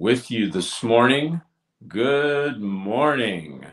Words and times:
with 0.00 0.30
you 0.30 0.50
this 0.50 0.82
morning. 0.82 1.42
Good 1.86 2.58
morning. 2.58 3.66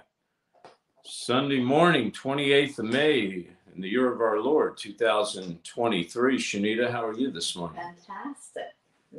Sunday 1.06 1.62
morning, 1.62 2.12
28th 2.12 2.80
of 2.80 2.86
May, 2.86 3.48
in 3.74 3.80
the 3.82 3.88
year 3.88 4.12
of 4.12 4.20
our 4.20 4.42
Lord, 4.42 4.76
2023. 4.76 6.38
Shanita, 6.38 6.92
how 6.92 7.06
are 7.06 7.14
you 7.14 7.32
this 7.32 7.56
morning? 7.56 7.78
Fantastic. 7.82 8.64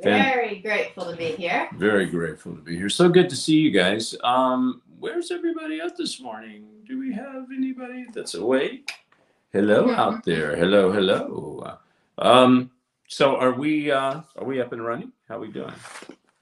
Fan- 0.03 0.23
Very 0.23 0.59
grateful 0.59 1.09
to 1.09 1.17
be 1.17 1.31
here. 1.31 1.67
Very 1.77 2.05
grateful 2.05 2.53
to 2.53 2.61
be 2.61 2.75
here. 2.77 2.89
So 2.89 3.09
good 3.09 3.27
to 3.31 3.35
see 3.35 3.55
you 3.57 3.71
guys. 3.71 4.15
Um, 4.23 4.83
where's 4.99 5.31
everybody 5.31 5.81
at 5.81 5.97
this 5.97 6.21
morning? 6.21 6.67
Do 6.87 6.99
we 6.99 7.11
have 7.13 7.47
anybody 7.51 8.05
that's 8.13 8.35
awake? 8.35 8.91
Hello 9.51 9.89
out 9.89 10.23
there. 10.25 10.55
Hello, 10.55 10.91
hello. 10.91 11.79
Um, 12.19 12.69
so 13.07 13.35
are 13.35 13.53
we 13.53 13.89
uh 13.89 14.21
are 14.37 14.45
we 14.45 14.61
up 14.61 14.73
and 14.73 14.85
running? 14.85 15.11
How 15.27 15.39
we 15.39 15.47
doing? 15.47 15.73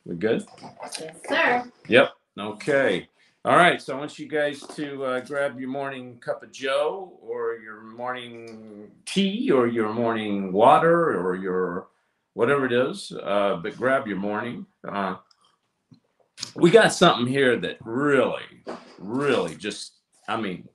We 0.07 0.15
good? 0.15 0.45
Yes, 0.61 1.01
sir. 1.27 1.69
Yep. 1.89 2.11
Okay. 2.39 3.09
All 3.43 3.57
right. 3.57 3.81
So 3.81 3.93
I 3.93 3.99
want 3.99 4.17
you 4.17 4.29
guys 4.29 4.61
to 4.61 5.03
uh, 5.03 5.19
grab 5.19 5.59
your 5.59 5.67
morning 5.67 6.17
cup 6.19 6.43
of 6.43 6.51
Joe 6.53 7.19
or 7.21 7.55
your 7.55 7.81
morning 7.81 8.89
tea 9.05 9.51
or 9.51 9.67
your 9.67 9.91
morning 9.91 10.53
water 10.53 11.19
or 11.19 11.35
your 11.35 11.89
whatever 12.35 12.65
it 12.65 12.71
is. 12.71 13.11
Uh, 13.21 13.57
but 13.61 13.75
grab 13.75 14.07
your 14.07 14.15
morning. 14.15 14.65
Uh, 14.87 15.15
we 16.55 16.71
got 16.71 16.93
something 16.93 17.27
here 17.27 17.57
that 17.57 17.77
really, 17.83 18.63
really 18.99 19.55
just, 19.55 19.97
I 20.29 20.39
mean, 20.39 20.69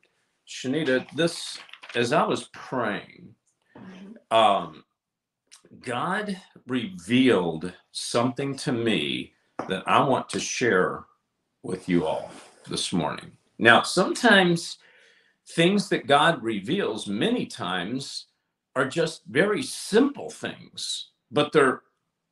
Shanita, 0.46 1.06
this, 1.16 1.58
as 1.94 2.12
I 2.12 2.24
was 2.24 2.50
praying, 2.52 3.34
um, 4.30 4.84
God 5.80 6.38
revealed 6.66 7.72
something 7.92 8.56
to 8.56 8.72
me 8.72 9.34
that 9.68 9.84
I 9.86 10.02
want 10.02 10.28
to 10.30 10.40
share 10.40 11.04
with 11.62 11.88
you 11.88 12.06
all 12.06 12.30
this 12.68 12.92
morning. 12.92 13.32
Now, 13.58 13.82
sometimes 13.82 14.78
things 15.46 15.88
that 15.90 16.06
God 16.06 16.42
reveals, 16.42 17.06
many 17.06 17.46
times, 17.46 18.26
are 18.74 18.86
just 18.86 19.24
very 19.26 19.62
simple 19.62 20.30
things, 20.30 21.10
but 21.30 21.52
they're 21.52 21.82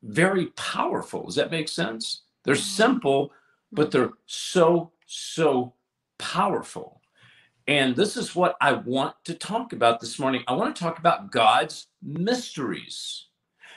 very 0.03 0.47
powerful. 0.47 1.25
Does 1.25 1.35
that 1.35 1.51
make 1.51 1.69
sense? 1.69 2.23
They're 2.43 2.55
mm-hmm. 2.55 2.63
simple, 2.63 3.31
but 3.71 3.89
mm-hmm. 3.89 3.99
they're 3.99 4.13
so, 4.25 4.91
so 5.05 5.73
powerful. 6.17 7.01
And 7.67 7.95
this 7.95 8.17
is 8.17 8.35
what 8.35 8.55
I 8.59 8.73
want 8.73 9.15
to 9.25 9.35
talk 9.35 9.71
about 9.71 9.99
this 9.99 10.17
morning. 10.17 10.43
I 10.47 10.53
want 10.53 10.75
to 10.75 10.83
talk 10.83 10.97
about 10.97 11.31
God's 11.31 11.87
mysteries. 12.01 13.27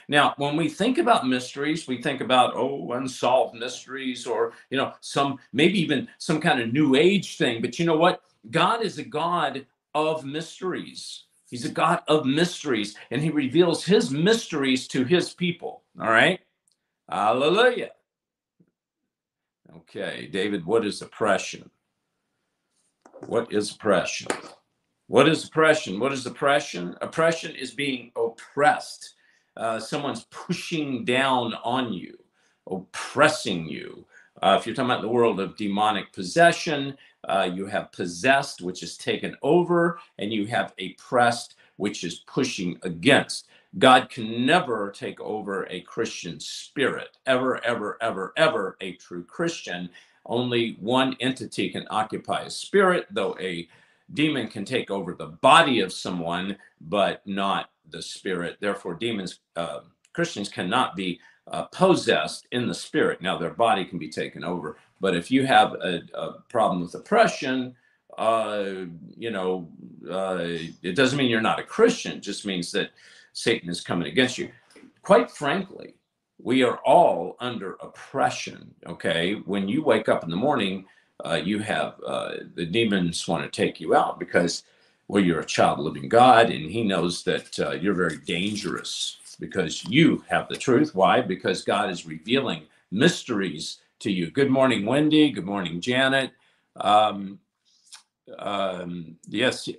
Now, 0.07 0.33
when 0.37 0.55
we 0.55 0.69
think 0.69 0.97
about 0.97 1.27
mysteries, 1.27 1.87
we 1.87 2.01
think 2.01 2.21
about, 2.21 2.55
oh, 2.55 2.91
unsolved 2.91 3.55
mysteries 3.55 4.27
or, 4.27 4.53
you 4.69 4.77
know, 4.77 4.93
some 5.01 5.39
maybe 5.53 5.79
even 5.79 6.07
some 6.17 6.39
kind 6.39 6.61
of 6.61 6.71
new 6.71 6.95
age 6.95 7.37
thing. 7.37 7.61
But 7.61 7.79
you 7.79 7.85
know 7.85 7.97
what? 7.97 8.21
God 8.51 8.83
is 8.83 8.97
a 8.97 9.03
God 9.03 9.65
of 9.93 10.25
mysteries. 10.25 11.23
He's 11.49 11.65
a 11.65 11.69
God 11.69 12.01
of 12.07 12.25
mysteries, 12.25 12.95
and 13.11 13.21
he 13.21 13.29
reveals 13.29 13.85
his 13.85 14.11
mysteries 14.11 14.87
to 14.89 15.03
his 15.03 15.33
people. 15.33 15.83
All 15.99 16.09
right. 16.09 16.39
Hallelujah. 17.09 17.91
Okay, 19.77 20.27
David, 20.31 20.65
what 20.65 20.85
is 20.85 21.01
oppression? 21.01 21.69
What 23.27 23.53
is 23.53 23.71
oppression? 23.71 24.27
What 25.07 25.29
is 25.29 25.45
oppression? 25.45 25.99
What 25.99 26.13
is 26.13 26.25
oppression? 26.25 26.95
Oppression 27.01 27.55
is 27.55 27.71
being 27.71 28.11
oppressed 28.15 29.14
uh, 29.57 29.79
someone's 29.79 30.25
pushing 30.31 31.05
down 31.05 31.53
on 31.63 31.93
you, 31.93 32.17
oppressing 32.69 33.67
you. 33.67 34.05
Uh, 34.41 34.57
if 34.59 34.65
you're 34.65 34.75
talking 34.75 34.91
about 34.91 35.01
the 35.01 35.07
world 35.07 35.39
of 35.39 35.55
demonic 35.55 36.11
possession, 36.11 36.95
uh, 37.27 37.49
you 37.51 37.65
have 37.65 37.91
possessed, 37.91 38.61
which 38.61 38.83
is 38.83 38.97
taken 38.97 39.35
over, 39.41 39.99
and 40.19 40.33
you 40.33 40.45
have 40.45 40.73
oppressed, 40.79 41.55
which 41.77 42.03
is 42.03 42.19
pushing 42.27 42.77
against. 42.83 43.47
God 43.77 44.09
can 44.09 44.45
never 44.45 44.91
take 44.91 45.19
over 45.19 45.67
a 45.69 45.81
Christian 45.81 46.39
spirit, 46.39 47.17
ever, 47.25 47.63
ever, 47.65 47.97
ever, 48.01 48.33
ever 48.37 48.77
a 48.81 48.93
true 48.93 49.23
Christian. 49.23 49.89
Only 50.25 50.77
one 50.79 51.15
entity 51.19 51.69
can 51.69 51.85
occupy 51.89 52.41
a 52.41 52.49
spirit, 52.49 53.07
though 53.11 53.35
a 53.39 53.67
demon 54.13 54.47
can 54.47 54.65
take 54.65 54.91
over 54.91 55.13
the 55.13 55.27
body 55.27 55.79
of 55.81 55.91
someone, 55.91 56.57
but 56.81 57.25
not 57.25 57.69
the 57.89 58.01
spirit. 58.01 58.57
Therefore, 58.59 58.95
demons, 58.95 59.39
uh, 59.55 59.81
Christians 60.13 60.49
cannot 60.49 60.95
be 60.95 61.19
uh, 61.47 61.63
possessed 61.65 62.47
in 62.51 62.67
the 62.67 62.73
spirit. 62.73 63.21
Now, 63.21 63.37
their 63.37 63.51
body 63.51 63.85
can 63.85 63.99
be 63.99 64.09
taken 64.09 64.43
over. 64.43 64.77
But 64.99 65.15
if 65.15 65.29
you 65.29 65.45
have 65.45 65.73
a, 65.73 66.01
a 66.13 66.41
problem 66.49 66.81
with 66.81 66.95
oppression, 66.95 67.75
uh, 68.17 68.85
you 69.15 69.31
know, 69.31 69.67
uh, 70.09 70.39
it 70.81 70.95
doesn't 70.95 71.17
mean 71.17 71.29
you're 71.29 71.41
not 71.41 71.59
a 71.59 71.63
Christian. 71.63 72.13
It 72.13 72.21
just 72.23 72.45
means 72.45 72.71
that 72.71 72.91
Satan 73.33 73.69
is 73.69 73.81
coming 73.81 74.07
against 74.07 74.37
you. 74.37 74.49
Quite 75.01 75.29
frankly, 75.29 75.95
we 76.41 76.63
are 76.63 76.77
all 76.85 77.35
under 77.39 77.73
oppression. 77.81 78.73
Okay. 78.87 79.35
When 79.45 79.67
you 79.67 79.83
wake 79.83 80.09
up 80.09 80.23
in 80.23 80.29
the 80.29 80.35
morning, 80.35 80.85
uh, 81.23 81.35
you 81.35 81.59
have 81.59 81.95
uh, 82.05 82.31
the 82.55 82.65
demons 82.65 83.27
want 83.27 83.43
to 83.43 83.49
take 83.49 83.79
you 83.79 83.95
out 83.95 84.19
because 84.19 84.63
well, 85.07 85.23
you're 85.23 85.41
a 85.41 85.45
child 85.45 85.79
living 85.79 86.09
God, 86.09 86.49
and 86.49 86.69
He 86.71 86.83
knows 86.83 87.23
that 87.23 87.59
uh, 87.59 87.71
you're 87.71 87.93
very 87.93 88.17
dangerous 88.17 89.17
because 89.39 89.83
you 89.85 90.23
have 90.29 90.47
the 90.47 90.55
truth. 90.57 90.95
Why? 90.95 91.21
Because 91.21 91.63
God 91.63 91.89
is 91.89 92.05
revealing 92.05 92.63
mysteries 92.91 93.79
to 93.99 94.11
you. 94.11 94.31
Good 94.31 94.49
morning, 94.49 94.85
Wendy. 94.85 95.31
Good 95.31 95.45
morning, 95.45 95.81
Janet. 95.81 96.31
Um, 96.77 97.39
um, 98.39 99.17
yes, 99.27 99.69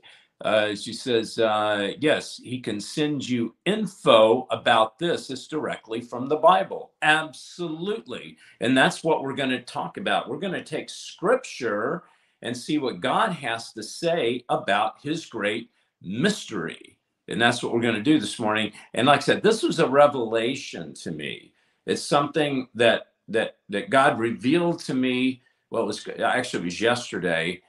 uh, 0.42 0.74
she 0.74 0.92
says, 0.92 1.38
uh, 1.38 1.92
yes, 1.98 2.40
he 2.42 2.60
can 2.60 2.80
send 2.80 3.26
you 3.26 3.54
info 3.64 4.46
about 4.50 4.98
this. 4.98 5.30
It's 5.30 5.46
directly 5.46 6.00
from 6.00 6.28
the 6.28 6.36
Bible. 6.36 6.92
Absolutely. 7.02 8.36
And 8.60 8.76
that's 8.76 9.02
what 9.02 9.22
we're 9.22 9.34
going 9.34 9.50
to 9.50 9.62
talk 9.62 9.96
about. 9.96 10.28
We're 10.28 10.38
going 10.38 10.52
to 10.52 10.62
take 10.62 10.90
scripture 10.90 12.04
and 12.42 12.56
see 12.56 12.78
what 12.78 13.00
God 13.00 13.32
has 13.32 13.72
to 13.72 13.82
say 13.82 14.44
about 14.48 14.94
his 15.02 15.26
great 15.26 15.70
mystery. 16.02 16.98
And 17.28 17.40
that's 17.40 17.62
what 17.62 17.72
we're 17.72 17.80
going 17.80 17.94
to 17.96 18.02
do 18.02 18.20
this 18.20 18.38
morning. 18.38 18.72
And 18.94 19.06
like 19.06 19.18
I 19.18 19.24
said, 19.24 19.42
this 19.42 19.62
was 19.62 19.80
a 19.80 19.88
revelation 19.88 20.94
to 20.94 21.10
me. 21.10 21.52
It's 21.86 22.02
something 22.02 22.68
that 22.74 23.08
that 23.28 23.56
that 23.68 23.90
God 23.90 24.18
revealed 24.18 24.78
to 24.80 24.94
me. 24.94 25.42
Well, 25.70 25.82
it 25.82 25.86
was 25.86 26.06
actually 26.22 26.62
it 26.62 26.66
was 26.66 26.80
yesterday. 26.80 27.62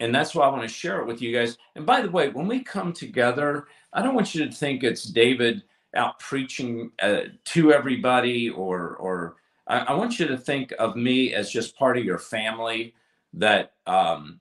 And 0.00 0.14
that's 0.14 0.34
why 0.34 0.46
I 0.46 0.50
want 0.50 0.62
to 0.62 0.68
share 0.68 1.00
it 1.00 1.06
with 1.06 1.20
you 1.20 1.32
guys. 1.32 1.58
And 1.74 1.84
by 1.84 2.02
the 2.02 2.10
way, 2.10 2.28
when 2.28 2.46
we 2.46 2.62
come 2.62 2.92
together, 2.92 3.66
I 3.92 4.02
don't 4.02 4.14
want 4.14 4.34
you 4.34 4.44
to 4.46 4.52
think 4.52 4.82
it's 4.82 5.04
David 5.04 5.62
out 5.94 6.18
preaching 6.20 6.90
uh, 7.00 7.22
to 7.44 7.72
everybody 7.72 8.50
or 8.50 8.96
or 8.96 9.36
I, 9.66 9.78
I 9.78 9.92
want 9.94 10.18
you 10.18 10.26
to 10.26 10.36
think 10.36 10.72
of 10.78 10.96
me 10.96 11.34
as 11.34 11.50
just 11.50 11.76
part 11.76 11.98
of 11.98 12.04
your 12.04 12.18
family 12.18 12.94
that 13.34 13.72
um, 13.86 14.32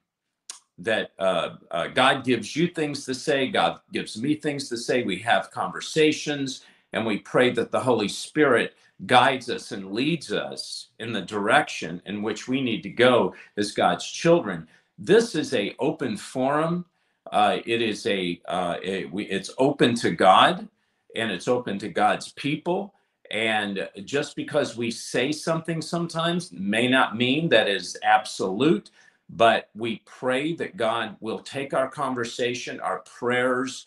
that 0.80 1.12
uh, 1.20 1.52
uh, 1.72 1.88
God 1.90 2.26
gives 2.26 2.56
you 2.56 2.68
things 2.70 3.06
to 3.06 3.16
say, 3.16 3.50
God 3.50 3.80
gives 3.94 4.22
me 4.22 4.36
things 4.36 4.70
to 4.70 4.78
say. 4.78 5.04
We 5.04 5.20
have 5.20 5.52
conversations, 5.52 6.66
and 6.94 7.06
we 7.06 7.20
pray 7.20 7.52
that 7.52 7.72
the 7.72 7.82
Holy 7.82 8.10
Spirit 8.10 8.76
guides 9.08 9.50
us 9.50 9.72
and 9.74 9.94
leads 9.94 10.34
us 10.34 10.90
in 11.00 11.14
the 11.14 11.22
direction 11.22 12.02
in 12.06 12.24
which 12.24 12.48
we 12.48 12.62
need 12.62 12.84
to 12.84 12.90
go 12.90 13.36
as 13.58 13.74
God's 13.74 14.06
children. 14.10 14.68
This 15.00 15.36
is 15.36 15.54
a 15.54 15.76
open 15.80 16.18
forum. 16.18 16.86
Uh, 17.32 17.60
it 17.66 17.82
is 17.82 18.06
a, 18.08 18.42
uh, 18.48 18.78
a 18.84 19.06
we, 19.08 19.26
it's 19.26 19.52
open 19.60 19.96
to 19.98 20.12
God, 20.12 20.68
and 21.16 21.32
it's 21.32 21.48
open 21.48 21.80
to 21.80 21.90
God's 21.90 22.34
people. 22.34 22.94
And 23.32 23.90
just 24.06 24.36
because 24.36 24.78
we 24.78 24.92
say 24.92 25.32
something 25.32 25.82
sometimes 25.82 26.52
may 26.52 26.88
not 26.88 27.18
mean 27.18 27.50
that 27.50 27.68
is 27.68 27.98
absolute, 28.04 28.92
but 29.30 29.70
we 29.76 30.02
pray 30.06 30.54
that 30.56 30.78
God 30.78 31.18
will 31.20 31.40
take 31.40 31.74
our 31.74 31.90
conversation, 31.90 32.80
our 32.80 33.00
prayers, 33.02 33.86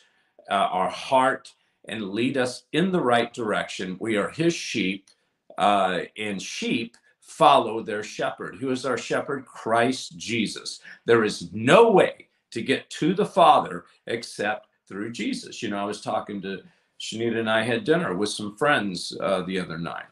uh, 0.51 0.55
our 0.55 0.91
heart, 0.91 1.55
and 1.89 2.11
lead 2.11 2.37
us 2.37 2.65
in 2.73 2.93
the 2.93 3.01
right 3.01 3.33
direction. 3.33 3.97
We 4.01 4.17
are 4.17 4.29
His 4.29 4.55
sheep, 4.55 5.09
uh, 5.57 6.01
and 6.19 6.41
sheep 6.41 6.97
follow 7.21 7.83
their 7.83 8.03
shepherd. 8.03 8.57
Who 8.57 8.71
is 8.71 8.85
our 8.85 8.99
shepherd? 8.99 9.47
Christ 9.47 10.19
Jesus. 10.19 10.81
There 11.07 11.25
is 11.25 11.51
no 11.53 11.91
way 11.93 12.29
to 12.51 12.63
get 12.63 12.91
to 12.91 13.15
the 13.15 13.27
Father 13.27 13.85
except 14.07 14.69
through 14.89 15.13
Jesus. 15.13 15.63
You 15.63 15.71
know, 15.71 15.79
I 15.79 15.85
was 15.85 16.01
talking 16.01 16.43
to 16.43 16.63
Shanita 17.01 17.39
and 17.39 17.51
I 17.51 17.63
had 17.63 17.85
dinner 17.85 18.15
with 18.15 18.29
some 18.29 18.57
friends 18.57 19.17
uh, 19.21 19.43
the 19.43 19.59
other 19.59 19.79
night, 19.79 20.07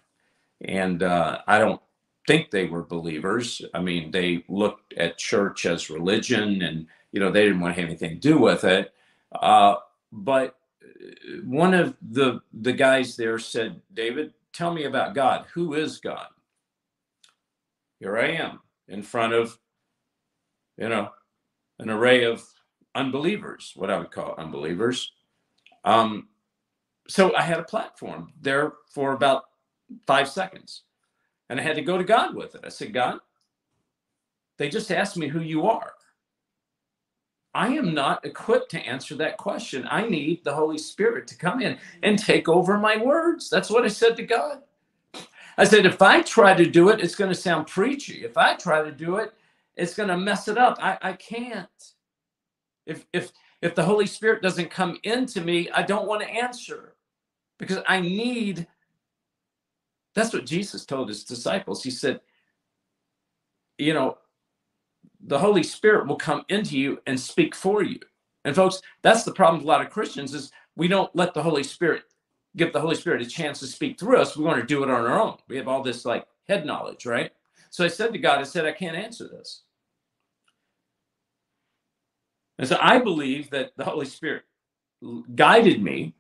and 0.62 1.02
uh, 1.02 1.40
I 1.46 1.58
don't 1.58 1.81
think 2.26 2.50
they 2.50 2.67
were 2.67 2.82
believers. 2.82 3.62
I 3.75 3.81
mean, 3.81 4.11
they 4.11 4.44
looked 4.49 4.94
at 4.94 5.19
church 5.19 5.67
as 5.67 5.90
religion, 5.90 6.62
and 6.62 6.87
you 7.12 7.20
know 7.20 7.31
they 7.31 7.44
didn't 7.44 7.61
want 7.61 7.75
to 7.75 7.81
have 7.81 7.88
anything 7.88 8.20
to 8.20 8.29
do 8.29 8.38
with 8.38 8.64
it. 8.64 8.93
Uh, 9.32 9.76
but 10.11 10.56
uh, 10.82 11.43
one 11.44 11.75
of 11.75 11.94
the 12.00 12.40
the 12.52 12.73
guys 12.73 13.17
there 13.17 13.38
said, 13.38 13.82
"David, 13.93 14.32
tell 14.52 14.73
me 14.73 14.84
about 14.84 15.14
God. 15.14 15.46
Who 15.55 15.75
is 15.75 15.99
God?" 15.99 16.29
here 17.99 18.17
I 18.19 18.29
am 18.29 18.61
in 18.87 19.02
front 19.02 19.32
of, 19.32 19.58
you 20.76 20.88
know, 20.88 21.11
an 21.79 21.91
array 21.91 22.25
of 22.25 22.44
unbelievers, 22.94 23.73
what 23.76 23.91
I 23.91 23.99
would 23.99 24.11
call 24.11 24.34
unbelievers. 24.38 25.12
Um, 25.84 26.29
so 27.08 27.34
I 27.34 27.43
had 27.43 27.58
a 27.58 27.64
platform 27.64 28.32
there 28.40 28.75
for 28.90 29.12
about 29.12 29.44
five 30.06 30.28
seconds. 30.28 30.82
And 31.49 31.58
I 31.58 31.62
had 31.62 31.76
to 31.76 31.82
go 31.82 31.96
to 31.96 32.05
God 32.05 32.34
with 32.34 32.55
it. 32.55 32.60
I 32.64 32.69
said, 32.69 32.93
God, 32.93 33.20
they 34.58 34.69
just 34.69 34.93
asked 34.93 35.16
me 35.16 35.28
who 35.28 35.40
you 35.40 35.66
are. 35.66 35.93
I 37.55 37.69
am 37.69 37.94
not 37.94 38.25
equipped 38.26 38.70
to 38.72 38.81
answer 38.81 39.14
that 39.16 39.38
question. 39.38 39.88
I 39.90 40.06
need 40.06 40.44
the 40.44 40.55
Holy 40.55 40.76
Spirit 40.76 41.26
to 41.28 41.37
come 41.37 41.62
in 41.62 41.78
and 42.02 42.16
mm-hmm. 42.16 42.26
take 42.26 42.49
over 42.49 42.76
my 42.76 42.99
words. 42.99 43.49
That's 43.49 43.70
what 43.70 43.84
I 43.84 43.88
said 43.88 44.16
to 44.16 44.22
God. 44.22 44.60
I 45.56 45.64
said, 45.64 45.87
if 45.87 46.02
I 46.02 46.22
try 46.22 46.55
to 46.55 46.66
do 46.70 46.90
it, 46.90 47.00
it's 47.00 47.16
going 47.16 47.32
to 47.32 47.34
sound 47.34 47.66
preachy. 47.66 48.25
If 48.25 48.37
I 48.37 48.55
try 48.55 48.82
to 48.82 48.93
do 48.93 49.16
it, 49.16 49.32
it's 49.76 49.94
going 49.94 50.08
to 50.08 50.16
mess 50.16 50.46
it 50.46 50.58
up. 50.58 50.76
I, 50.81 50.99
I 51.00 51.12
can't. 51.14 51.93
If 52.87 53.06
if 53.12 53.32
if 53.60 53.75
the 53.75 53.84
Holy 53.84 54.06
Spirit 54.06 54.43
doesn't 54.43 54.70
come 54.70 54.99
into 55.02 55.40
me, 55.40 55.69
I 55.70 55.82
don't 55.82 56.06
want 56.06 56.22
to 56.22 56.28
answer 56.28 56.94
because 57.58 57.78
I 57.88 58.00
need. 58.00 58.66
That's 60.14 60.32
what 60.32 60.46
Jesus 60.46 60.84
told 60.84 61.08
his 61.08 61.25
disciples. 61.25 61.82
He 61.84 61.90
said, 61.90 62.20
you 63.78 63.94
know, 63.94 64.19
the 65.20 65.38
Holy 65.38 65.62
Spirit 65.62 66.06
will 66.06 66.16
come 66.16 66.44
into 66.49 66.78
you 66.78 67.00
and 67.06 67.19
speak 67.19 67.55
for 67.55 67.82
you. 67.82 68.00
And 68.44 68.55
folks, 68.55 68.81
that's 69.02 69.25
the 69.25 69.32
problem 69.32 69.58
with 69.58 69.66
a 69.66 69.69
lot 69.69 69.81
of 69.81 69.90
Christians 69.90 70.34
is 70.34 70.52
we 70.76 70.88
don't 70.88 71.14
let 71.14 71.34
the 71.34 71.43
Holy 71.43 71.62
Spirit 71.62 72.05
give 72.56 72.72
the 72.72 72.81
Holy 72.81 72.96
Spirit 72.96 73.22
a 73.22 73.26
chance 73.26 73.60
to 73.60 73.66
speak 73.66 73.99
through 73.99 74.19
us. 74.19 74.37
We 74.37 74.44
want 74.44 74.60
to 74.60 74.66
do 74.66 74.82
it 74.82 74.90
on 74.90 75.00
our 75.05 75.20
own. 75.20 75.37
We 75.49 75.56
have 75.56 75.69
all 75.69 75.82
this 75.82 76.05
like 76.05 76.26
head 76.49 76.66
knowledge, 76.66 77.06
right? 77.06 77.32
So 77.70 77.84
I 77.84 77.88
said 77.88 78.12
to 78.12 78.19
God, 78.19 78.40
I 78.40 78.44
said, 78.44 78.64
I 78.64 78.72
can't 78.72 78.96
answer 78.96 79.28
this. 79.28 79.62
And 82.58 82.69
so 82.69 82.78
I 82.81 82.99
believe 82.99 83.50
that 83.50 83.72
the 83.76 83.84
Holy 83.84 84.06
Spirit 84.06 84.43
guided 85.34 85.82
me. 85.82 86.14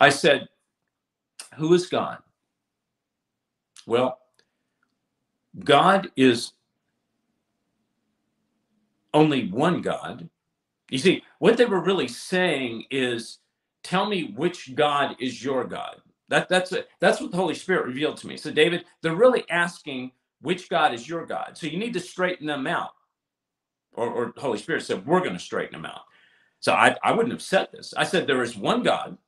I 0.00 0.10
said, 0.10 0.48
Who 1.56 1.74
is 1.74 1.88
God? 1.88 2.18
Well, 3.86 4.18
God 5.64 6.10
is 6.16 6.52
only 9.14 9.48
one 9.50 9.82
God. 9.82 10.28
You 10.90 10.98
see, 10.98 11.22
what 11.40 11.56
they 11.56 11.66
were 11.66 11.82
really 11.82 12.08
saying 12.08 12.84
is, 12.90 13.38
tell 13.84 14.06
me 14.06 14.32
which 14.36 14.74
God 14.74 15.16
is 15.20 15.44
your 15.44 15.64
God. 15.64 15.96
That, 16.28 16.48
that's. 16.48 16.72
That's 17.00 17.20
what 17.20 17.30
the 17.32 17.38
Holy 17.38 17.54
Spirit 17.54 17.86
revealed 17.86 18.18
to 18.18 18.28
me. 18.28 18.36
So, 18.38 18.50
David, 18.52 18.84
they're 19.02 19.16
really 19.16 19.44
asking 19.50 20.12
which 20.42 20.68
God 20.70 20.94
is 20.94 21.08
your 21.08 21.26
God. 21.26 21.52
So 21.56 21.66
you 21.68 21.78
need 21.78 21.94
to 21.94 22.00
straighten 22.00 22.46
them 22.46 22.66
out. 22.66 22.90
Or, 23.94 24.08
or 24.08 24.34
Holy 24.38 24.58
Spirit 24.58 24.82
said, 24.84 25.06
we're 25.06 25.20
going 25.20 25.34
to 25.34 25.38
straighten 25.38 25.74
them 25.80 25.86
out. 25.86 26.02
So 26.60 26.72
I, 26.72 26.96
I 27.02 27.12
wouldn't 27.12 27.32
have 27.32 27.42
said 27.42 27.68
this. 27.72 27.94
I 27.96 28.04
said 28.04 28.26
there 28.26 28.42
is 28.42 28.56
one 28.56 28.82
God, 28.82 29.18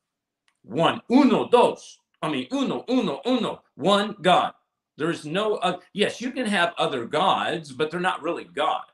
one, 0.65 1.01
uno, 1.11 1.49
dos. 1.49 1.99
I 2.23 2.31
mean, 2.31 2.49
uno, 2.51 2.85
uno, 2.89 3.21
uno, 3.27 3.63
one 3.75 4.17
God. 4.23 4.53
There 4.97 5.11
is 5.11 5.25
no, 5.25 5.57
uh, 5.57 5.79
yes, 5.93 6.21
you 6.21 6.31
can 6.31 6.47
have 6.47 6.73
other 6.79 7.05
gods, 7.05 7.73
but 7.73 7.91
they're 7.91 8.01
not 8.01 8.23
really 8.23 8.45
God. 8.45 8.85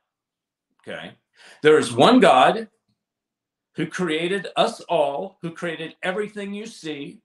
Okay. 0.82 1.12
There 1.62 1.78
is 1.78 1.92
one 1.92 2.20
God 2.20 2.68
who 3.74 3.86
created 3.86 4.48
us 4.56 4.80
all, 4.82 5.38
who 5.42 5.50
created 5.50 5.96
everything 6.02 6.52
you 6.52 6.66
see. 6.66 7.20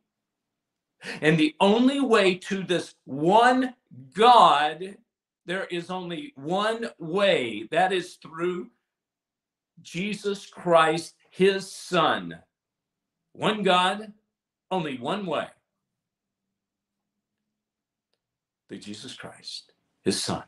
And 1.22 1.38
the 1.38 1.56
only 1.60 2.00
way 2.00 2.36
to 2.36 2.64
this 2.64 2.96
one 3.06 3.74
God, 4.14 4.98
there 5.46 5.66
is 5.66 5.90
only 5.90 6.34
one 6.36 6.90
way 7.00 7.68
that 7.72 7.94
is 7.94 8.16
through 8.16 8.70
Jesus 9.82 10.46
Christ, 10.48 11.16
his 11.30 11.72
Son. 11.72 12.40
One 13.34 13.64
God, 13.64 14.14
only 14.76 14.98
one 14.98 15.26
way. 15.26 15.48
The 18.70 18.78
Jesus 18.78 19.16
Christ, 19.16 19.72
his 20.04 20.22
Son. 20.22 20.44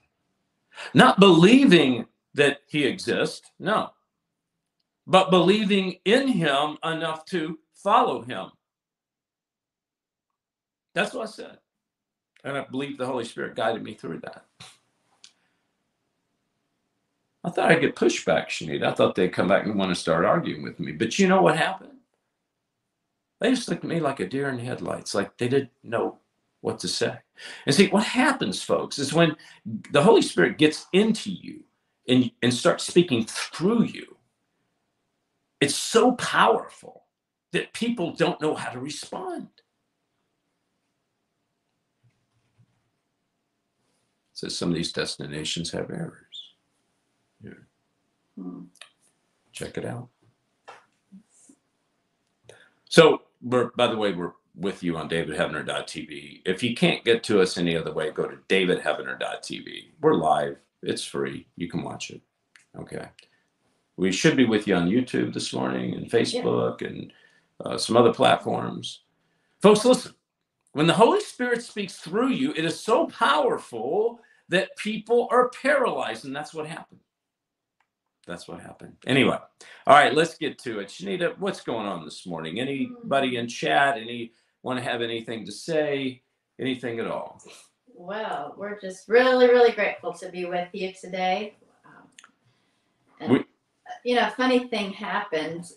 Not 0.93 1.19
believing 1.19 2.05
that 2.33 2.59
he 2.67 2.85
exists. 2.85 3.49
No. 3.59 3.91
But 5.05 5.31
believing 5.31 5.97
in 6.05 6.27
him 6.27 6.77
enough 6.83 7.25
to 7.27 7.57
follow 7.73 8.21
him. 8.21 8.47
That's 10.93 11.13
what 11.13 11.27
I 11.27 11.31
said. 11.31 11.59
And 12.43 12.57
I 12.57 12.65
believe 12.69 12.97
the 12.97 13.05
Holy 13.05 13.23
Spirit 13.23 13.55
guided 13.55 13.83
me 13.83 13.93
through 13.93 14.19
that. 14.19 14.45
I 17.43 17.49
thought 17.49 17.71
I'd 17.71 17.81
get 17.81 17.95
pushback, 17.95 18.47
Shanita. 18.47 18.83
I 18.83 18.93
thought 18.93 19.15
they'd 19.15 19.31
come 19.31 19.47
back 19.47 19.65
and 19.65 19.75
want 19.75 19.89
to 19.89 19.95
start 19.95 20.25
arguing 20.25 20.63
with 20.63 20.79
me. 20.79 20.91
But 20.91 21.17
you 21.17 21.27
know 21.27 21.41
what 21.41 21.57
happened? 21.57 21.96
They 23.39 23.51
just 23.51 23.69
looked 23.69 23.83
at 23.83 23.89
me 23.89 23.99
like 23.99 24.19
a 24.19 24.27
deer 24.27 24.49
in 24.49 24.59
headlights, 24.59 25.13
like 25.13 25.37
they 25.37 25.47
didn't 25.47 25.71
know 25.83 26.19
what 26.61 26.79
to 26.79 26.87
say. 26.87 27.17
And 27.65 27.75
see, 27.75 27.87
what 27.87 28.03
happens, 28.03 28.63
folks, 28.63 28.97
is 28.97 29.13
when 29.13 29.35
the 29.91 30.01
Holy 30.01 30.21
Spirit 30.23 30.57
gets 30.57 30.87
into 30.93 31.31
you, 31.31 31.63
and, 32.07 32.31
and 32.41 32.53
start 32.53 32.81
speaking 32.81 33.25
through 33.25 33.83
you, 33.83 34.17
it's 35.59 35.75
so 35.75 36.13
powerful 36.13 37.03
that 37.51 37.73
people 37.73 38.13
don't 38.13 38.41
know 38.41 38.55
how 38.55 38.69
to 38.71 38.79
respond. 38.79 39.49
So 44.33 44.47
some 44.47 44.69
of 44.69 44.75
these 44.75 44.93
destinations 44.93 45.71
have 45.71 45.89
errors. 45.89 46.53
Here. 47.41 47.67
Hmm. 48.37 48.65
Check 49.51 49.77
it 49.77 49.85
out. 49.85 50.09
So 52.89 53.21
we're 53.41 53.71
by 53.75 53.87
the 53.87 53.97
way, 53.97 54.13
we're 54.13 54.33
with 54.55 54.81
you 54.83 54.97
on 54.97 55.09
davidheavener.tv. 55.09 56.41
If 56.45 56.63
you 56.63 56.75
can't 56.75 57.03
get 57.03 57.23
to 57.25 57.41
us 57.41 57.57
any 57.57 57.75
other 57.75 57.93
way, 57.93 58.11
go 58.11 58.27
to 58.27 58.37
davidheavener.tv. 58.49 59.91
We're 60.01 60.15
live 60.15 60.57
it's 60.83 61.03
free. 61.03 61.47
You 61.55 61.67
can 61.67 61.83
watch 61.83 62.11
it. 62.11 62.21
Okay. 62.77 63.07
We 63.97 64.11
should 64.11 64.37
be 64.37 64.45
with 64.45 64.67
you 64.67 64.75
on 64.75 64.89
YouTube 64.89 65.33
this 65.33 65.53
morning 65.53 65.95
and 65.95 66.09
Facebook 66.09 66.81
yeah. 66.81 66.87
and 66.87 67.13
uh, 67.65 67.77
some 67.77 67.97
other 67.97 68.13
platforms. 68.13 69.01
Folks, 69.61 69.83
listen. 69.85 70.13
When 70.73 70.85
the 70.85 70.93
Holy 70.93 71.21
Spirit 71.21 71.63
speaks 71.63 71.95
through 71.95 72.29
you, 72.29 72.51
it 72.55 72.63
is 72.63 72.79
so 72.79 73.07
powerful 73.07 74.19
that 74.49 74.77
people 74.77 75.27
are 75.31 75.49
paralyzed, 75.49 76.25
and 76.25 76.35
that's 76.35 76.53
what 76.53 76.67
happened. 76.67 76.99
That's 78.27 78.47
what 78.47 78.59
happened. 78.59 78.97
Anyway, 79.07 79.37
all 79.87 79.95
right, 79.95 80.13
let's 80.13 80.37
get 80.37 80.59
to 80.59 80.79
it. 80.79 80.89
Shanita, 80.89 81.37
what's 81.39 81.61
going 81.61 81.87
on 81.87 82.03
this 82.03 82.27
morning? 82.27 82.59
Anybody 82.59 83.37
in 83.37 83.47
chat? 83.47 83.97
Any 83.97 84.33
want 84.63 84.77
to 84.77 84.83
have 84.83 85.01
anything 85.01 85.45
to 85.45 85.51
say? 85.51 86.21
Anything 86.59 86.99
at 86.99 87.07
all? 87.07 87.41
Well, 87.95 88.53
we're 88.57 88.79
just 88.79 89.07
really, 89.07 89.47
really 89.47 89.71
grateful 89.71 90.11
to 90.13 90.29
be 90.29 90.45
with 90.45 90.67
you 90.73 90.91
today. 90.99 91.55
Um, 91.85 92.07
and, 93.21 93.31
we, 93.31 93.45
you 94.03 94.15
know, 94.15 94.29
funny 94.35 94.67
thing 94.67 94.91
happened. 94.91 95.71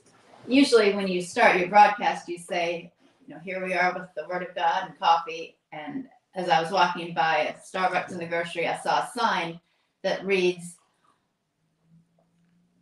Usually, 0.48 0.92
when 0.94 1.06
you 1.06 1.22
start 1.22 1.58
your 1.58 1.68
broadcast, 1.68 2.28
you 2.28 2.36
say, 2.36 2.92
you 3.26 3.34
know, 3.34 3.40
here 3.40 3.64
we 3.64 3.74
are 3.74 3.94
with 3.94 4.08
the 4.16 4.26
Word 4.28 4.42
of 4.42 4.54
God 4.56 4.88
and 4.88 4.98
coffee. 4.98 5.56
And 5.70 6.06
as 6.34 6.48
I 6.48 6.60
was 6.60 6.72
walking 6.72 7.14
by 7.14 7.54
a 7.54 7.54
Starbucks 7.54 8.10
in 8.10 8.18
the 8.18 8.26
grocery, 8.26 8.66
I 8.66 8.76
saw 8.78 9.04
a 9.04 9.10
sign 9.16 9.60
that 10.02 10.26
reads, 10.26 10.76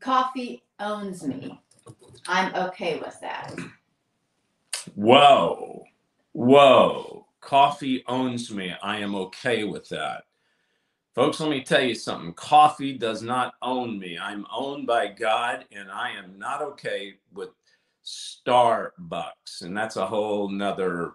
Coffee 0.00 0.62
owns 0.80 1.26
me. 1.26 1.60
I'm 2.26 2.54
okay 2.54 2.98
with 2.98 3.18
that. 3.20 3.54
Whoa. 4.94 5.84
Whoa 6.32 7.18
coffee 7.40 8.04
owns 8.06 8.50
me. 8.52 8.74
I 8.82 8.98
am 8.98 9.14
okay 9.14 9.64
with 9.64 9.88
that. 9.88 10.24
Folks, 11.14 11.40
let 11.40 11.48
me 11.48 11.62
tell 11.62 11.82
you 11.82 11.94
something. 11.94 12.34
Coffee 12.34 12.96
does 12.96 13.22
not 13.22 13.54
own 13.62 13.98
me. 13.98 14.18
I'm 14.18 14.46
owned 14.54 14.86
by 14.86 15.08
God, 15.08 15.64
and 15.72 15.90
I 15.90 16.10
am 16.10 16.38
not 16.38 16.60
okay 16.60 17.14
with 17.32 17.48
Starbucks. 18.04 19.62
And 19.62 19.74
that's 19.74 19.96
a 19.96 20.06
whole 20.06 20.50
nother 20.50 21.14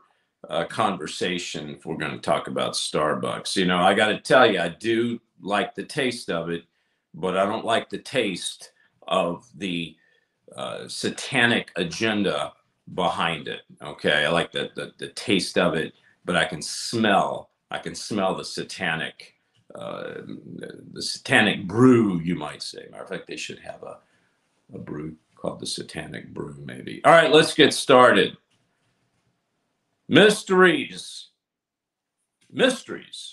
uh, 0.50 0.66
conversation 0.66 1.70
if 1.70 1.86
we're 1.86 1.98
going 1.98 2.14
to 2.14 2.18
talk 2.18 2.48
about 2.48 2.74
Starbucks. 2.74 3.56
You 3.56 3.66
know, 3.66 3.78
I 3.78 3.94
got 3.94 4.08
to 4.08 4.20
tell 4.20 4.52
you, 4.52 4.60
I 4.60 4.70
do 4.70 5.20
like 5.40 5.76
the 5.76 5.84
taste 5.84 6.32
of 6.32 6.50
it, 6.50 6.64
but 7.14 7.38
I 7.38 7.46
don't 7.46 7.64
like 7.64 7.92
the 7.92 8.00
taste 8.00 8.72
of 9.08 9.46
the 9.56 9.96
uh, 10.56 10.88
satanic 10.88 11.72
agenda 11.76 12.54
behind 12.94 13.48
it. 13.48 13.62
Okay. 13.82 14.26
I 14.26 14.30
like 14.30 14.52
the, 14.52 14.70
the, 14.76 14.92
the 14.98 15.10
taste 15.10 15.58
of 15.58 15.76
it 15.76 15.94
but 16.26 16.36
I 16.36 16.46
can 16.46 16.62
smell, 16.62 17.50
I 17.72 17.80
can 17.80 17.96
smell 17.96 18.36
the 18.36 18.46
satanic, 18.46 19.34
uh, 19.76 20.22
the 20.94 21.02
satanic 21.02 21.68
brew, 21.68 22.20
you 22.22 22.36
might 22.36 22.62
say. 22.64 22.88
Matter 22.92 23.04
of 23.04 23.10
fact, 23.10 23.28
they 23.28 23.38
should 23.38 23.60
have 23.60 23.84
a, 23.84 23.98
a 24.74 24.80
brew 24.80 25.16
called 25.36 25.60
the 25.60 25.68
satanic 25.68 26.34
brew, 26.34 26.56
maybe. 26.66 27.02
All 27.04 27.12
right, 27.12 27.32
let's 27.32 27.54
get 27.54 27.74
started. 27.74 28.38
Mysteries. 30.08 31.30
Mysteries. 32.52 33.33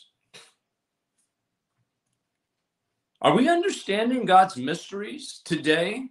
Are 3.23 3.35
we 3.37 3.49
understanding 3.49 4.25
God's 4.25 4.57
mysteries 4.57 5.41
today? 5.45 6.09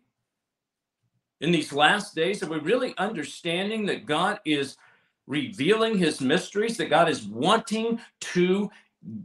In 1.41 1.51
these 1.51 1.73
last 1.73 2.15
days, 2.15 2.43
are 2.43 2.49
we 2.49 2.59
really 2.59 2.93
understanding 2.97 3.85
that 3.87 4.05
God 4.05 4.39
is 4.45 4.77
revealing 5.27 5.97
his 5.97 6.21
mysteries, 6.21 6.77
that 6.77 6.89
God 6.89 7.09
is 7.09 7.23
wanting 7.25 7.99
to 8.21 8.69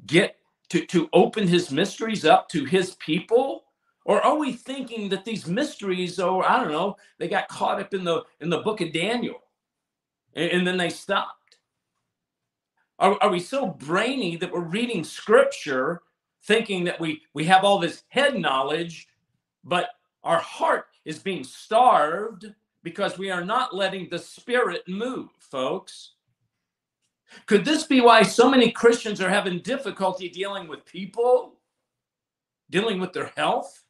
get 0.06 0.36
to, 0.70 0.86
to 0.86 1.08
open 1.12 1.48
his 1.48 1.70
mysteries 1.72 2.24
up 2.24 2.48
to 2.50 2.64
his 2.64 2.96
people? 2.96 3.64
Or 4.04 4.20
are 4.22 4.36
we 4.36 4.52
thinking 4.52 5.08
that 5.10 5.24
these 5.24 5.46
mysteries, 5.46 6.20
or 6.20 6.48
I 6.48 6.60
don't 6.60 6.72
know, 6.72 6.96
they 7.18 7.28
got 7.28 7.48
caught 7.48 7.80
up 7.80 7.94
in 7.94 8.04
the 8.04 8.22
in 8.40 8.50
the 8.50 8.60
book 8.60 8.80
of 8.80 8.92
Daniel 8.92 9.42
and, 10.34 10.50
and 10.50 10.66
then 10.66 10.76
they 10.76 10.90
stopped? 10.90 11.58
Are, 12.98 13.18
are 13.22 13.30
we 13.30 13.40
so 13.40 13.66
brainy 13.66 14.36
that 14.36 14.52
we're 14.52 14.60
reading 14.60 15.04
scripture 15.04 16.02
thinking 16.46 16.84
that 16.84 17.00
we 17.00 17.22
we 17.34 17.44
have 17.44 17.64
all 17.64 17.78
this 17.78 18.04
head 18.08 18.38
knowledge, 18.38 19.08
but 19.64 19.90
our 20.22 20.38
heart 20.38 20.86
is 21.04 21.18
being 21.18 21.44
starved 21.44 22.46
because 22.82 23.18
we 23.18 23.30
are 23.30 23.44
not 23.44 23.74
letting 23.74 24.08
the 24.08 24.18
spirit 24.18 24.82
move, 24.86 25.28
folks. 25.38 26.12
Could 27.46 27.64
this 27.64 27.84
be 27.84 28.00
why 28.00 28.22
so 28.22 28.48
many 28.48 28.70
Christians 28.70 29.20
are 29.20 29.28
having 29.28 29.58
difficulty 29.60 30.28
dealing 30.28 30.68
with 30.68 30.84
people, 30.84 31.54
dealing 32.70 33.00
with 33.00 33.12
their 33.12 33.32
health, 33.36 33.84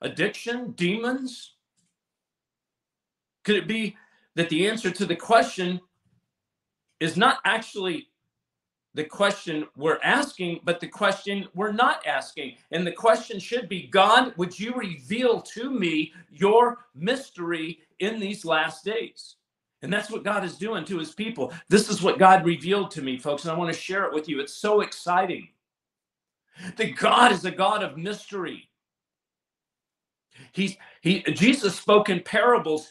addiction, 0.00 0.72
demons? 0.72 1.54
Could 3.44 3.56
it 3.56 3.68
be 3.68 3.96
that 4.36 4.48
the 4.48 4.68
answer 4.68 4.90
to 4.90 5.04
the 5.04 5.16
question 5.16 5.80
is 7.00 7.16
not 7.16 7.38
actually 7.44 8.08
the 8.94 9.04
question 9.04 9.66
we're 9.76 10.00
asking, 10.02 10.60
but 10.64 10.80
the 10.80 10.88
question 10.88 11.48
we're 11.54 11.72
not 11.72 12.06
asking. 12.06 12.56
And 12.70 12.86
the 12.86 12.92
question 12.92 13.38
should 13.38 13.68
be 13.68 13.86
God, 13.86 14.34
would 14.36 14.58
you 14.58 14.74
reveal 14.74 15.40
to 15.42 15.70
me 15.70 16.12
your 16.30 16.86
mystery 16.94 17.80
in 18.00 18.20
these 18.20 18.44
last 18.44 18.84
days? 18.84 19.36
And 19.82 19.92
that's 19.92 20.10
what 20.10 20.24
God 20.24 20.44
is 20.44 20.58
doing 20.58 20.84
to 20.86 20.98
his 20.98 21.12
people. 21.12 21.52
This 21.68 21.88
is 21.88 22.02
what 22.02 22.18
God 22.18 22.44
revealed 22.44 22.90
to 22.92 23.02
me, 23.02 23.18
folks, 23.18 23.44
and 23.44 23.52
I 23.52 23.56
want 23.56 23.72
to 23.72 23.78
share 23.78 24.04
it 24.04 24.14
with 24.14 24.28
you. 24.28 24.40
It's 24.40 24.54
so 24.54 24.80
exciting 24.80 25.48
that 26.76 26.96
God 26.96 27.32
is 27.32 27.44
a 27.44 27.50
God 27.50 27.82
of 27.82 27.96
mystery. 27.96 28.68
He's 30.52 30.76
he 31.00 31.22
Jesus 31.22 31.76
spoke 31.76 32.08
in 32.08 32.20
parables 32.20 32.88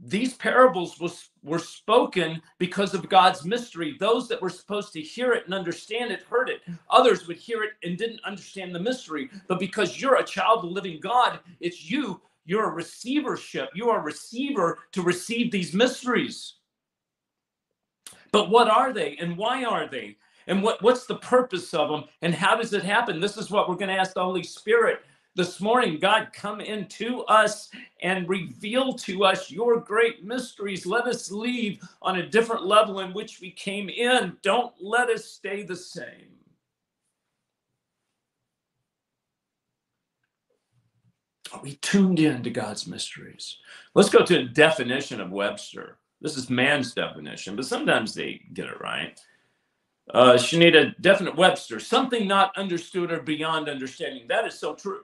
these 0.00 0.34
parables 0.34 0.98
was, 0.98 1.29
were 1.42 1.58
spoken 1.58 2.40
because 2.58 2.94
of 2.94 3.08
God's 3.08 3.44
mystery. 3.44 3.96
Those 3.98 4.28
that 4.28 4.42
were 4.42 4.50
supposed 4.50 4.92
to 4.92 5.00
hear 5.00 5.32
it 5.32 5.44
and 5.46 5.54
understand 5.54 6.10
it 6.12 6.22
heard 6.22 6.48
it. 6.48 6.60
Others 6.90 7.26
would 7.26 7.36
hear 7.36 7.62
it 7.62 7.70
and 7.82 7.96
didn't 7.96 8.24
understand 8.24 8.74
the 8.74 8.80
mystery. 8.80 9.30
But 9.48 9.58
because 9.58 10.00
you're 10.00 10.16
a 10.16 10.24
child 10.24 10.58
of 10.58 10.64
the 10.64 10.74
living 10.74 11.00
God, 11.00 11.40
it's 11.60 11.90
you. 11.90 12.20
You're 12.44 12.70
a 12.70 12.74
receivership. 12.74 13.70
You 13.74 13.90
are 13.90 14.00
a 14.00 14.04
receiver 14.04 14.78
to 14.92 15.02
receive 15.02 15.50
these 15.50 15.72
mysteries. 15.72 16.54
But 18.32 18.50
what 18.50 18.68
are 18.68 18.92
they 18.92 19.16
and 19.16 19.36
why 19.36 19.64
are 19.64 19.88
they? 19.88 20.16
And 20.46 20.62
what, 20.62 20.82
what's 20.82 21.06
the 21.06 21.16
purpose 21.16 21.74
of 21.74 21.88
them? 21.88 22.04
And 22.22 22.34
how 22.34 22.56
does 22.56 22.72
it 22.72 22.82
happen? 22.82 23.20
This 23.20 23.36
is 23.36 23.50
what 23.50 23.68
we're 23.68 23.76
going 23.76 23.90
to 23.90 24.00
ask 24.00 24.14
the 24.14 24.24
Holy 24.24 24.42
Spirit 24.42 25.00
this 25.36 25.60
morning, 25.60 25.98
God, 26.00 26.30
come 26.32 26.60
into 26.60 27.20
us 27.22 27.70
and 28.02 28.28
reveal 28.28 28.92
to 28.94 29.24
us 29.24 29.50
your 29.50 29.80
great 29.80 30.24
mysteries. 30.24 30.86
Let 30.86 31.06
us 31.06 31.30
leave 31.30 31.80
on 32.02 32.16
a 32.18 32.28
different 32.28 32.66
level 32.66 33.00
in 33.00 33.12
which 33.12 33.40
we 33.40 33.50
came 33.52 33.88
in. 33.88 34.36
Don't 34.42 34.74
let 34.80 35.08
us 35.08 35.24
stay 35.24 35.62
the 35.62 35.76
same. 35.76 36.30
Are 41.52 41.60
we 41.62 41.76
tuned 41.76 42.20
in 42.20 42.42
to 42.42 42.50
God's 42.50 42.86
mysteries? 42.86 43.56
Let's 43.94 44.10
go 44.10 44.24
to 44.24 44.38
a 44.40 44.44
definition 44.44 45.20
of 45.20 45.30
Webster. 45.30 45.98
This 46.20 46.36
is 46.36 46.50
man's 46.50 46.92
definition, 46.92 47.56
but 47.56 47.66
sometimes 47.66 48.14
they 48.14 48.42
get 48.52 48.66
it 48.66 48.80
right. 48.80 49.18
Uh, 50.12 50.34
Shanita, 50.34 50.94
definite 51.00 51.36
Webster, 51.36 51.80
something 51.80 52.26
not 52.26 52.56
understood 52.56 53.12
or 53.12 53.20
beyond 53.22 53.68
understanding. 53.68 54.26
That 54.28 54.44
is 54.44 54.58
so 54.58 54.74
true. 54.74 55.00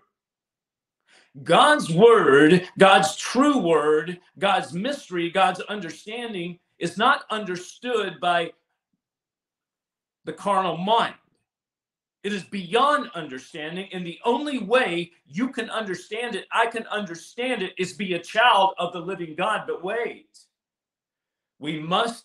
God's 1.43 1.91
word, 1.91 2.69
God's 2.79 3.17
true 3.17 3.59
word, 3.59 4.21
God's 4.39 4.73
mystery, 4.73 5.31
God's 5.31 5.61
understanding 5.63 6.59
is 6.79 6.97
not 6.97 7.25
understood 7.31 8.19
by 8.21 8.53
the 10.25 10.33
carnal 10.33 10.77
mind. 10.77 11.15
It 12.25 12.33
is 12.33 12.43
beyond 12.43 13.11
understanding. 13.15 13.89
And 13.93 14.05
the 14.05 14.19
only 14.25 14.59
way 14.59 15.13
you 15.27 15.49
can 15.51 15.71
understand 15.71 16.35
it, 16.35 16.47
I 16.51 16.67
can 16.67 16.87
understand 16.89 17.63
it, 17.63 17.73
is 17.79 17.93
be 17.93 18.15
a 18.15 18.19
child 18.19 18.75
of 18.79 18.93
the 18.93 18.99
living 18.99 19.35
God. 19.37 19.63
But 19.67 19.85
wait, 19.85 20.37
we 21.59 21.79
must 21.79 22.25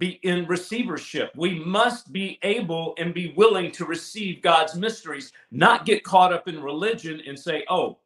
be 0.00 0.18
in 0.22 0.46
receivership. 0.46 1.30
We 1.36 1.62
must 1.62 2.10
be 2.10 2.38
able 2.42 2.94
and 2.98 3.12
be 3.12 3.34
willing 3.36 3.70
to 3.72 3.84
receive 3.84 4.42
God's 4.42 4.74
mysteries, 4.74 5.30
not 5.52 5.84
get 5.84 6.02
caught 6.02 6.32
up 6.32 6.48
in 6.48 6.60
religion 6.60 7.22
and 7.26 7.38
say, 7.38 7.64
oh, 7.68 7.98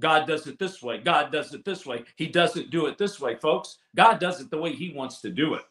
God 0.00 0.26
does 0.26 0.48
it 0.48 0.58
this 0.58 0.82
way. 0.82 0.98
God 0.98 1.30
does 1.30 1.54
it 1.54 1.64
this 1.64 1.86
way. 1.86 2.02
He 2.16 2.26
doesn't 2.26 2.70
do 2.70 2.86
it 2.86 2.98
this 2.98 3.20
way, 3.20 3.36
folks. 3.36 3.78
God 3.94 4.18
does 4.18 4.40
it 4.40 4.50
the 4.50 4.58
way 4.58 4.72
He 4.72 4.92
wants 4.92 5.20
to 5.20 5.30
do 5.30 5.54
it. 5.54 5.62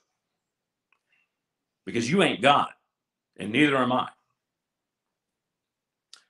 Because 1.86 2.10
you 2.10 2.24
ain't 2.24 2.42
God, 2.42 2.70
and 3.36 3.52
neither 3.52 3.76
am 3.76 3.92
I. 3.92 4.08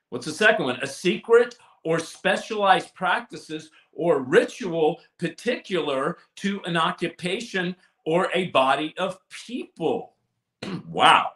What's 0.10 0.26
the 0.26 0.32
second 0.32 0.66
one? 0.66 0.80
A 0.82 0.88
secret 0.88 1.56
or 1.84 2.00
specialized 2.00 2.96
practices 2.96 3.70
or 3.92 4.22
ritual 4.22 5.00
particular 5.20 6.18
to 6.38 6.62
an 6.66 6.78
occupation 6.78 7.76
or 8.06 8.30
a 8.34 8.48
body 8.48 8.94
of 8.98 9.18
people. 9.30 10.14
wow. 10.88 11.32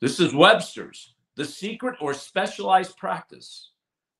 This 0.00 0.20
is 0.20 0.34
Webster's. 0.34 1.14
The 1.36 1.44
secret 1.44 1.96
or 2.00 2.14
specialized 2.14 2.96
practice 2.96 3.70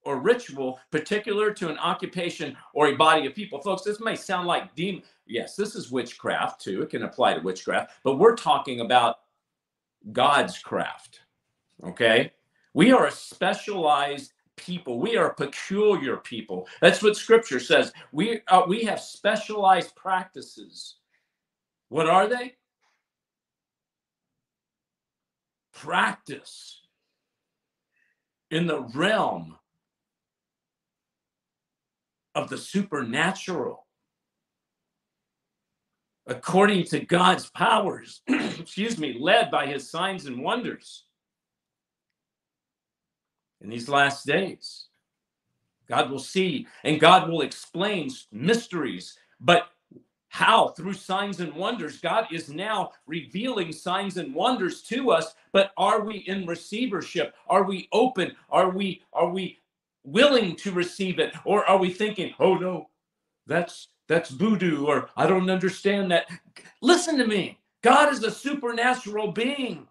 or 0.05 0.19
ritual 0.19 0.81
particular 0.91 1.53
to 1.55 1.69
an 1.69 1.79
occupation 1.79 2.57
or 2.75 2.89
a 2.89 2.97
body 2.97 3.27
of 3.27 3.35
people. 3.35 3.61
Folks, 3.61 3.83
this 3.83 4.01
may 4.01 4.17
sound 4.17 4.47
like 4.47 4.75
demon. 4.75 5.03
Yes, 5.27 5.57
this 5.57 5.75
is 5.75 5.91
witchcraft 5.91 6.61
too. 6.61 6.83
It 6.83 6.91
can 6.91 7.05
apply 7.05 7.35
to 7.35 7.41
witchcraft, 7.41 7.93
but 8.03 8.19
we're 8.19 8.37
talking 8.37 8.81
about 8.81 9.17
God's 10.13 10.59
craft. 10.59 11.21
Okay? 11.83 12.33
We 12.75 12.93
are 12.93 13.07
a 13.07 13.13
specialized 13.13 14.33
people. 14.57 15.01
We 15.01 15.17
are 15.17 15.33
peculiar 15.33 16.17
people. 16.19 16.69
That's 16.81 17.03
what 17.03 17.17
scripture 17.17 17.61
says. 17.61 17.93
We 18.13 18.41
uh, 18.49 18.63
we 18.67 18.85
have 18.85 19.01
specialized 19.01 19.95
practices 19.97 20.97
what 21.95 22.09
are 22.09 22.27
they? 22.27 22.57
Practice 25.73 26.81
in 28.51 28.67
the 28.67 28.81
realm 28.97 29.55
of 32.35 32.51
the 32.51 32.59
supernatural 32.59 33.87
according 36.27 36.83
to 36.87 36.99
God's 36.99 37.49
powers, 37.51 38.23
excuse 38.27 38.99
me, 38.99 39.17
led 39.21 39.53
by 39.53 39.67
his 39.67 39.89
signs 39.89 40.27
and 40.27 40.43
wonders 40.43 41.05
in 43.61 43.71
these 43.71 43.89
last 43.89 44.27
days. 44.27 44.87
God 45.89 46.11
will 46.11 46.19
see 46.19 46.67
and 46.83 46.99
God 46.99 47.31
will 47.31 47.43
explain 47.43 48.11
mysteries, 48.33 49.17
but 49.39 49.69
how 50.35 50.69
through 50.69 50.93
signs 50.93 51.39
and 51.39 51.55
wonders 51.55 52.01
god 52.01 52.27
is 52.33 52.49
now 52.49 52.91
revealing 53.07 53.73
signs 53.73 54.17
and 54.17 54.35
wonders 54.35 54.83
to 54.83 55.11
us 55.11 55.35
but 55.55 55.71
are 55.77 56.03
we 56.03 56.17
in 56.27 56.45
receivership? 56.47 57.33
Are 57.47 57.63
we 57.63 57.89
open? 57.93 58.33
Are 58.51 58.71
we 58.71 59.03
are 59.13 59.31
we 59.31 59.61
willing 60.03 60.57
to 60.57 60.73
receive 60.73 61.21
it? 61.21 61.33
Or 61.45 61.65
are 61.65 61.79
we 61.79 61.91
thinking 61.91 62.35
oh 62.41 62.57
no 62.57 62.91
that's 63.47 63.89
that's 64.09 64.31
voodoo 64.31 64.85
or 64.85 65.09
i 65.17 65.27
don't 65.27 65.49
understand 65.49 66.11
that. 66.11 66.27
Listen 66.83 67.17
to 67.19 67.27
me. 67.27 67.61
God 67.83 68.13
is 68.13 68.23
a 68.25 68.31
supernatural 68.31 69.31
being. 69.31 69.87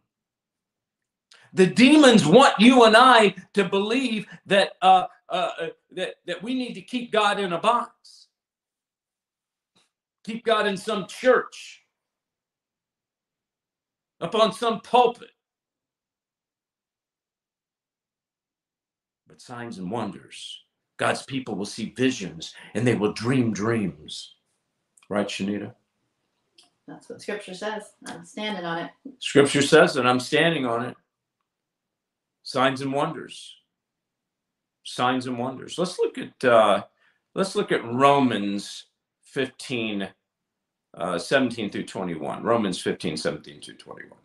The 1.54 1.68
demons 1.68 2.26
want 2.26 2.56
you 2.60 2.84
and 2.84 2.98
i 2.98 3.34
to 3.54 3.64
believe 3.64 4.28
that 4.48 4.74
uh, 4.82 5.06
uh, 5.30 5.52
uh 5.62 5.68
that 5.92 6.16
that 6.28 6.44
we 6.44 6.56
need 6.56 6.74
to 6.74 6.82
keep 6.82 7.14
god 7.14 7.40
in 7.40 7.54
a 7.54 7.60
box 7.60 8.23
keep 10.24 10.46
God 10.46 10.68
in 10.68 10.78
some 10.78 11.08
church, 11.08 11.84
up 14.22 14.36
on 14.36 14.52
some 14.54 14.82
pulpit. 14.82 15.30
But 19.28 19.42
signs 19.42 19.78
and 19.78 19.90
wonders. 19.90 20.60
God's 20.98 21.24
people 21.24 21.56
will 21.56 21.66
see 21.66 21.94
visions 21.98 22.54
and 22.76 22.86
they 22.86 22.96
will 22.96 23.14
dream 23.14 23.52
dreams. 23.52 24.36
Right, 25.10 25.28
Shanita? 25.28 25.74
That's 26.88 27.10
what 27.10 27.22
scripture 27.22 27.54
says. 27.54 27.94
I'm 28.08 28.26
standing 28.26 28.66
on 28.66 28.80
it. 28.80 28.92
Scripture 29.20 29.62
says 29.62 29.94
that 29.94 30.06
I'm 30.06 30.20
standing 30.20 30.66
on 30.66 30.86
it. 30.86 30.96
Signs 32.44 32.82
and 32.82 32.92
wonders. 32.92 33.56
Signs 34.84 35.28
and 35.28 35.40
wonders. 35.40 35.78
Let's 35.78 35.98
look 35.98 36.18
at 36.18 36.44
uh, 36.44 36.84
let's 37.36 37.56
look 37.56 37.72
at 37.72 37.86
Romans 37.86 38.86
15, 39.34 40.10
uh, 40.96 41.20
17 41.20 41.72
through 41.72 41.86
21. 41.86 42.44
Romans 42.44 42.82
15, 42.82 43.18
17 43.18 43.62
through 43.62 43.76
21. 43.76 44.20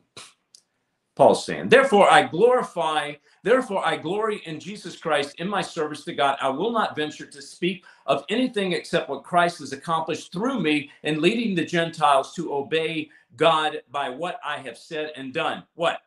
Paul's 1.16 1.44
saying, 1.44 1.68
Therefore 1.68 2.08
I 2.10 2.22
glorify, 2.28 3.14
therefore 3.42 3.84
I 3.84 3.96
glory 3.96 4.40
in 4.46 4.60
Jesus 4.60 4.96
Christ 4.96 5.34
in 5.38 5.48
my 5.48 5.62
service 5.62 6.04
to 6.04 6.14
God. 6.14 6.38
I 6.40 6.48
will 6.48 6.70
not 6.70 6.94
venture 6.94 7.26
to 7.26 7.42
speak 7.42 7.84
of 8.06 8.24
anything 8.28 8.72
except 8.72 9.10
what 9.10 9.24
Christ 9.24 9.58
has 9.58 9.72
accomplished 9.72 10.32
through 10.32 10.60
me 10.60 10.90
in 11.02 11.20
leading 11.20 11.56
the 11.56 11.64
Gentiles 11.64 12.34
to 12.34 12.54
obey 12.54 13.10
God 13.36 13.82
by 13.90 14.10
what 14.10 14.38
I 14.44 14.58
have 14.58 14.78
said 14.78 15.10
and 15.16 15.34
done. 15.34 15.64
What? 15.74 15.98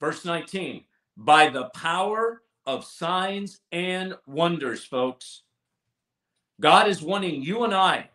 Verse 0.00 0.24
19, 0.24 0.84
by 1.16 1.48
the 1.48 1.70
power 1.70 2.42
of 2.66 2.84
signs 2.84 3.60
and 3.72 4.14
wonders, 4.26 4.84
folks. 4.84 5.42
God 6.60 6.86
is 6.86 7.02
wanting 7.02 7.42
you 7.42 7.64
and 7.64 7.74
I 7.74 8.10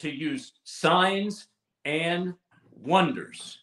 to 0.00 0.10
use 0.10 0.52
signs 0.64 1.46
and 1.84 2.34
wonders 2.72 3.60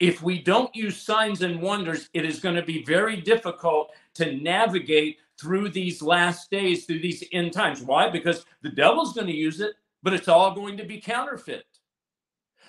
if 0.00 0.22
we 0.22 0.40
don't 0.40 0.74
use 0.74 0.96
signs 0.96 1.42
and 1.42 1.60
wonders, 1.60 2.08
it 2.14 2.24
is 2.24 2.40
going 2.40 2.54
to 2.54 2.62
be 2.62 2.84
very 2.84 3.20
difficult 3.20 3.92
to 4.14 4.36
navigate 4.36 5.18
through 5.40 5.70
these 5.70 6.02
last 6.02 6.50
days, 6.50 6.84
through 6.84 7.00
these 7.00 7.24
end 7.32 7.52
times. 7.52 7.82
Why? 7.82 8.08
Because 8.08 8.44
the 8.62 8.70
devil's 8.70 9.12
going 9.12 9.26
to 9.26 9.36
use 9.36 9.60
it, 9.60 9.74
but 10.02 10.12
it's 10.12 10.28
all 10.28 10.54
going 10.54 10.76
to 10.76 10.84
be 10.84 11.00
counterfeit. 11.00 11.64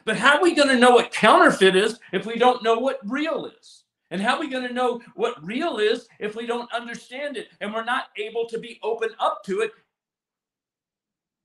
But 0.06 0.18
how 0.18 0.38
are 0.38 0.44
we 0.44 0.56
going 0.56 0.70
to 0.70 0.80
know 0.80 0.92
what 0.92 1.12
counterfeit 1.12 1.76
is 1.76 2.00
if 2.14 2.26
we 2.26 2.38
don't 2.38 2.64
know 2.64 2.80
what 2.80 3.00
real 3.04 3.46
is? 3.46 3.84
And 4.12 4.22
how 4.22 4.36
are 4.36 4.40
we 4.40 4.50
going 4.50 4.68
to 4.68 4.74
know 4.74 5.02
what 5.16 5.44
real 5.46 5.78
is 5.78 6.08
if 6.20 6.36
we 6.36 6.48
don't 6.48 6.72
understand 6.74 7.38
it 7.38 7.50
and 7.62 7.74
we're 7.74 7.84
not 7.84 8.06
able 8.18 8.48
to 8.48 8.58
be 8.60 8.80
open 8.84 9.10
up 9.20 9.44
to 9.46 9.62
it 9.62 9.72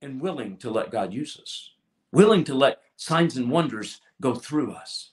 and 0.02 0.20
willing 0.20 0.56
to 0.58 0.70
let 0.70 0.90
God 0.90 1.12
use 1.12 1.38
us, 1.40 1.72
willing 2.12 2.44
to 2.44 2.54
let 2.54 2.78
signs 2.96 3.36
and 3.36 3.50
wonders 3.50 4.00
go 4.20 4.34
through 4.34 4.72
us? 4.72 5.10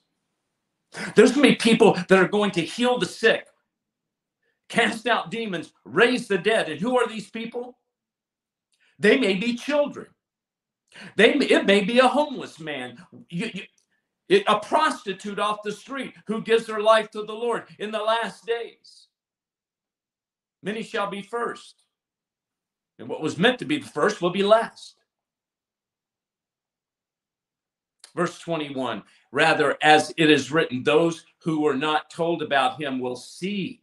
There's 1.15 1.31
going 1.31 1.43
to 1.43 1.49
be 1.51 1.55
people 1.55 1.93
that 2.09 2.19
are 2.19 2.27
going 2.27 2.51
to 2.51 2.61
heal 2.61 2.97
the 2.97 3.05
sick, 3.05 3.47
cast 4.69 5.07
out 5.07 5.31
demons, 5.31 5.73
raise 5.85 6.27
the 6.27 6.37
dead. 6.37 6.69
And 6.69 6.79
who 6.79 6.97
are 6.97 7.07
these 7.07 7.29
people? 7.29 7.77
They 8.99 9.17
may 9.17 9.35
be 9.35 9.55
children. 9.55 10.07
They 11.15 11.33
it 11.33 11.65
may 11.65 11.83
be 11.83 11.99
a 11.99 12.07
homeless 12.07 12.59
man, 12.59 12.97
you, 13.29 13.49
you, 13.53 13.63
a 14.47 14.59
prostitute 14.59 15.39
off 15.39 15.63
the 15.63 15.71
street 15.71 16.13
who 16.27 16.41
gives 16.41 16.67
her 16.67 16.81
life 16.81 17.11
to 17.11 17.23
the 17.23 17.33
Lord 17.33 17.63
in 17.79 17.91
the 17.91 17.99
last 18.01 18.45
days. 18.45 19.07
Many 20.63 20.83
shall 20.83 21.09
be 21.09 21.21
first, 21.21 21.83
and 22.99 23.09
what 23.09 23.21
was 23.21 23.37
meant 23.37 23.59
to 23.59 23.65
be 23.65 23.77
the 23.77 23.87
first 23.87 24.21
will 24.21 24.29
be 24.29 24.43
last. 24.43 24.95
Verse 28.15 28.39
21 28.39 29.03
Rather, 29.31 29.77
as 29.81 30.13
it 30.17 30.29
is 30.29 30.51
written, 30.51 30.83
those 30.83 31.25
who 31.39 31.61
were 31.61 31.75
not 31.75 32.09
told 32.09 32.41
about 32.41 32.81
him 32.81 32.99
will 32.99 33.15
see, 33.15 33.81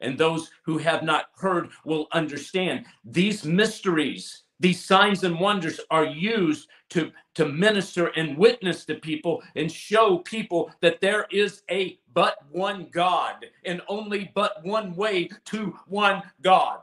and 0.00 0.16
those 0.16 0.50
who 0.64 0.78
have 0.78 1.02
not 1.02 1.26
heard 1.36 1.70
will 1.84 2.06
understand. 2.12 2.86
These 3.04 3.44
mysteries, 3.44 4.44
these 4.60 4.84
signs 4.84 5.24
and 5.24 5.38
wonders 5.38 5.80
are 5.90 6.04
used 6.04 6.68
to, 6.90 7.12
to 7.34 7.48
minister 7.48 8.08
and 8.08 8.36
witness 8.36 8.84
to 8.86 8.96
people 8.96 9.42
and 9.56 9.70
show 9.70 10.18
people 10.18 10.70
that 10.80 11.00
there 11.00 11.26
is 11.30 11.62
a 11.70 11.98
but 12.14 12.36
one 12.50 12.88
God 12.90 13.46
and 13.64 13.80
only 13.88 14.30
but 14.34 14.64
one 14.64 14.94
way 14.94 15.28
to 15.46 15.76
one 15.86 16.22
God. 16.42 16.80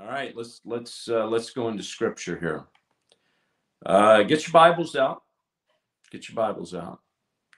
All 0.00 0.06
right, 0.06 0.34
let's 0.36 0.60
let's 0.64 1.08
uh, 1.08 1.26
let's 1.26 1.50
go 1.50 1.68
into 1.68 1.82
scripture 1.82 2.38
here. 2.38 2.66
Uh, 3.84 4.22
get 4.22 4.46
your 4.46 4.52
Bibles 4.52 4.94
out. 4.94 5.22
Get 6.10 6.28
your 6.28 6.36
Bibles 6.36 6.74
out. 6.74 7.00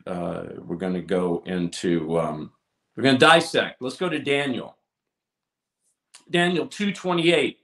Uh, 0.06 0.44
we're 0.58 0.76
going 0.76 0.94
to 0.94 1.02
go 1.02 1.42
into, 1.46 2.18
um, 2.18 2.50
we're 2.96 3.02
going 3.02 3.18
to 3.18 3.26
dissect. 3.26 3.82
Let's 3.82 3.96
go 3.96 4.08
to 4.08 4.18
Daniel. 4.18 4.76
Daniel 6.30 6.66
2.28. 6.66 7.56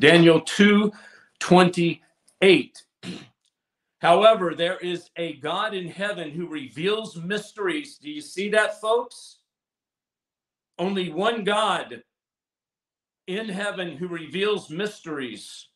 Daniel 0.00 0.40
2.28. 0.40 2.70
However, 4.00 4.54
there 4.54 4.78
is 4.78 5.10
a 5.16 5.34
God 5.34 5.74
in 5.74 5.88
heaven 5.88 6.30
who 6.30 6.46
reveals 6.46 7.16
mysteries. 7.16 7.98
Do 7.98 8.10
you 8.10 8.20
see 8.20 8.48
that, 8.50 8.80
folks? 8.80 9.38
Only 10.78 11.10
one 11.10 11.42
God 11.44 12.02
in 13.26 13.48
heaven 13.48 13.96
who 13.96 14.08
reveals 14.08 14.68
mysteries 14.68 15.68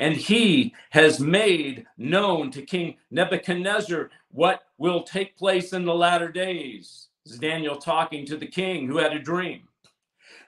and 0.00 0.16
he 0.16 0.74
has 0.90 1.20
made 1.20 1.86
known 1.98 2.50
to 2.50 2.62
King 2.62 2.96
Nebuchadnezzar 3.10 4.10
what 4.30 4.62
will 4.78 5.02
take 5.02 5.36
place 5.36 5.74
in 5.74 5.84
the 5.84 5.94
latter 5.94 6.32
days. 6.32 7.08
This 7.24 7.34
is 7.34 7.38
Daniel 7.38 7.76
talking 7.76 8.24
to 8.26 8.36
the 8.36 8.46
king 8.46 8.88
who 8.88 8.96
had 8.96 9.12
a 9.12 9.18
dream. 9.18 9.68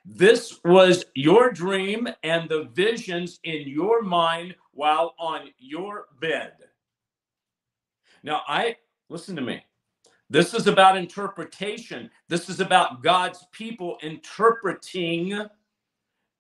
This 0.05 0.59
was 0.65 1.05
your 1.15 1.53
dream 1.53 2.09
and 2.23 2.49
the 2.49 2.65
visions 2.75 3.39
in 3.45 3.69
your 3.69 4.03
mind 4.03 4.57
while 4.73 5.15
on 5.19 5.49
your 5.59 6.07
bed. 6.21 6.53
Now, 8.23 8.43
I 8.49 8.77
listen 9.09 9.37
to 9.37 9.43
me. 9.43 9.65
This 10.29 10.55
is 10.55 10.67
about 10.67 10.97
interpretation. 10.97 12.11
This 12.29 12.49
is 12.49 12.61
about 12.61 13.03
God's 13.03 13.45
people 13.53 13.99
interpreting 14.03 15.47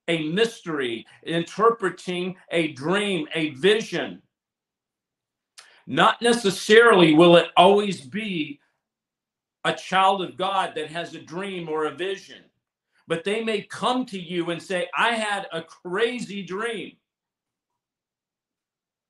a 0.09 0.29
mystery, 0.31 1.07
interpreting 1.25 2.37
a 2.51 2.73
dream, 2.73 3.29
a 3.35 3.51
vision. 3.51 4.23
Not 5.87 6.23
necessarily 6.23 7.15
will 7.15 7.37
it 7.37 7.49
always 7.57 8.01
be 8.01 8.61
a 9.65 9.73
child 9.75 10.23
of 10.23 10.37
God 10.37 10.73
that 10.75 10.91
has 10.91 11.15
a 11.15 11.21
dream 11.21 11.69
or 11.69 11.85
a 11.85 11.95
vision, 11.95 12.43
but 13.13 13.25
they 13.25 13.45
may 13.45 13.61
come 13.61 14.07
to 14.07 14.19
you 14.19 14.49
and 14.53 14.63
say, 14.63 14.89
I 14.97 15.11
had 15.11 15.47
a 15.53 15.61
crazy 15.61 16.43
dream. 16.43 16.93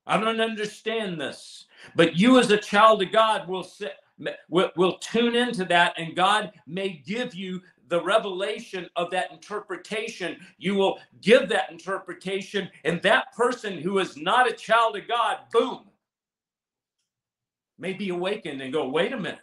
I 0.05 0.19
don't 0.19 0.41
understand 0.41 1.21
this. 1.21 1.67
But 1.95 2.17
you, 2.17 2.37
as 2.37 2.51
a 2.51 2.57
child 2.57 3.01
of 3.01 3.13
God, 3.13 3.47
will, 3.47 3.63
say, 3.63 3.91
will, 4.49 4.97
tune 4.97 5.37
into 5.37 5.63
that, 5.63 5.93
and 5.97 6.17
God 6.17 6.51
may 6.67 7.01
give 7.05 7.33
you 7.33 7.61
the 7.87 8.03
revelation 8.03 8.89
of 8.97 9.09
that 9.11 9.31
interpretation. 9.31 10.35
You 10.57 10.75
will 10.75 10.99
give 11.21 11.47
that 11.47 11.71
interpretation, 11.71 12.69
and 12.83 13.01
that 13.03 13.33
person 13.33 13.77
who 13.77 13.99
is 13.99 14.17
not 14.17 14.51
a 14.51 14.53
child 14.53 14.97
of 14.97 15.07
God, 15.07 15.37
boom, 15.53 15.85
may 17.79 17.93
be 17.93 18.09
awakened 18.09 18.61
and 18.61 18.73
go, 18.73 18.89
wait 18.89 19.13
a 19.13 19.17
minute. 19.17 19.39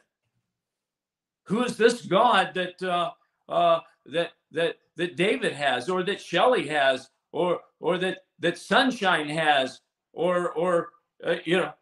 Who 1.44 1.64
is 1.64 1.79
this 1.79 2.03
God 2.03 2.53
that 2.53 2.83
uh, 2.83 3.12
uh, 3.49 3.81
that 4.05 4.33
that 4.53 4.77
that 4.97 5.17
David 5.17 5.53
has, 5.53 5.89
or 5.89 6.03
that 6.05 6.21
Shelley 6.21 6.69
has, 6.69 7.09
or 7.33 7.61
or 7.81 7.99
that 7.99 8.19
that 8.41 8.59
Sunshine 8.59 9.29
has, 9.29 9.81
or 10.13 10.51
or 10.53 10.91
uh, 11.25 11.37
you 11.45 11.59
know, 11.59 11.73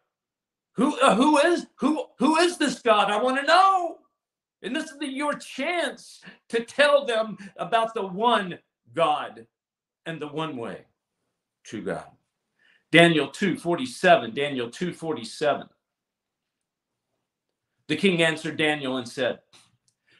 who 0.73 0.99
uh, 0.99 1.15
who 1.15 1.37
is 1.39 1.67
who 1.79 2.05
who 2.19 2.37
is 2.37 2.57
this 2.57 2.79
God? 2.81 3.11
I 3.11 3.21
want 3.21 3.39
to 3.39 3.47
know. 3.47 3.97
And 4.61 4.75
this 4.75 4.91
is 4.91 4.97
the, 4.99 5.07
your 5.07 5.35
chance 5.35 6.21
to 6.49 6.63
tell 6.63 7.05
them 7.05 7.37
about 7.57 7.93
the 7.93 8.05
one 8.05 8.59
God 8.93 9.47
and 10.05 10.21
the 10.21 10.27
one 10.27 10.57
way, 10.57 10.85
true 11.63 11.81
God. 11.81 12.05
Daniel 12.91 13.29
2:47, 13.29 14.33
Daniel 14.33 14.69
2:47. 14.69 15.69
The 17.87 17.95
king 17.95 18.21
answered 18.21 18.57
Daniel 18.57 18.97
and 18.97 19.07
said, 19.09 19.39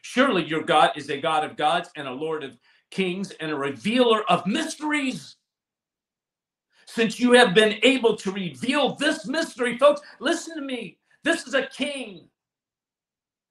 Surely 0.02 0.44
your 0.44 0.62
God 0.62 0.90
is 0.96 1.10
a 1.10 1.20
God 1.20 1.44
of 1.44 1.56
gods 1.56 1.90
and 1.96 2.08
a 2.08 2.12
Lord 2.12 2.44
of 2.44 2.56
kings 2.90 3.30
and 3.32 3.50
a 3.50 3.56
revealer 3.56 4.22
of 4.30 4.46
mysteries. 4.46 5.36
Since 6.86 7.20
you 7.20 7.32
have 7.32 7.54
been 7.54 7.78
able 7.82 8.16
to 8.16 8.32
reveal 8.32 8.96
this 8.96 9.26
mystery, 9.26 9.78
folks, 9.78 10.00
listen 10.18 10.56
to 10.56 10.62
me. 10.62 10.98
This 11.22 11.46
is 11.46 11.54
a 11.54 11.66
king 11.66 12.28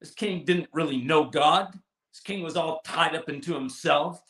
this 0.00 0.12
king 0.12 0.44
didn't 0.44 0.68
really 0.72 0.96
know 0.96 1.24
God. 1.24 1.72
This 2.12 2.20
king 2.20 2.42
was 2.42 2.56
all 2.56 2.80
tied 2.84 3.14
up 3.14 3.28
into 3.28 3.54
himself. 3.54 4.22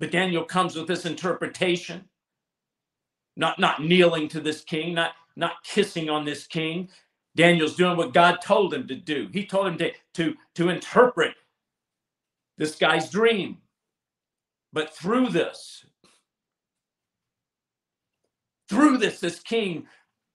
But 0.00 0.10
Daniel 0.10 0.44
comes 0.44 0.74
with 0.74 0.88
this 0.88 1.04
interpretation, 1.04 2.08
not, 3.36 3.60
not 3.60 3.84
kneeling 3.84 4.28
to 4.28 4.40
this 4.40 4.62
king, 4.62 4.94
not, 4.94 5.12
not 5.36 5.62
kissing 5.64 6.10
on 6.10 6.24
this 6.24 6.46
king. 6.46 6.88
Daniel's 7.36 7.76
doing 7.76 7.96
what 7.96 8.12
God 8.12 8.40
told 8.42 8.74
him 8.74 8.86
to 8.88 8.94
do. 8.94 9.28
He 9.32 9.46
told 9.46 9.66
him 9.68 9.78
to, 9.78 9.92
to, 10.14 10.34
to 10.56 10.68
interpret 10.68 11.34
this 12.58 12.76
guy's 12.76 13.10
dream. 13.10 13.58
But 14.72 14.94
through 14.94 15.28
this, 15.30 15.84
through 18.68 18.98
this, 18.98 19.20
this 19.20 19.40
king 19.40 19.86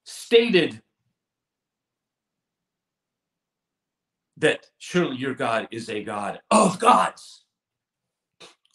stated 0.06 0.82
that 4.38 4.68
surely 4.78 5.18
your 5.18 5.34
God 5.34 5.68
is 5.72 5.90
a 5.90 6.04
God 6.04 6.40
of 6.52 6.80
gods. 6.80 7.44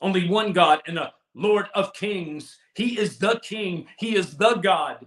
Only 0.00 0.28
one 0.28 0.52
God 0.52 0.82
and 0.86 0.98
a 0.98 1.12
Lord 1.34 1.66
of 1.74 1.94
kings. 1.94 2.58
He 2.74 2.98
is 2.98 3.18
the 3.18 3.40
king, 3.42 3.86
He 3.98 4.16
is 4.16 4.36
the 4.36 4.54
God. 4.56 5.06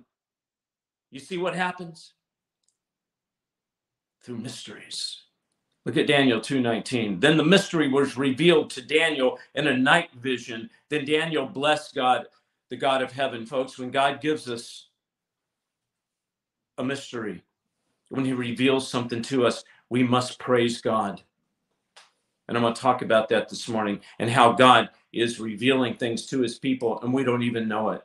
You 1.12 1.20
see 1.20 1.38
what 1.38 1.56
happens? 1.56 2.15
Through 4.26 4.40
mysteries. 4.40 5.22
Look 5.86 5.98
at 5.98 6.08
Daniel 6.08 6.42
2:19. 6.42 7.20
Then 7.20 7.38
the 7.38 7.44
mystery 7.44 7.88
was 7.88 8.18
revealed 8.18 8.72
to 8.72 8.82
Daniel 8.82 9.38
in 9.54 9.68
a 9.68 9.78
night 9.78 10.12
vision. 10.14 10.72
Then 10.90 11.06
Daniel 11.06 11.46
blessed 11.46 11.94
God, 11.94 12.26
the 12.70 12.76
God 12.76 13.04
of 13.04 13.12
heaven. 13.12 13.46
Folks, 13.46 13.78
when 13.78 13.92
God 13.92 14.22
gives 14.22 14.50
us 14.50 14.88
a 16.80 16.84
mystery, 16.84 17.44
when 18.10 18.26
he 18.26 18.34
reveals 18.34 18.90
something 18.90 19.22
to 19.22 19.46
us, 19.46 19.64
we 19.92 20.02
must 20.02 20.40
praise 20.40 20.82
God. 20.82 21.22
And 22.48 22.58
I'm 22.58 22.64
going 22.64 22.74
to 22.74 22.82
talk 22.82 23.04
about 23.04 23.30
that 23.30 23.48
this 23.48 23.70
morning 23.70 24.02
and 24.18 24.32
how 24.32 24.54
God 24.54 24.90
is 25.14 25.40
revealing 25.40 25.98
things 25.98 26.26
to 26.28 26.42
his 26.42 26.58
people 26.58 27.00
and 27.02 27.14
we 27.14 27.24
don't 27.24 27.44
even 27.44 27.68
know 27.68 27.92
it. 27.92 28.02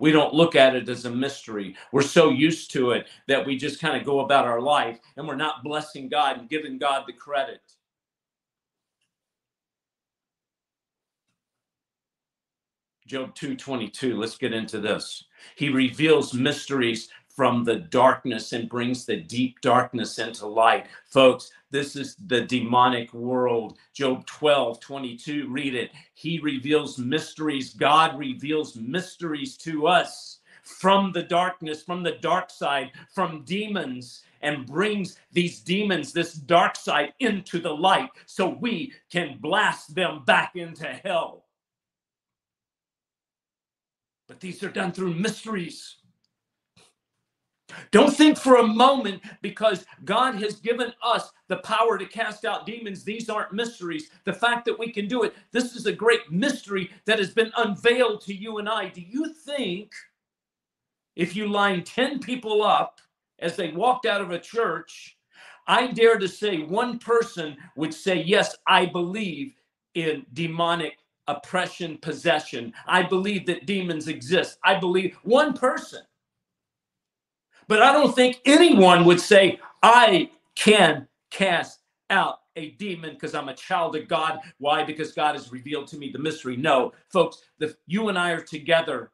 We 0.00 0.12
don't 0.12 0.34
look 0.34 0.54
at 0.56 0.76
it 0.76 0.88
as 0.88 1.04
a 1.04 1.10
mystery. 1.10 1.76
We're 1.92 2.02
so 2.02 2.30
used 2.30 2.70
to 2.72 2.92
it 2.92 3.06
that 3.28 3.46
we 3.46 3.56
just 3.56 3.80
kind 3.80 3.96
of 3.96 4.04
go 4.06 4.20
about 4.20 4.46
our 4.46 4.60
life 4.60 4.98
and 5.16 5.26
we're 5.26 5.36
not 5.36 5.64
blessing 5.64 6.08
God 6.08 6.38
and 6.38 6.48
giving 6.48 6.78
God 6.78 7.04
the 7.06 7.12
credit. 7.12 7.60
Job 13.06 13.34
2:22. 13.36 14.18
Let's 14.18 14.36
get 14.36 14.52
into 14.52 14.80
this. 14.80 15.24
He 15.54 15.68
reveals 15.68 16.34
mysteries 16.34 17.08
from 17.36 17.62
the 17.64 17.76
darkness 17.76 18.54
and 18.54 18.68
brings 18.68 19.04
the 19.04 19.16
deep 19.16 19.60
darkness 19.60 20.18
into 20.18 20.46
light. 20.46 20.86
Folks, 21.04 21.50
this 21.70 21.94
is 21.94 22.16
the 22.26 22.40
demonic 22.40 23.12
world. 23.12 23.76
Job 23.92 24.24
12, 24.24 24.80
22, 24.80 25.48
read 25.50 25.74
it. 25.74 25.90
He 26.14 26.40
reveals 26.40 26.98
mysteries. 26.98 27.74
God 27.74 28.18
reveals 28.18 28.74
mysteries 28.76 29.58
to 29.58 29.86
us 29.86 30.38
from 30.62 31.12
the 31.12 31.22
darkness, 31.22 31.82
from 31.82 32.02
the 32.02 32.16
dark 32.22 32.50
side, 32.50 32.90
from 33.14 33.44
demons, 33.44 34.22
and 34.40 34.66
brings 34.66 35.18
these 35.32 35.60
demons, 35.60 36.12
this 36.12 36.32
dark 36.32 36.74
side, 36.74 37.12
into 37.20 37.60
the 37.60 37.72
light 37.72 38.08
so 38.24 38.48
we 38.48 38.92
can 39.10 39.36
blast 39.40 39.94
them 39.94 40.24
back 40.24 40.56
into 40.56 40.86
hell. 41.04 41.44
But 44.26 44.40
these 44.40 44.62
are 44.62 44.70
done 44.70 44.92
through 44.92 45.14
mysteries. 45.14 45.96
Don't 47.90 48.14
think 48.14 48.38
for 48.38 48.56
a 48.56 48.66
moment 48.66 49.22
because 49.42 49.86
God 50.04 50.36
has 50.36 50.56
given 50.56 50.92
us 51.02 51.30
the 51.48 51.58
power 51.58 51.98
to 51.98 52.06
cast 52.06 52.44
out 52.44 52.66
demons. 52.66 53.04
These 53.04 53.28
aren't 53.28 53.52
mysteries. 53.52 54.10
The 54.24 54.32
fact 54.32 54.64
that 54.66 54.78
we 54.78 54.92
can 54.92 55.08
do 55.08 55.22
it, 55.22 55.34
this 55.52 55.74
is 55.74 55.86
a 55.86 55.92
great 55.92 56.30
mystery 56.30 56.90
that 57.06 57.18
has 57.18 57.30
been 57.30 57.52
unveiled 57.56 58.20
to 58.22 58.34
you 58.34 58.58
and 58.58 58.68
I. 58.68 58.88
Do 58.88 59.00
you 59.00 59.32
think 59.32 59.92
if 61.16 61.36
you 61.36 61.48
line 61.48 61.84
10 61.84 62.20
people 62.20 62.62
up 62.62 63.00
as 63.38 63.56
they 63.56 63.72
walked 63.72 64.06
out 64.06 64.20
of 64.20 64.30
a 64.30 64.38
church, 64.38 65.16
I 65.66 65.88
dare 65.88 66.18
to 66.18 66.28
say 66.28 66.58
one 66.62 66.98
person 66.98 67.56
would 67.76 67.92
say, 67.92 68.22
Yes, 68.22 68.56
I 68.66 68.86
believe 68.86 69.54
in 69.94 70.24
demonic 70.32 70.98
oppression, 71.28 71.98
possession. 71.98 72.72
I 72.86 73.02
believe 73.02 73.46
that 73.46 73.66
demons 73.66 74.08
exist. 74.08 74.58
I 74.64 74.78
believe 74.78 75.16
one 75.22 75.54
person. 75.54 76.02
But 77.68 77.82
I 77.82 77.92
don't 77.92 78.14
think 78.14 78.40
anyone 78.44 79.04
would 79.04 79.20
say, 79.20 79.58
I 79.82 80.30
can 80.54 81.08
cast 81.30 81.80
out 82.10 82.40
a 82.56 82.70
demon 82.72 83.14
because 83.14 83.34
I'm 83.34 83.48
a 83.48 83.54
child 83.54 83.96
of 83.96 84.08
God. 84.08 84.40
Why? 84.58 84.82
Because 84.82 85.12
God 85.12 85.34
has 85.34 85.52
revealed 85.52 85.88
to 85.88 85.98
me 85.98 86.10
the 86.10 86.18
mystery. 86.18 86.56
No, 86.56 86.92
folks, 87.10 87.42
the, 87.58 87.76
you 87.86 88.08
and 88.08 88.18
I 88.18 88.30
are 88.30 88.40
together. 88.40 89.10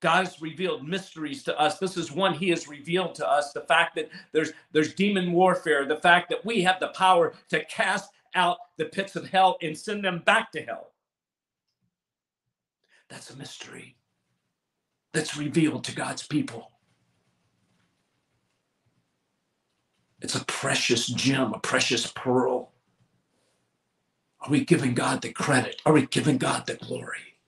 God 0.00 0.26
has 0.26 0.42
revealed 0.42 0.86
mysteries 0.86 1.42
to 1.44 1.58
us. 1.58 1.78
This 1.78 1.96
is 1.96 2.12
one 2.12 2.34
He 2.34 2.50
has 2.50 2.68
revealed 2.68 3.14
to 3.16 3.28
us. 3.28 3.52
The 3.52 3.62
fact 3.62 3.94
that 3.96 4.10
there's 4.32 4.52
there's 4.72 4.94
demon 4.94 5.32
warfare, 5.32 5.86
the 5.86 5.96
fact 5.96 6.28
that 6.30 6.44
we 6.44 6.62
have 6.62 6.78
the 6.80 6.88
power 6.88 7.32
to 7.48 7.64
cast 7.64 8.10
out 8.34 8.58
the 8.76 8.84
pits 8.84 9.16
of 9.16 9.28
hell 9.28 9.56
and 9.62 9.76
send 9.76 10.04
them 10.04 10.22
back 10.26 10.52
to 10.52 10.62
hell. 10.62 10.92
That's 13.08 13.30
a 13.30 13.36
mystery 13.36 13.96
that's 15.14 15.36
revealed 15.36 15.84
to 15.84 15.94
God's 15.94 16.26
people. 16.26 16.72
It's 20.20 20.36
a 20.36 20.44
precious 20.46 21.06
gem, 21.08 21.54
a 21.54 21.60
precious 21.60 22.08
pearl. 22.08 22.72
Are 24.42 24.50
we 24.50 24.64
giving 24.64 24.94
God 24.94 25.22
the 25.22 25.32
credit? 25.32 25.82
Are 25.86 25.94
we 25.94 26.06
giving 26.06 26.38
God 26.38 26.66
the 26.66 26.76
glory? 26.76 27.38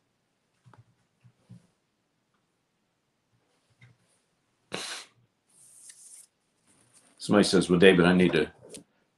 Somebody 7.18 7.44
says, 7.44 7.70
"Well, 7.70 7.81
David, 7.81 8.07
I 8.07 8.14
need 8.14 8.33
to, 8.33 8.52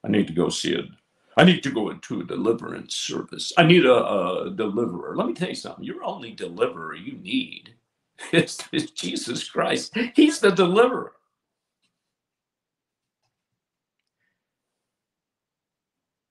I 0.05 0.09
need 0.09 0.29
to 0.29 0.35
go 0.35 0.51
see 0.51 0.75
it. 0.75 0.87
I 1.37 1.45
need 1.45 1.63
to 1.65 1.71
go 1.73 1.91
into 1.91 2.21
a 2.21 2.25
deliverance 2.25 2.97
service. 2.97 3.53
I 3.59 3.65
need 3.65 3.87
a, 3.87 3.95
a 3.95 4.51
deliverer." 4.51 5.17
Let 5.17 5.29
me 5.29 5.35
tell 5.35 5.51
you 5.51 5.57
something. 5.57 5.85
Your 5.85 6.05
only 6.05 6.33
deliverer 6.33 6.97
you 6.97 7.15
need 7.19 7.75
is, 8.33 8.59
is 8.73 8.91
Jesus 8.93 9.49
Christ. 9.49 9.97
He's 10.15 10.41
the 10.41 10.53
deliverer. 10.53 11.15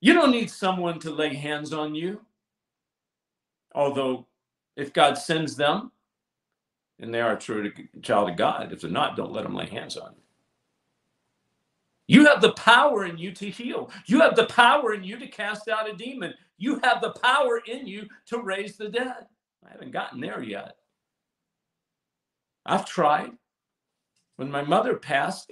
You 0.01 0.13
don't 0.13 0.31
need 0.31 0.49
someone 0.49 0.99
to 0.99 1.12
lay 1.12 1.33
hands 1.33 1.73
on 1.73 1.95
you. 1.95 2.21
Although, 3.75 4.25
if 4.75 4.93
God 4.93 5.17
sends 5.17 5.55
them, 5.55 5.91
and 6.99 7.13
they 7.13 7.21
are 7.21 7.33
a 7.33 7.39
true 7.39 7.71
child 8.01 8.29
of 8.29 8.38
God, 8.38 8.71
if 8.71 8.81
they're 8.81 8.89
not, 8.89 9.15
don't 9.15 9.31
let 9.31 9.43
them 9.43 9.55
lay 9.55 9.67
hands 9.67 9.97
on 9.97 10.12
you. 10.12 10.21
You 12.07 12.25
have 12.25 12.41
the 12.41 12.53
power 12.53 13.05
in 13.05 13.17
you 13.17 13.31
to 13.33 13.49
heal. 13.49 13.91
You 14.07 14.21
have 14.21 14.35
the 14.35 14.47
power 14.47 14.93
in 14.93 15.03
you 15.03 15.19
to 15.19 15.27
cast 15.27 15.67
out 15.67 15.89
a 15.89 15.93
demon. 15.93 16.33
You 16.57 16.79
have 16.83 17.01
the 17.01 17.12
power 17.12 17.62
in 17.67 17.85
you 17.85 18.07
to 18.27 18.41
raise 18.41 18.77
the 18.77 18.89
dead. 18.89 19.27
I 19.65 19.71
haven't 19.71 19.91
gotten 19.91 20.19
there 20.19 20.41
yet. 20.41 20.75
I've 22.65 22.85
tried. 22.85 23.31
When 24.38 24.49
my 24.49 24.63
mother 24.63 24.95
passed, 24.95 25.51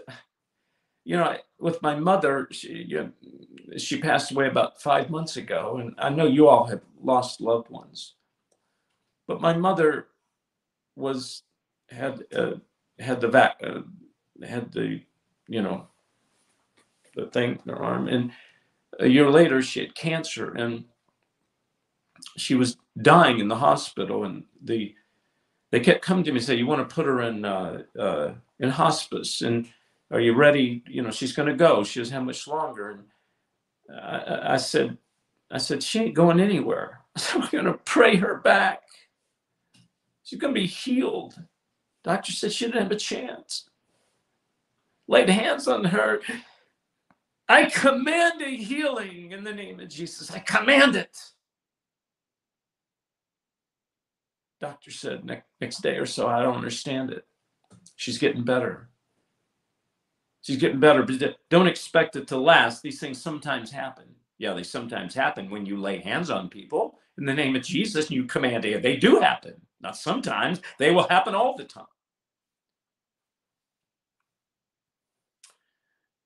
you 1.07 1.15
know, 1.15 1.37
with 1.57 1.81
my 1.81 1.95
mother, 1.95 2.49
she, 2.51 2.83
you 2.85 2.97
know, 2.97 3.77
she 3.77 3.97
passed 3.97 4.29
away 4.29 4.47
about 4.47 4.81
five 4.81 5.09
months 5.09 5.37
ago, 5.37 5.77
and 5.77 5.95
I 5.97 6.09
know 6.09 6.25
you 6.25 6.49
all 6.49 6.65
have 6.65 6.81
lost 7.01 7.39
loved 7.39 7.69
ones. 7.69 8.15
But 9.25 9.39
my 9.39 9.53
mother 9.53 10.07
was 10.97 11.43
had 11.87 12.25
uh, 12.35 12.55
had 12.99 13.21
the 13.21 13.29
vac 13.29 13.55
uh, 13.63 13.83
had 14.45 14.73
the 14.73 14.99
you 15.47 15.61
know 15.61 15.87
the 17.15 17.27
thing 17.27 17.51
in 17.51 17.71
her 17.71 17.81
arm, 17.81 18.09
and 18.09 18.33
a 18.99 19.07
year 19.07 19.29
later 19.29 19.61
she 19.61 19.79
had 19.79 19.95
cancer, 19.95 20.55
and 20.55 20.83
she 22.35 22.55
was 22.55 22.75
dying 23.01 23.39
in 23.39 23.47
the 23.47 23.55
hospital, 23.55 24.25
and 24.25 24.43
the 24.61 24.93
they 25.71 25.79
kept 25.79 26.01
coming 26.03 26.25
to 26.25 26.31
me 26.33 26.39
and 26.39 26.45
say, 26.45 26.55
"You 26.55 26.67
want 26.67 26.87
to 26.87 26.93
put 26.93 27.05
her 27.05 27.21
in 27.21 27.45
uh, 27.45 27.83
uh, 27.97 28.33
in 28.59 28.69
hospice?" 28.69 29.41
and 29.41 29.69
are 30.11 30.19
you 30.19 30.33
ready? 30.33 30.83
You 30.87 31.01
know, 31.01 31.11
she's 31.11 31.33
going 31.33 31.49
to 31.49 31.55
go. 31.55 31.83
She 31.83 31.99
doesn't 31.99 32.13
have 32.13 32.23
much 32.23 32.47
longer. 32.47 32.91
And 32.91 33.99
I, 33.99 34.53
I 34.53 34.57
said, 34.57 34.97
I 35.51 35.57
said, 35.57 35.83
she 35.83 35.99
ain't 35.99 36.15
going 36.15 36.39
anywhere. 36.39 37.01
I'm 37.33 37.49
going 37.49 37.65
to 37.65 37.73
pray 37.73 38.15
her 38.17 38.37
back. 38.37 38.83
She's 40.23 40.39
going 40.39 40.53
to 40.53 40.59
be 40.59 40.67
healed. 40.67 41.41
Doctor 42.03 42.31
said 42.31 42.51
she 42.51 42.65
didn't 42.65 42.81
have 42.81 42.91
a 42.91 42.95
chance. 42.95 43.69
Laid 45.07 45.29
hands 45.29 45.67
on 45.67 45.85
her. 45.85 46.19
I 47.49 47.65
command 47.65 48.41
a 48.41 48.55
healing 48.55 49.31
in 49.31 49.43
the 49.43 49.53
name 49.53 49.79
of 49.79 49.89
Jesus. 49.89 50.31
I 50.31 50.39
command 50.39 50.95
it. 50.95 51.17
Doctor 54.59 54.91
said 54.91 55.23
next, 55.23 55.45
next 55.61 55.81
day 55.81 55.97
or 55.97 56.05
so, 56.05 56.27
I 56.27 56.41
don't 56.41 56.55
understand 56.55 57.11
it. 57.11 57.25
She's 57.95 58.17
getting 58.17 58.43
better. 58.43 58.89
She's 60.47 60.55
getting 60.55 60.79
better, 60.79 61.03
but 61.03 61.36
don't 61.49 61.67
expect 61.67 62.15
it 62.15 62.25
to 62.29 62.38
last. 62.38 62.81
These 62.81 63.01
things 63.01 63.21
sometimes 63.21 63.69
happen. 63.69 64.05
Yeah, 64.38 64.53
they 64.53 64.63
sometimes 64.63 65.13
happen 65.13 65.49
when 65.49 65.65
you 65.65 65.75
lay 65.75 65.99
hands 65.99 66.29
on 66.29 66.47
people 66.47 66.99
in 67.17 67.25
the 67.25 67.33
name 67.33 67.57
of 67.57 67.63
Jesus 67.63 68.05
and 68.05 68.15
you 68.15 68.23
command 68.23 68.63
it. 68.63 68.81
They 68.81 68.95
do 68.95 69.19
happen. 69.19 69.55
Not 69.81 69.97
sometimes, 69.97 70.62
they 70.79 70.91
will 70.91 71.05
happen 71.10 71.36
all 71.36 71.57
the 71.57 71.65
time. 71.65 71.83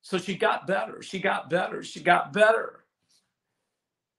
So 0.03 0.19
she 0.19 0.35
got 0.35 0.67
better. 0.67 1.01
She 1.01 1.17
got 1.17 1.49
better. 1.49 1.81
She 1.81 1.99
got 1.99 2.31
better. 2.31 2.83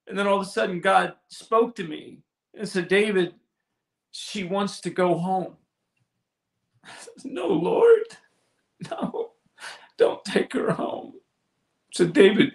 And 0.08 0.18
then 0.18 0.26
all 0.26 0.40
of 0.40 0.48
a 0.48 0.50
sudden, 0.50 0.80
God 0.80 1.14
spoke 1.28 1.76
to 1.76 1.84
me 1.84 2.18
and 2.58 2.68
said, 2.68 2.88
David, 2.88 3.34
she 4.10 4.42
wants 4.42 4.80
to 4.80 4.90
go 4.90 5.16
home. 5.16 5.54
no, 7.24 7.46
Lord, 7.46 8.02
no. 8.90 9.31
Don't 9.98 10.24
take 10.24 10.52
her 10.52 10.72
home. 10.72 11.14
So, 11.92 12.06
David, 12.06 12.52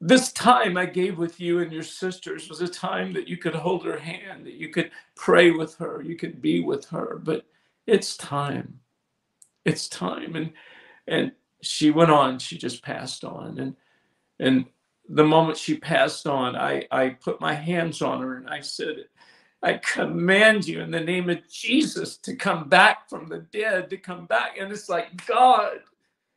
this 0.00 0.32
time 0.32 0.76
I 0.76 0.86
gave 0.86 1.18
with 1.18 1.40
you 1.40 1.60
and 1.60 1.72
your 1.72 1.82
sisters 1.82 2.48
was 2.48 2.60
a 2.60 2.68
time 2.68 3.12
that 3.14 3.28
you 3.28 3.36
could 3.36 3.54
hold 3.54 3.84
her 3.84 3.98
hand, 3.98 4.46
that 4.46 4.54
you 4.54 4.68
could 4.68 4.90
pray 5.14 5.50
with 5.50 5.76
her, 5.76 6.02
you 6.02 6.16
could 6.16 6.42
be 6.42 6.60
with 6.60 6.84
her. 6.86 7.20
But 7.22 7.46
it's 7.86 8.16
time. 8.16 8.80
It's 9.64 9.88
time. 9.88 10.36
And 10.36 10.52
and 11.08 11.32
she 11.62 11.90
went 11.90 12.10
on, 12.10 12.38
she 12.38 12.58
just 12.58 12.82
passed 12.82 13.24
on. 13.24 13.58
And 13.58 13.76
and 14.38 14.66
the 15.08 15.24
moment 15.24 15.58
she 15.58 15.78
passed 15.78 16.26
on, 16.26 16.56
I, 16.56 16.86
I 16.90 17.10
put 17.10 17.40
my 17.40 17.54
hands 17.54 18.02
on 18.02 18.20
her 18.20 18.36
and 18.36 18.48
I 18.50 18.60
said, 18.60 19.06
I 19.66 19.78
command 19.78 20.68
you 20.68 20.80
in 20.80 20.92
the 20.92 21.00
name 21.00 21.28
of 21.28 21.40
Jesus 21.50 22.18
to 22.18 22.36
come 22.36 22.68
back 22.68 23.10
from 23.10 23.28
the 23.28 23.38
dead, 23.52 23.90
to 23.90 23.96
come 23.96 24.24
back. 24.26 24.58
And 24.60 24.70
it's 24.70 24.88
like, 24.88 25.26
God, 25.26 25.78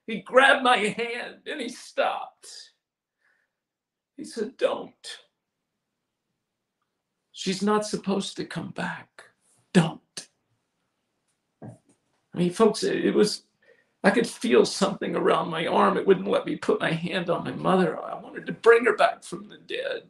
he 0.08 0.22
grabbed 0.22 0.64
my 0.64 0.78
hand 0.78 1.36
and 1.46 1.62
he 1.62 1.70
stopped. 1.70 2.72
He 4.18 4.24
said, 4.24 4.58
Don't. 4.58 5.20
She's 7.32 7.62
not 7.62 7.86
supposed 7.86 8.36
to 8.38 8.46
come 8.46 8.72
back. 8.72 9.26
Don't. 9.76 10.28
I 11.62 11.68
mean, 12.34 12.52
folks, 12.52 12.82
it 12.82 13.14
was, 13.14 13.44
I 14.04 14.10
could 14.10 14.28
feel 14.28 14.66
something 14.66 15.16
around 15.16 15.52
my 15.52 15.68
arm. 15.68 15.98
It 15.98 16.08
wouldn't 16.08 16.28
let 16.28 16.48
me 16.48 16.56
put 16.56 16.82
my 16.82 16.92
hand 16.92 17.30
on 17.30 17.44
my 17.44 17.52
mother. 17.52 18.04
I 18.04 18.20
wanted 18.20 18.48
to 18.48 18.54
bring 18.54 18.86
her 18.86 18.96
back 18.96 19.24
from 19.24 19.50
the 19.50 19.60
dead. 19.60 20.10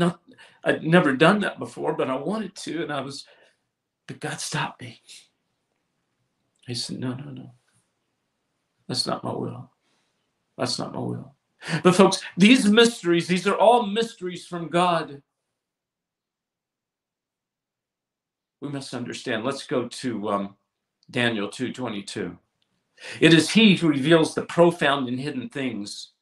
Not, 0.00 0.18
I'd 0.64 0.82
never 0.82 1.14
done 1.14 1.40
that 1.40 1.58
before, 1.58 1.92
but 1.92 2.08
I 2.08 2.16
wanted 2.16 2.56
to, 2.56 2.82
and 2.82 2.90
I 2.90 3.02
was, 3.02 3.26
but 4.06 4.18
God 4.18 4.40
stopped 4.40 4.80
me. 4.80 5.02
He 6.66 6.74
said, 6.74 6.98
No, 6.98 7.12
no, 7.12 7.30
no. 7.30 7.50
That's 8.88 9.06
not 9.06 9.22
my 9.22 9.32
will. 9.32 9.70
That's 10.56 10.78
not 10.78 10.94
my 10.94 11.00
will. 11.00 11.34
But, 11.84 11.94
folks, 11.94 12.22
these 12.38 12.64
mysteries, 12.66 13.28
these 13.28 13.46
are 13.46 13.56
all 13.56 13.84
mysteries 13.84 14.46
from 14.46 14.68
God. 14.68 15.20
We 18.62 18.70
must 18.70 18.94
understand. 18.94 19.44
Let's 19.44 19.66
go 19.66 19.86
to 19.86 20.28
um, 20.30 20.56
Daniel 21.10 21.48
2:22. 21.48 22.38
It 23.20 23.34
is 23.34 23.50
he 23.50 23.76
who 23.76 23.88
reveals 23.88 24.34
the 24.34 24.46
profound 24.46 25.08
and 25.08 25.20
hidden 25.20 25.50
things. 25.50 26.12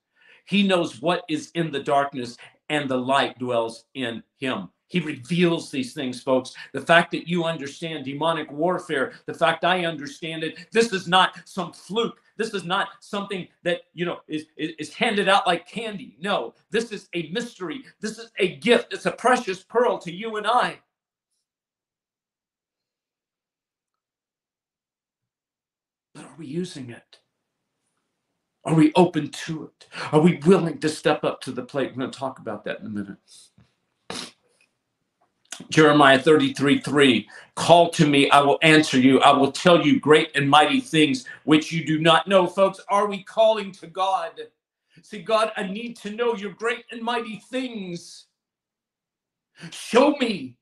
He 0.47 0.67
knows 0.67 1.01
what 1.01 1.23
is 1.29 1.53
in 1.55 1.71
the 1.71 1.83
darkness 1.83 2.37
and 2.69 2.89
the 2.89 2.97
light 2.97 3.39
dwells 3.39 3.85
in 3.95 4.23
him. 4.39 4.69
He 4.89 5.01
reveals 5.01 5.71
these 5.71 5.93
things, 5.93 6.23
folks. 6.23 6.55
The 6.73 6.81
fact 6.81 7.11
that 7.13 7.29
you 7.29 7.45
understand 7.45 8.07
demonic 8.07 8.51
warfare, 8.51 9.13
the 9.27 9.35
fact 9.35 9.65
I 9.65 9.85
understand 9.85 10.43
it, 10.43 10.67
this 10.73 10.93
is 10.93 11.07
not 11.07 11.39
some 11.45 11.73
fluke. 11.73 12.21
This 12.39 12.55
is 12.55 12.65
not 12.65 12.89
something 13.01 13.47
that, 13.65 13.83
you 13.93 14.07
know, 14.07 14.21
is, 14.29 14.47
is 14.57 14.95
handed 14.95 15.29
out 15.29 15.47
like 15.47 15.69
candy. 15.69 16.17
No, 16.21 16.55
this 16.71 16.91
is 16.91 17.09
a 17.15 17.29
mystery. 17.31 17.85
This 18.01 18.19
is 18.19 18.31
a 18.39 18.57
gift. 18.57 18.95
It's 18.95 19.07
a 19.07 19.13
precious 19.13 19.63
pearl 19.63 19.99
to 19.99 20.13
you 20.13 20.37
and 20.37 20.47
I. 20.47 20.79
But 26.15 26.25
are 26.25 26.35
we 26.39 26.47
using 26.47 26.91
it? 26.91 27.19
Are 28.69 28.75
we 28.75 28.93
open 28.97 29.31
to 29.31 29.65
it? 29.65 29.87
Are 30.13 30.21
we 30.21 30.37
willing 30.45 30.79
to 30.81 30.91
step 30.91 31.25
up 31.25 31.41
to 31.41 31.53
the 31.53 31.63
plate? 31.63 31.93
We're 31.93 32.01
going 32.01 32.11
to 32.11 32.19
talk 32.19 32.39
about 32.39 32.65
that 32.65 32.81
in 32.81 32.87
a 32.87 32.91
minute. 32.91 33.17
Jeremiah 35.71 36.19
33 36.19 36.83
3 36.83 37.29
Call 37.55 37.89
to 37.89 38.07
me, 38.07 38.29
I 38.31 38.43
will 38.43 38.59
answer 38.61 39.01
you. 39.01 39.21
I 39.21 39.35
will 39.35 39.51
tell 39.51 39.81
you 39.87 39.99
great 39.99 40.37
and 40.37 40.51
mighty 40.51 40.83
things 40.83 41.25
which 41.45 41.73
you 41.73 41.83
do 41.83 41.99
not 41.99 42.29
know. 42.29 42.47
Folks, 42.47 42.79
are 42.91 43.07
we 43.07 43.23
calling 43.23 43.73
to 43.73 43.87
God? 43.87 44.33
Say, 45.01 45.23
God, 45.23 45.51
I 45.57 45.63
need 45.63 45.97
to 45.99 46.11
know 46.11 46.35
your 46.35 46.53
great 46.53 46.85
and 46.91 47.01
mighty 47.01 47.43
things. 47.51 48.27
Show 49.71 50.11
me. 50.17 50.59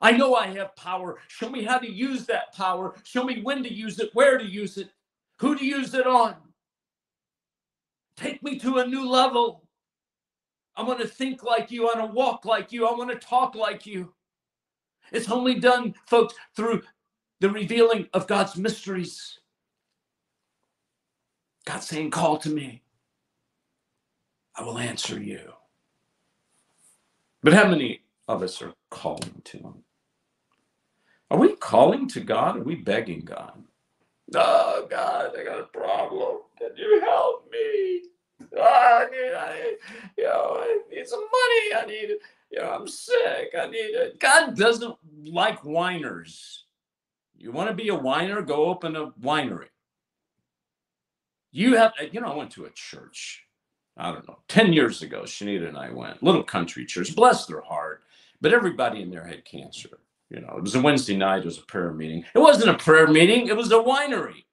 I 0.00 0.12
know 0.12 0.36
I 0.36 0.46
have 0.46 0.76
power. 0.76 1.18
Show 1.26 1.50
me 1.50 1.64
how 1.64 1.78
to 1.78 1.90
use 1.90 2.24
that 2.26 2.54
power. 2.54 2.94
Show 3.02 3.24
me 3.24 3.42
when 3.42 3.64
to 3.64 3.72
use 3.72 3.98
it, 3.98 4.10
where 4.12 4.38
to 4.38 4.44
use 4.44 4.76
it, 4.76 4.90
who 5.38 5.56
to 5.56 5.66
use 5.66 5.92
it 5.92 6.06
on. 6.06 6.36
Take 8.16 8.42
me 8.42 8.58
to 8.60 8.78
a 8.78 8.86
new 8.86 9.08
level. 9.08 9.64
I 10.76 10.82
want 10.82 11.00
to 11.00 11.08
think 11.08 11.42
like 11.42 11.70
you. 11.70 11.88
I 11.88 11.98
want 11.98 12.10
to 12.10 12.14
walk 12.14 12.44
like 12.44 12.72
you. 12.72 12.86
I 12.86 12.92
want 12.92 13.10
to 13.10 13.26
talk 13.26 13.54
like 13.54 13.86
you. 13.86 14.14
It's 15.12 15.30
only 15.30 15.54
done, 15.60 15.94
folks, 16.06 16.34
through 16.56 16.82
the 17.40 17.50
revealing 17.50 18.08
of 18.14 18.26
God's 18.26 18.56
mysteries. 18.56 19.40
God 21.66 21.80
saying, 21.82 22.10
Call 22.12 22.38
to 22.38 22.50
me. 22.50 22.82
I 24.56 24.62
will 24.64 24.78
answer 24.78 25.20
you. 25.20 25.52
But 27.42 27.54
how 27.54 27.68
many 27.68 28.02
of 28.28 28.42
us 28.42 28.62
are 28.62 28.74
calling 28.90 29.42
to 29.46 29.58
Him? 29.58 29.74
Are 31.30 31.38
we 31.38 31.56
calling 31.56 32.08
to 32.10 32.20
God? 32.20 32.58
Are 32.58 32.62
we 32.64 32.76
begging 32.76 33.22
God? 33.22 33.64
Oh, 34.34 34.86
God, 34.90 35.32
I 35.38 35.44
got 35.44 35.60
a 35.60 35.64
problem. 35.64 36.38
Can 36.58 36.70
you 36.76 37.00
help 37.00 37.50
me? 37.50 38.02
Oh, 38.56 38.62
I 38.62 39.06
need, 39.10 39.34
I, 39.34 39.76
you 40.16 40.24
know, 40.24 40.56
I 40.58 40.80
need 40.90 41.06
some 41.06 41.20
money. 41.20 41.82
I 41.82 41.86
need, 41.86 42.16
you 42.50 42.60
know, 42.60 42.70
I'm 42.70 42.88
sick. 42.88 43.54
I 43.58 43.66
need 43.66 43.76
it. 43.76 44.20
God 44.20 44.56
doesn't 44.56 44.94
like 45.24 45.60
whiners. 45.60 46.64
You 47.36 47.52
want 47.52 47.68
to 47.68 47.74
be 47.74 47.88
a 47.88 47.94
whiner? 47.94 48.42
Go 48.42 48.66
open 48.66 48.96
a 48.96 49.10
winery. 49.12 49.68
You 51.52 51.76
have, 51.76 51.92
you 52.12 52.20
know, 52.20 52.32
I 52.32 52.36
went 52.36 52.50
to 52.52 52.66
a 52.66 52.70
church. 52.70 53.46
I 53.96 54.12
don't 54.12 54.28
know, 54.28 54.38
10 54.48 54.74
years 54.74 55.00
ago, 55.00 55.22
Shanita 55.22 55.68
and 55.68 55.78
I 55.78 55.90
went, 55.90 56.22
little 56.22 56.42
country 56.42 56.84
church, 56.84 57.16
bless 57.16 57.46
their 57.46 57.62
heart, 57.62 58.02
but 58.42 58.52
everybody 58.52 59.00
in 59.00 59.10
there 59.10 59.24
had 59.24 59.44
cancer. 59.46 60.00
You 60.28 60.40
know, 60.40 60.54
it 60.56 60.62
was 60.62 60.74
a 60.74 60.82
Wednesday 60.82 61.16
night, 61.16 61.38
it 61.38 61.44
was 61.46 61.58
a 61.58 61.62
prayer 61.62 61.92
meeting. 61.92 62.24
It 62.34 62.38
wasn't 62.38 62.74
a 62.74 62.74
prayer 62.74 63.06
meeting, 63.06 63.46
it 63.46 63.56
was 63.56 63.72
a 63.72 63.76
winery. 63.76 64.44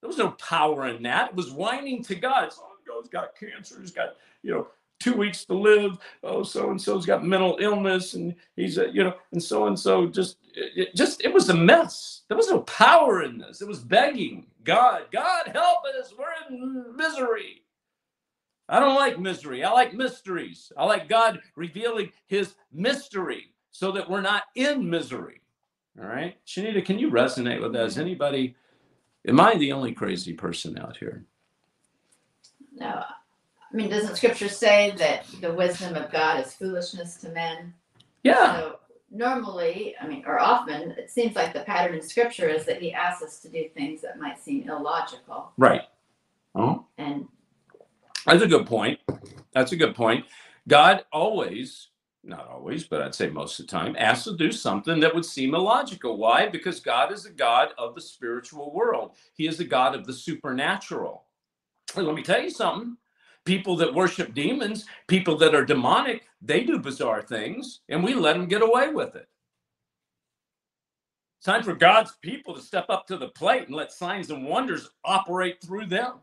There 0.00 0.08
was 0.08 0.18
no 0.18 0.30
power 0.32 0.88
in 0.88 1.02
that. 1.04 1.30
It 1.30 1.36
was 1.36 1.50
whining 1.50 2.02
to 2.04 2.14
God. 2.14 2.52
So 2.52 2.62
oh, 2.64 2.76
goes 2.86 3.08
got 3.08 3.36
cancer, 3.38 3.80
he's 3.80 3.90
got, 3.90 4.16
you 4.42 4.52
know, 4.52 4.68
two 5.00 5.14
weeks 5.14 5.44
to 5.44 5.54
live. 5.54 5.98
Oh, 6.22 6.42
so 6.42 6.70
and 6.70 6.80
so's 6.80 7.06
got 7.06 7.24
mental 7.24 7.58
illness, 7.60 8.14
and 8.14 8.34
he's, 8.56 8.78
a, 8.78 8.88
you 8.90 9.04
know, 9.04 9.14
and 9.32 9.42
so 9.42 9.66
and 9.66 9.78
so 9.78 10.06
just, 10.06 10.38
it, 10.54 10.94
just, 10.94 11.22
it 11.24 11.32
was 11.32 11.48
a 11.48 11.54
mess. 11.54 12.22
There 12.28 12.36
was 12.36 12.48
no 12.48 12.60
power 12.60 13.22
in 13.22 13.38
this. 13.38 13.60
It 13.60 13.68
was 13.68 13.80
begging 13.80 14.46
God, 14.64 15.02
God 15.12 15.48
help 15.52 15.84
us. 15.98 16.12
We're 16.18 16.26
in 16.48 16.96
misery. 16.96 17.62
I 18.68 18.80
don't 18.80 18.96
like 18.96 19.18
misery. 19.20 19.62
I 19.62 19.70
like 19.70 19.94
mysteries. 19.94 20.72
I 20.76 20.84
like 20.84 21.08
God 21.08 21.38
revealing 21.54 22.10
His 22.26 22.54
mystery 22.72 23.54
so 23.70 23.92
that 23.92 24.10
we're 24.10 24.22
not 24.22 24.44
in 24.56 24.90
misery. 24.90 25.40
All 26.00 26.06
right, 26.06 26.36
Shanita, 26.46 26.84
can 26.84 26.98
you 26.98 27.10
resonate 27.10 27.62
with? 27.62 27.76
Is 27.76 27.96
anybody? 27.96 28.56
Am 29.26 29.40
I 29.40 29.56
the 29.56 29.72
only 29.72 29.92
crazy 29.92 30.32
person 30.32 30.78
out 30.78 30.96
here? 30.96 31.24
No. 32.74 33.02
I 33.72 33.76
mean, 33.76 33.90
doesn't 33.90 34.16
scripture 34.16 34.48
say 34.48 34.94
that 34.98 35.26
the 35.40 35.52
wisdom 35.52 35.96
of 35.96 36.10
God 36.12 36.44
is 36.44 36.54
foolishness 36.54 37.16
to 37.18 37.30
men? 37.30 37.74
Yeah. 38.22 38.56
So 38.56 38.78
normally, 39.10 39.94
I 40.00 40.06
mean, 40.06 40.24
or 40.26 40.38
often, 40.38 40.92
it 40.92 41.10
seems 41.10 41.34
like 41.34 41.52
the 41.52 41.60
pattern 41.60 41.96
in 41.96 42.02
scripture 42.02 42.48
is 42.48 42.64
that 42.66 42.80
he 42.80 42.92
asks 42.92 43.22
us 43.22 43.40
to 43.40 43.48
do 43.48 43.68
things 43.74 44.02
that 44.02 44.20
might 44.20 44.40
seem 44.40 44.68
illogical. 44.68 45.52
Right. 45.58 45.82
Oh, 46.54 46.86
And 46.96 47.26
that's 48.24 48.42
a 48.42 48.46
good 48.46 48.66
point. 48.66 48.98
That's 49.52 49.72
a 49.72 49.76
good 49.76 49.94
point. 49.94 50.24
God 50.68 51.04
always, 51.12 51.88
not 52.26 52.48
always, 52.48 52.84
but 52.84 53.02
I'd 53.02 53.14
say 53.14 53.28
most 53.28 53.60
of 53.60 53.66
the 53.66 53.70
time, 53.72 53.96
asked 53.98 54.24
to 54.24 54.36
do 54.36 54.52
something 54.52 55.00
that 55.00 55.14
would 55.14 55.24
seem 55.24 55.54
illogical. 55.54 56.16
Why? 56.16 56.48
Because 56.48 56.80
God 56.80 57.12
is 57.12 57.26
a 57.26 57.30
God 57.30 57.70
of 57.78 57.94
the 57.94 58.00
spiritual 58.00 58.72
world. 58.74 59.12
He 59.34 59.46
is 59.46 59.60
a 59.60 59.64
God 59.64 59.94
of 59.94 60.06
the 60.06 60.12
supernatural. 60.12 61.24
And 61.96 62.06
let 62.06 62.16
me 62.16 62.22
tell 62.22 62.42
you 62.42 62.50
something. 62.50 62.96
People 63.44 63.76
that 63.76 63.94
worship 63.94 64.34
demons, 64.34 64.86
people 65.06 65.36
that 65.38 65.54
are 65.54 65.64
demonic, 65.64 66.24
they 66.42 66.64
do 66.64 66.78
bizarre 66.80 67.22
things, 67.22 67.80
and 67.88 68.02
we 68.02 68.14
let 68.14 68.34
them 68.34 68.46
get 68.46 68.62
away 68.62 68.90
with 68.90 69.14
it. 69.14 69.28
It's 71.38 71.46
time 71.46 71.62
for 71.62 71.74
God's 71.74 72.12
people 72.22 72.54
to 72.54 72.60
step 72.60 72.86
up 72.88 73.06
to 73.06 73.16
the 73.16 73.28
plate 73.28 73.68
and 73.68 73.76
let 73.76 73.92
signs 73.92 74.30
and 74.30 74.46
wonders 74.46 74.90
operate 75.04 75.62
through 75.62 75.86
them. 75.86 76.14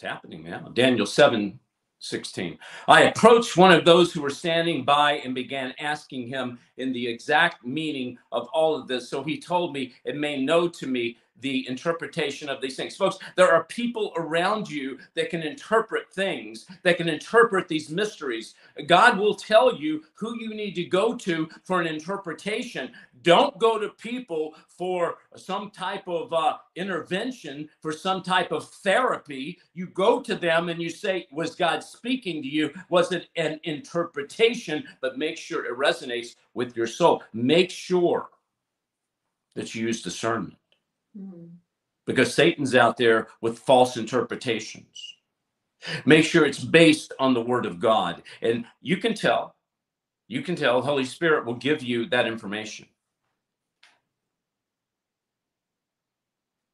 It's 0.00 0.08
happening 0.08 0.44
now. 0.44 0.60
Daniel 0.72 1.04
7 1.04 1.60
16. 1.98 2.58
I 2.88 3.02
approached 3.02 3.58
one 3.58 3.70
of 3.70 3.84
those 3.84 4.10
who 4.10 4.22
were 4.22 4.30
standing 4.30 4.82
by 4.82 5.18
and 5.18 5.34
began 5.34 5.74
asking 5.78 6.28
him 6.28 6.58
in 6.78 6.94
the 6.94 7.06
exact 7.06 7.66
meaning 7.66 8.16
of 8.32 8.48
all 8.54 8.74
of 8.74 8.88
this. 8.88 9.10
So 9.10 9.22
he 9.22 9.38
told 9.38 9.74
me 9.74 9.92
and 10.06 10.18
made 10.18 10.40
known 10.46 10.72
to 10.72 10.86
me 10.86 11.18
the 11.40 11.66
interpretation 11.68 12.48
of 12.48 12.60
these 12.60 12.76
things. 12.76 12.96
Folks, 12.96 13.18
there 13.36 13.50
are 13.50 13.64
people 13.64 14.12
around 14.16 14.70
you 14.70 14.98
that 15.14 15.30
can 15.30 15.42
interpret 15.42 16.12
things, 16.12 16.66
that 16.82 16.96
can 16.96 17.08
interpret 17.08 17.68
these 17.68 17.90
mysteries. 17.90 18.54
God 18.86 19.18
will 19.18 19.34
tell 19.34 19.74
you 19.74 20.02
who 20.14 20.38
you 20.38 20.54
need 20.54 20.74
to 20.76 20.84
go 20.84 21.14
to 21.16 21.48
for 21.64 21.80
an 21.80 21.86
interpretation. 21.86 22.92
Don't 23.22 23.58
go 23.58 23.78
to 23.78 23.90
people 23.90 24.54
for 24.68 25.16
some 25.36 25.70
type 25.70 26.08
of 26.08 26.32
uh, 26.32 26.56
intervention, 26.76 27.68
for 27.80 27.92
some 27.92 28.22
type 28.22 28.52
of 28.52 28.68
therapy. 28.68 29.58
You 29.74 29.86
go 29.88 30.22
to 30.22 30.34
them 30.34 30.68
and 30.68 30.80
you 30.80 30.90
say, 30.90 31.26
Was 31.32 31.54
God 31.54 31.82
speaking 31.84 32.42
to 32.42 32.48
you? 32.48 32.70
Was 32.88 33.12
it 33.12 33.28
an 33.36 33.60
interpretation? 33.64 34.84
But 35.00 35.18
make 35.18 35.36
sure 35.36 35.66
it 35.66 35.76
resonates 35.78 36.36
with 36.54 36.76
your 36.76 36.86
soul. 36.86 37.22
Make 37.32 37.70
sure 37.70 38.28
that 39.54 39.74
you 39.74 39.86
use 39.86 40.02
discernment 40.02 40.54
because 42.06 42.34
Satan's 42.34 42.74
out 42.74 42.96
there 42.96 43.28
with 43.40 43.58
false 43.58 43.96
interpretations. 43.96 45.14
Make 46.06 46.24
sure 46.24 46.44
it's 46.46 46.64
based 46.64 47.12
on 47.18 47.34
the 47.34 47.42
word 47.42 47.66
of 47.66 47.80
God. 47.80 48.22
And 48.42 48.66
you 48.82 48.98
can 48.98 49.14
tell, 49.14 49.54
you 50.28 50.42
can 50.42 50.56
tell, 50.56 50.82
Holy 50.82 51.04
Spirit 51.04 51.46
will 51.46 51.54
give 51.54 51.82
you 51.82 52.08
that 52.10 52.26
information. 52.26 52.86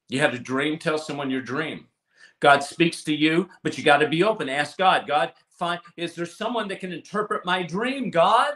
You 0.09 0.21
had 0.21 0.35
a 0.35 0.41
dream, 0.41 0.79
tell 0.79 0.99
someone 0.99 1.31
your 1.31 1.43
dream. 1.43 1.87
God 2.41 2.63
speaks 2.65 3.05
to 3.05 3.15
you, 3.15 3.49
but 3.65 3.79
you 3.79 3.85
got 3.85 3.99
to 3.99 4.09
be 4.09 4.25
open. 4.25 4.49
Ask 4.49 4.79
God, 4.79 5.07
God, 5.09 5.33
find 5.51 5.81
is 5.97 6.15
there 6.15 6.27
someone 6.27 6.69
that 6.69 6.81
can 6.81 6.93
interpret 6.93 7.47
my 7.47 7.63
dream, 7.65 8.11
God? 8.11 8.55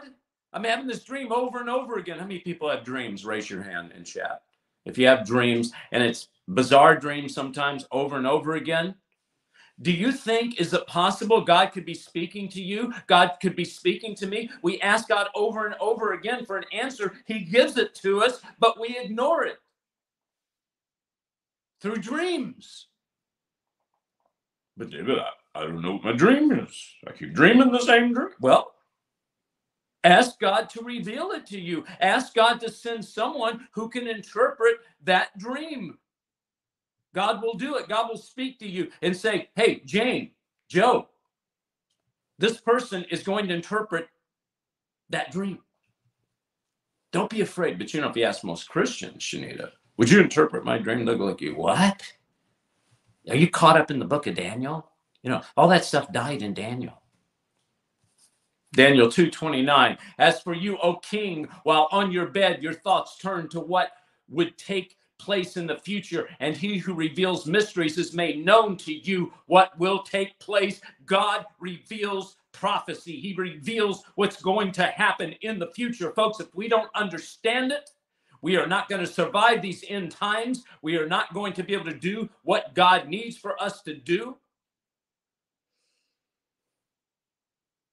I'm 0.53 0.65
having 0.65 0.87
this 0.87 1.03
dream 1.03 1.31
over 1.33 1.59
and 1.61 1.69
over 1.69 1.97
again. 1.97 2.19
How 2.19 2.25
many 2.25 2.39
people 2.39 2.69
have 2.69 2.85
dreams? 2.85 3.25
Raise 3.25 3.49
your 3.49 3.63
hand 3.63 3.93
in 3.97 4.05
chat. 4.05 4.43
If 4.85 4.97
you 4.97 5.07
have 5.07 5.25
dreams 5.25 5.71
and 5.91 6.03
it's 6.03 6.27
bizarre 6.47 6.95
dreams 6.95 7.33
sometimes 7.33 7.85
over 7.91 8.17
and 8.17 8.27
over 8.27 8.55
again, 8.55 8.95
do 9.81 9.91
you 9.91 10.11
think 10.11 10.59
is 10.59 10.73
it 10.73 10.85
possible 10.85 11.41
God 11.41 11.67
could 11.67 11.85
be 11.85 11.93
speaking 11.95 12.47
to 12.49 12.61
you? 12.61 12.93
God 13.07 13.37
could 13.41 13.55
be 13.55 13.65
speaking 13.65 14.13
to 14.15 14.27
me? 14.27 14.49
We 14.61 14.79
ask 14.81 15.07
God 15.07 15.27
over 15.33 15.65
and 15.65 15.75
over 15.79 16.13
again 16.13 16.45
for 16.45 16.57
an 16.57 16.65
answer. 16.71 17.13
He 17.25 17.39
gives 17.39 17.77
it 17.77 17.95
to 17.95 18.21
us, 18.23 18.41
but 18.59 18.79
we 18.79 18.97
ignore 18.99 19.43
it 19.43 19.57
through 21.81 21.97
dreams. 21.97 22.87
But 24.77 24.91
David, 24.91 25.17
I, 25.19 25.29
I 25.55 25.63
don't 25.63 25.81
know 25.81 25.93
what 25.93 26.03
my 26.03 26.11
dream 26.13 26.51
is. 26.51 26.79
I 27.07 27.11
keep 27.11 27.33
dreaming 27.33 27.71
the 27.71 27.79
same 27.79 28.13
dream. 28.13 28.29
Well, 28.39 28.73
ask 30.03 30.39
God 30.39 30.69
to 30.71 30.83
reveal 30.83 31.31
it 31.31 31.45
to 31.47 31.59
you. 31.59 31.85
Ask 32.01 32.33
God 32.35 32.59
to 32.61 32.71
send 32.71 33.05
someone 33.05 33.67
who 33.73 33.89
can 33.89 34.07
interpret 34.07 34.77
that 35.03 35.37
dream. 35.37 35.97
God 37.15 37.41
will 37.43 37.55
do 37.55 37.75
it. 37.77 37.89
God 37.89 38.09
will 38.09 38.17
speak 38.17 38.59
to 38.59 38.67
you 38.69 38.89
and 39.01 39.15
say, 39.15 39.49
Hey, 39.55 39.81
Jane, 39.85 40.31
Joe, 40.69 41.09
this 42.39 42.59
person 42.61 43.05
is 43.11 43.23
going 43.23 43.47
to 43.47 43.55
interpret 43.55 44.07
that 45.09 45.31
dream. 45.31 45.59
Don't 47.13 47.31
be 47.31 47.41
afraid. 47.41 47.79
But 47.79 47.93
you 47.93 48.01
know, 48.01 48.09
if 48.09 48.17
you 48.17 48.25
ask 48.25 48.43
most 48.45 48.69
Christians, 48.69 49.23
Shanita, 49.23 49.71
would 49.97 50.11
you 50.11 50.21
interpret 50.21 50.65
my 50.65 50.79
dream? 50.79 51.05
Look 51.05 51.19
like. 51.41 51.55
What? 51.57 52.03
Are 53.29 53.35
you 53.37 53.49
caught 53.49 53.79
up 53.79 53.91
in 53.91 53.99
the 53.99 54.05
book 54.05 54.27
of 54.27 54.35
Daniel? 54.35 54.89
You 55.23 55.31
know, 55.31 55.41
all 55.57 55.69
that 55.69 55.85
stuff 55.85 56.11
died 56.13 56.43
in 56.43 56.53
Daniel. 56.53 57.00
Daniel 58.73 59.07
2:29 59.07 59.97
As 60.19 60.41
for 60.41 60.53
you 60.53 60.77
O 60.79 60.95
king 60.97 61.47
while 61.63 61.87
on 61.91 62.11
your 62.11 62.27
bed 62.27 62.63
your 62.63 62.73
thoughts 62.73 63.17
turn 63.17 63.49
to 63.49 63.59
what 63.59 63.91
would 64.29 64.57
take 64.57 64.97
place 65.19 65.57
in 65.57 65.67
the 65.67 65.77
future 65.77 66.29
and 66.39 66.57
he 66.57 66.77
who 66.77 66.93
reveals 66.93 67.45
mysteries 67.45 67.97
is 67.97 68.13
made 68.13 68.43
known 68.45 68.77
to 68.77 68.93
you 68.93 69.33
what 69.47 69.77
will 69.79 70.03
take 70.03 70.39
place 70.39 70.81
God 71.05 71.45
reveals 71.59 72.37
prophecy 72.53 73.19
he 73.19 73.33
reveals 73.35 74.03
what's 74.15 74.41
going 74.41 74.71
to 74.73 74.85
happen 74.85 75.33
in 75.41 75.59
the 75.59 75.71
future 75.71 76.11
folks 76.13 76.39
if 76.39 76.53
we 76.55 76.67
don't 76.67 76.89
understand 76.95 77.71
it 77.71 77.89
we 78.41 78.57
are 78.57 78.67
not 78.67 78.89
going 78.89 79.01
to 79.01 79.07
survive 79.11 79.61
these 79.61 79.83
end 79.87 80.11
times. 80.11 80.63
We 80.81 80.97
are 80.97 81.07
not 81.07 81.33
going 81.33 81.53
to 81.53 81.63
be 81.63 81.73
able 81.73 81.85
to 81.85 81.97
do 81.97 82.29
what 82.43 82.73
God 82.75 83.07
needs 83.07 83.37
for 83.37 83.61
us 83.61 83.81
to 83.83 83.95
do. 83.95 84.37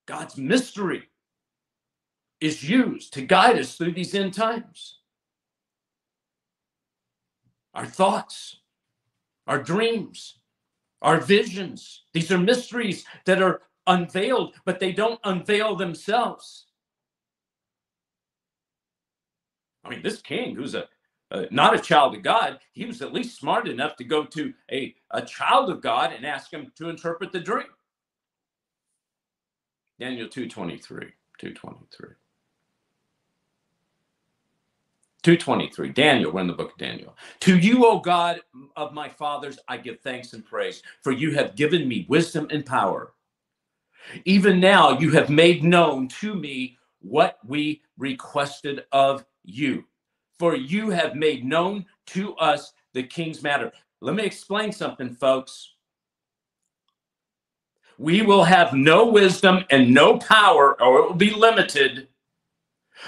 God's 0.09 0.39
mystery 0.39 1.03
is 2.41 2.69
used 2.69 3.13
to 3.13 3.23
guide 3.23 3.59
us 3.59 3.77
through 3.77 3.93
these 3.93 4.15
end 4.15 4.33
times. 4.33 5.01
Our 7.75 7.85
thoughts, 7.87 8.57
our 9.47 9.63
dreams, 9.63 10.39
our 11.03 11.21
visions, 11.21 12.05
these 12.15 12.33
are 12.33 12.39
mysteries 12.39 13.05
that 13.27 13.43
are 13.43 13.61
unveiled, 13.87 14.55
but 14.65 14.81
they 14.81 14.93
don't 14.93 15.21
unveil 15.25 15.77
themselves. 15.77 16.67
I 19.85 19.91
mean, 19.91 20.03
this 20.03 20.23
king, 20.23 20.57
who's 20.57 20.75
a 20.75 20.89
not 21.51 21.75
a 21.75 21.81
child 21.81 22.17
of 22.17 22.23
God, 22.23 22.59
he 22.73 22.87
was 22.87 23.03
at 23.03 23.13
least 23.13 23.39
smart 23.39 23.69
enough 23.69 23.97
to 23.97 24.05
go 24.05 24.25
to 24.25 24.55
a, 24.73 24.95
a 25.11 25.21
child 25.21 25.69
of 25.69 25.83
God 25.83 26.15
and 26.15 26.25
ask 26.25 26.51
him 26.51 26.73
to 26.77 26.89
interpret 26.89 27.33
the 27.33 27.41
dream. 27.41 27.67
Daniel 29.99 30.29
223, 30.29 31.13
223. 31.39 32.09
223 35.25 35.89
daniel 35.91 36.31
we're 36.31 36.41
in 36.41 36.47
the 36.47 36.53
book 36.53 36.71
of 36.71 36.79
daniel 36.79 37.15
to 37.41 37.59
you 37.59 37.85
o 37.85 37.99
god 37.99 38.41
of 38.77 38.95
my 38.95 39.09
fathers 39.09 39.59
i 39.67 39.77
give 39.77 39.99
thanks 40.01 40.33
and 40.33 40.47
praise 40.47 40.81
for 41.03 41.11
you 41.11 41.33
have 41.33 41.57
given 41.57 41.89
me 41.89 42.07
wisdom 42.09 42.47
and 42.53 42.65
power 42.65 43.13
even 44.25 44.61
now 44.61 44.99
you 44.99 45.11
have 45.11 45.29
made 45.29 45.65
known 45.65 46.09
to 46.09 46.35
me 46.35 46.79
what 47.01 47.39
we 47.45 47.83
requested 47.97 48.85
of 48.93 49.25
you, 49.45 49.85
for 50.39 50.57
you 50.57 50.91
have 50.91 51.15
made 51.15 51.45
known 51.45 51.85
to 52.07 52.35
us 52.37 52.73
the 52.95 53.03
king's 53.03 53.43
matter. 53.43 53.73
Let 54.01 54.15
me 54.15 54.25
explain 54.25 54.73
something, 54.73 55.15
folks. 55.15 55.75
We 57.99 58.23
will 58.23 58.45
have 58.45 58.75
no 58.75 59.07
wisdom 59.07 59.65
and 59.71 59.93
no 59.93 60.19
power, 60.19 60.81
or 60.81 61.01
it 61.01 61.09
will 61.09 61.15
be 61.15 61.31
limited 61.35 62.09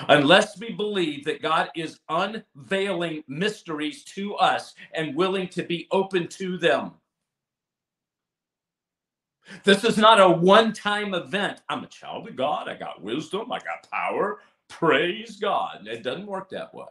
unless 0.09 0.59
we 0.59 0.72
believe 0.72 1.24
that 1.24 1.42
God 1.42 1.70
is 1.76 2.00
unveiling 2.09 3.24
mysteries 3.29 4.05
to 4.16 4.35
us 4.35 4.74
and 4.94 5.14
willing 5.16 5.48
to 5.48 5.62
be 5.62 5.87
open 5.92 6.29
to 6.29 6.59
them. 6.59 6.92
This 9.64 9.85
is 9.85 9.96
not 9.98 10.20
a 10.20 10.29
one 10.29 10.72
time 10.72 11.14
event. 11.14 11.62
I'm 11.68 11.85
a 11.85 11.88
child 11.88 12.29
of 12.29 12.37
God. 12.37 12.68
I 12.68 12.76
got 12.76 13.03
wisdom. 13.03 13.53
I 13.53 13.59
got 13.59 13.88
power. 13.90 14.40
Praise 14.68 15.37
God. 15.37 15.87
It 15.87 16.03
doesn't 16.03 16.26
work 16.26 16.50
that 16.50 16.74
way. 16.74 16.87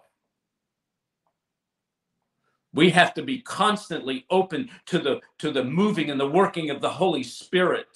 We 2.74 2.92
have 2.92 3.14
to 3.16 3.24
be 3.24 3.42
constantly 3.42 4.26
open 4.30 4.70
to 4.88 5.00
the 5.00 5.22
to 5.40 5.52
the 5.52 5.64
moving 5.64 6.12
and 6.12 6.20
the 6.20 6.28
working 6.30 6.70
of 6.70 6.82
the 6.82 6.90
Holy 6.90 7.24
Spirit. 7.24 7.88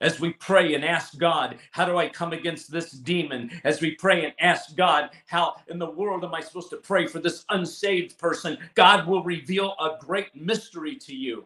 As 0.00 0.20
we 0.20 0.32
pray 0.34 0.74
and 0.74 0.84
ask 0.84 1.18
God, 1.18 1.58
how 1.72 1.84
do 1.86 1.98
I 1.98 2.08
come 2.08 2.32
against 2.32 2.70
this 2.70 2.92
demon? 2.92 3.50
As 3.64 3.80
we 3.80 3.96
pray 3.96 4.24
and 4.24 4.34
ask 4.40 4.76
God, 4.76 5.10
how 5.26 5.56
in 5.68 5.78
the 5.78 5.90
world 5.90 6.24
am 6.24 6.34
I 6.34 6.40
supposed 6.40 6.70
to 6.70 6.78
pray 6.78 7.06
for 7.06 7.18
this 7.18 7.44
unsaved 7.50 8.18
person? 8.18 8.58
God 8.76 9.06
will 9.06 9.24
reveal 9.24 9.74
a 9.80 9.96
great 10.00 10.34
mystery 10.34 10.96
to 10.96 11.14
you. 11.14 11.44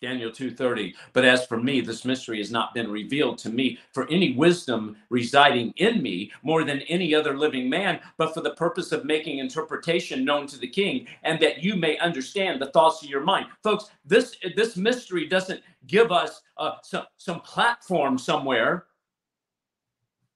Daniel 0.00 0.30
2:30 0.30 0.94
But 1.14 1.24
as 1.24 1.46
for 1.46 1.58
me 1.58 1.80
this 1.80 2.04
mystery 2.04 2.38
has 2.38 2.50
not 2.50 2.74
been 2.74 2.90
revealed 2.90 3.38
to 3.38 3.50
me 3.50 3.78
for 3.92 4.06
any 4.10 4.34
wisdom 4.34 4.96
residing 5.08 5.72
in 5.76 6.02
me 6.02 6.30
more 6.42 6.64
than 6.64 6.82
any 6.82 7.14
other 7.14 7.36
living 7.36 7.70
man 7.70 8.00
but 8.18 8.34
for 8.34 8.42
the 8.42 8.54
purpose 8.54 8.92
of 8.92 9.06
making 9.06 9.38
interpretation 9.38 10.24
known 10.24 10.46
to 10.48 10.58
the 10.58 10.68
king 10.68 11.06
and 11.22 11.40
that 11.40 11.62
you 11.62 11.76
may 11.76 11.96
understand 11.98 12.60
the 12.60 12.70
thoughts 12.72 13.02
of 13.02 13.08
your 13.08 13.24
mind. 13.24 13.46
Folks 13.62 13.86
this 14.04 14.36
this 14.54 14.76
mystery 14.76 15.26
doesn't 15.26 15.62
give 15.86 16.12
us 16.12 16.42
uh, 16.58 16.72
some 16.82 17.06
some 17.16 17.40
platform 17.40 18.18
somewhere 18.18 18.84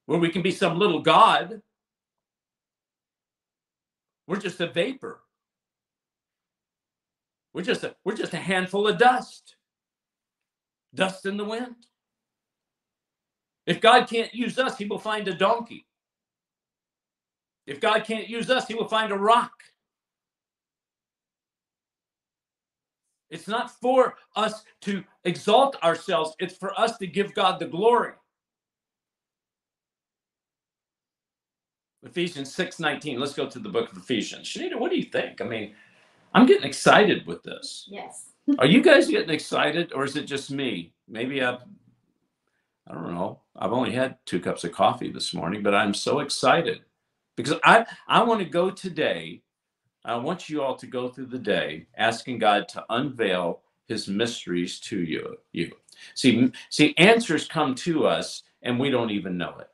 where 0.06 0.18
we 0.18 0.30
can 0.30 0.42
be 0.42 0.50
some 0.50 0.78
little 0.78 1.00
god. 1.00 1.60
We're 4.26 4.40
just 4.40 4.60
a 4.60 4.68
vapor. 4.68 5.20
We're 7.52 7.62
just 7.62 7.84
a, 7.84 7.94
we're 8.04 8.16
just 8.16 8.32
a 8.32 8.38
handful 8.38 8.86
of 8.86 8.98
dust. 8.98 9.56
Dust 10.94 11.26
in 11.26 11.36
the 11.36 11.44
wind. 11.44 11.76
If 13.66 13.80
God 13.80 14.08
can't 14.08 14.34
use 14.34 14.58
us, 14.58 14.78
he 14.78 14.86
will 14.86 14.98
find 14.98 15.28
a 15.28 15.34
donkey. 15.34 15.86
If 17.66 17.80
God 17.80 18.04
can't 18.04 18.28
use 18.28 18.50
us, 18.50 18.68
he 18.68 18.74
will 18.74 18.88
find 18.88 19.12
a 19.12 19.18
rock. 19.18 19.52
It's 23.30 23.48
not 23.48 23.70
for 23.80 24.16
us 24.36 24.64
to 24.82 25.04
exalt 25.24 25.76
ourselves, 25.84 26.34
it's 26.40 26.56
for 26.56 26.78
us 26.80 26.98
to 26.98 27.06
give 27.06 27.34
God 27.34 27.60
the 27.60 27.66
glory. 27.66 28.12
Ephesians 32.04 32.54
6 32.54 32.80
19. 32.80 33.14
Let's 33.20 33.34
go 33.34 33.48
to 33.48 33.58
the 33.58 33.68
book 33.68 33.92
of 33.92 33.98
Ephesians. 33.98 34.48
Shanita, 34.48 34.78
what 34.78 34.90
do 34.90 34.98
you 34.98 35.04
think? 35.04 35.40
I 35.40 35.44
mean, 35.44 35.74
I'm 36.34 36.46
getting 36.46 36.64
excited 36.68 37.26
with 37.26 37.42
this. 37.42 37.88
Yes. 37.90 38.29
Are 38.58 38.66
you 38.66 38.82
guys 38.82 39.08
getting 39.08 39.30
excited 39.30 39.92
or 39.94 40.04
is 40.04 40.16
it 40.16 40.24
just 40.26 40.50
me? 40.50 40.92
Maybe 41.08 41.42
I've, 41.42 41.60
I 42.88 42.94
don't 42.94 43.14
know. 43.14 43.40
I've 43.56 43.72
only 43.72 43.92
had 43.92 44.18
two 44.26 44.40
cups 44.40 44.64
of 44.64 44.72
coffee 44.72 45.12
this 45.12 45.34
morning, 45.34 45.62
but 45.62 45.74
I'm 45.74 45.94
so 45.94 46.20
excited 46.20 46.80
because 47.36 47.54
I, 47.64 47.86
I 48.08 48.22
want 48.24 48.40
to 48.40 48.46
go 48.46 48.70
today. 48.70 49.42
I 50.04 50.16
want 50.16 50.48
you 50.48 50.62
all 50.62 50.76
to 50.76 50.86
go 50.86 51.08
through 51.08 51.26
the 51.26 51.38
day 51.38 51.86
asking 51.96 52.38
God 52.38 52.68
to 52.70 52.84
unveil 52.90 53.62
his 53.88 54.08
mysteries 54.08 54.80
to 54.80 55.00
you. 55.00 55.36
You 55.52 55.72
see, 56.14 56.52
see, 56.70 56.94
answers 56.98 57.48
come 57.48 57.74
to 57.76 58.06
us 58.06 58.42
and 58.62 58.80
we 58.80 58.90
don't 58.90 59.10
even 59.10 59.38
know 59.38 59.56
it. 59.60 59.68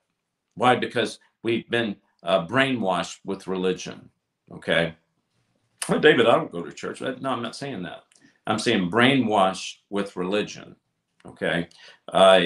Why? 0.57 0.77
Because 0.77 1.21
we've 1.43 1.69
been 1.71 1.97
uh, 2.23 2.47
brainwashed 2.47 3.19
with 3.25 3.47
religion. 3.47 4.11
Okay. 4.53 4.95
Well, 5.89 6.01
David, 6.01 6.27
I 6.27 6.33
don't 6.37 6.53
go 6.53 6.62
to 6.64 6.73
church. 6.73 7.01
No, 7.03 7.31
I'm 7.31 7.43
not 7.43 7.57
saying 7.57 7.85
that. 7.85 8.05
I'm 8.47 8.59
saying 8.59 8.91
brainwashed 8.91 9.77
with 9.91 10.17
religion. 10.17 10.77
Okay. 11.27 11.69
Uh, 12.13 12.41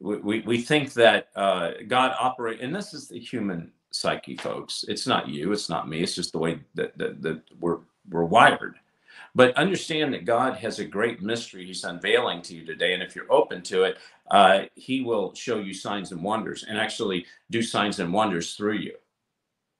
we, 0.00 0.40
we 0.40 0.60
think 0.60 0.92
that 0.94 1.28
uh, 1.36 1.72
God 1.86 2.14
operate, 2.18 2.60
and 2.60 2.74
this 2.74 2.92
is 2.92 3.08
the 3.08 3.18
human 3.18 3.72
psyche, 3.90 4.36
folks. 4.36 4.84
It's 4.88 5.06
not 5.06 5.28
you, 5.28 5.52
it's 5.52 5.68
not 5.68 5.88
me. 5.88 6.02
It's 6.02 6.14
just 6.14 6.32
the 6.32 6.38
way 6.38 6.60
that, 6.74 6.96
that, 6.98 7.22
that 7.22 7.42
we're 7.60 7.78
we're 8.10 8.24
wired. 8.24 8.76
But 9.34 9.56
understand 9.56 10.12
that 10.12 10.24
God 10.24 10.56
has 10.56 10.78
a 10.78 10.84
great 10.84 11.22
mystery 11.22 11.64
He's 11.64 11.84
unveiling 11.84 12.42
to 12.42 12.54
you 12.54 12.66
today, 12.66 12.94
and 12.94 13.02
if 13.02 13.14
you're 13.14 13.32
open 13.32 13.62
to 13.62 13.84
it, 13.84 13.98
uh, 14.30 14.62
He 14.74 15.02
will 15.02 15.34
show 15.34 15.58
you 15.58 15.72
signs 15.72 16.10
and 16.10 16.22
wonders, 16.22 16.64
and 16.68 16.78
actually 16.78 17.26
do 17.50 17.62
signs 17.62 18.00
and 18.00 18.12
wonders 18.12 18.54
through 18.54 18.78
you. 18.78 18.94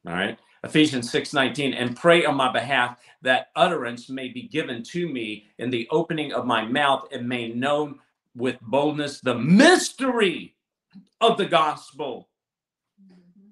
All 0.07 0.15
right. 0.15 0.39
Ephesians 0.65 1.11
6:19 1.11 1.75
and 1.75 1.97
pray 1.97 2.25
on 2.25 2.37
my 2.37 2.51
behalf 2.51 2.97
that 3.23 3.51
utterance 3.57 4.09
may 4.09 4.29
be 4.29 4.43
given 4.43 4.83
to 4.85 5.09
me 5.09 5.47
in 5.59 5.71
the 5.71 5.89
opening 5.91 6.33
of 6.33 6.47
my 6.47 6.65
mouth 6.65 7.09
and 7.13 7.29
may 7.29 7.49
known 7.49 7.99
with 8.35 8.61
boldness 8.61 9.21
the 9.21 9.35
mystery 9.35 10.55
of 11.21 11.37
the 11.37 11.47
gospel. 11.47 12.29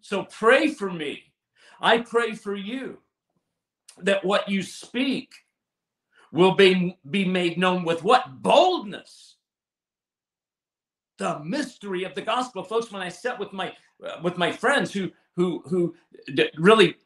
So 0.02 0.24
pray 0.24 0.68
for 0.68 0.90
me. 0.90 1.32
I 1.80 1.98
pray 1.98 2.34
for 2.34 2.54
you 2.54 2.98
that 3.98 4.24
what 4.24 4.48
you 4.48 4.62
speak 4.62 5.32
will 6.32 6.54
be, 6.54 6.96
be 7.08 7.24
made 7.24 7.58
known 7.58 7.84
with 7.84 8.04
what 8.04 8.42
boldness 8.42 9.36
the 11.18 11.38
mystery 11.40 12.04
of 12.04 12.14
the 12.14 12.22
gospel 12.22 12.64
folks 12.64 12.90
when 12.90 13.02
i 13.02 13.08
sat 13.10 13.38
with 13.38 13.52
my 13.52 13.70
uh, 14.02 14.18
with 14.22 14.38
my 14.38 14.50
friends 14.50 14.90
who 14.90 15.10
who 15.40 15.62
who 15.66 15.94
really 16.58 16.96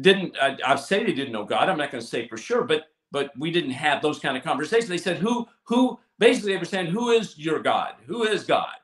didn't 0.00 0.36
I, 0.40 0.58
I 0.66 0.76
say 0.76 1.04
they 1.04 1.12
didn't 1.12 1.32
know 1.32 1.44
God. 1.44 1.68
I'm 1.68 1.78
not 1.78 1.92
going 1.92 2.02
to 2.02 2.06
say 2.06 2.26
for 2.26 2.36
sure, 2.36 2.64
but 2.64 2.86
but 3.12 3.30
we 3.38 3.50
didn't 3.50 3.70
have 3.70 4.02
those 4.02 4.18
kind 4.18 4.36
of 4.36 4.42
conversations. 4.42 4.88
They 4.88 4.98
said, 4.98 5.18
"Who 5.18 5.46
who?" 5.64 5.98
Basically, 6.18 6.52
they 6.52 6.58
were 6.58 6.64
saying, 6.64 6.86
"Who 6.86 7.10
is 7.10 7.38
your 7.38 7.60
God? 7.60 7.94
Who 8.06 8.24
is 8.24 8.44
God?" 8.44 8.74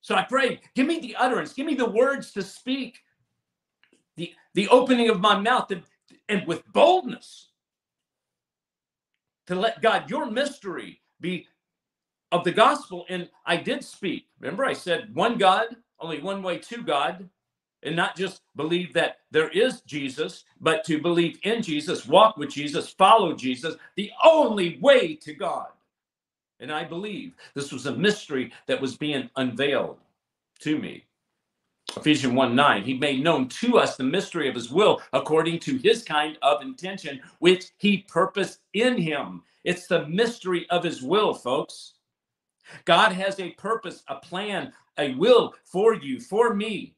So 0.00 0.14
I 0.14 0.22
prayed, 0.22 0.60
"Give 0.74 0.86
me 0.86 0.98
the 1.00 1.14
utterance. 1.16 1.52
Give 1.52 1.66
me 1.66 1.74
the 1.74 1.90
words 1.90 2.32
to 2.32 2.42
speak. 2.42 3.00
The 4.16 4.32
the 4.54 4.68
opening 4.68 5.10
of 5.10 5.20
my 5.20 5.38
mouth, 5.38 5.70
and, 5.70 5.82
and 6.28 6.46
with 6.46 6.66
boldness." 6.72 7.48
To 9.46 9.54
let 9.56 9.82
God, 9.82 10.08
your 10.08 10.30
mystery, 10.30 11.02
be 11.20 11.46
of 12.32 12.44
the 12.44 12.52
gospel. 12.52 13.04
And 13.08 13.28
I 13.44 13.56
did 13.56 13.84
speak. 13.84 14.28
Remember, 14.38 14.64
I 14.64 14.72
said 14.74 15.14
one 15.14 15.38
God, 15.38 15.66
only 16.00 16.20
one 16.20 16.42
way 16.42 16.58
to 16.58 16.82
God, 16.82 17.28
and 17.82 17.96
not 17.96 18.16
just 18.16 18.42
believe 18.56 18.92
that 18.94 19.20
there 19.30 19.48
is 19.48 19.80
Jesus, 19.82 20.44
but 20.60 20.84
to 20.84 21.00
believe 21.00 21.38
in 21.44 21.62
Jesus, 21.62 22.06
walk 22.06 22.36
with 22.36 22.50
Jesus, 22.50 22.90
follow 22.90 23.34
Jesus, 23.34 23.76
the 23.96 24.10
only 24.24 24.78
way 24.80 25.14
to 25.16 25.32
God. 25.32 25.68
And 26.60 26.70
I 26.70 26.84
believe 26.84 27.34
this 27.54 27.72
was 27.72 27.86
a 27.86 27.96
mystery 27.96 28.52
that 28.66 28.80
was 28.80 28.96
being 28.96 29.30
unveiled 29.36 29.98
to 30.60 30.78
me. 30.78 31.04
Ephesians 31.96 32.34
1 32.34 32.54
9, 32.54 32.84
he 32.84 32.94
made 32.94 33.24
known 33.24 33.48
to 33.48 33.78
us 33.78 33.96
the 33.96 34.04
mystery 34.04 34.48
of 34.48 34.54
his 34.54 34.70
will 34.70 35.00
according 35.12 35.58
to 35.60 35.76
his 35.78 36.04
kind 36.04 36.38
of 36.42 36.62
intention, 36.62 37.20
which 37.40 37.70
he 37.78 37.98
purposed 38.08 38.60
in 38.74 38.96
him. 38.96 39.42
It's 39.64 39.86
the 39.86 40.06
mystery 40.06 40.68
of 40.70 40.84
his 40.84 41.02
will, 41.02 41.34
folks. 41.34 41.94
God 42.84 43.12
has 43.12 43.40
a 43.40 43.50
purpose, 43.52 44.02
a 44.08 44.16
plan, 44.16 44.72
a 44.98 45.14
will 45.14 45.54
for 45.64 45.94
you, 45.94 46.20
for 46.20 46.54
me. 46.54 46.94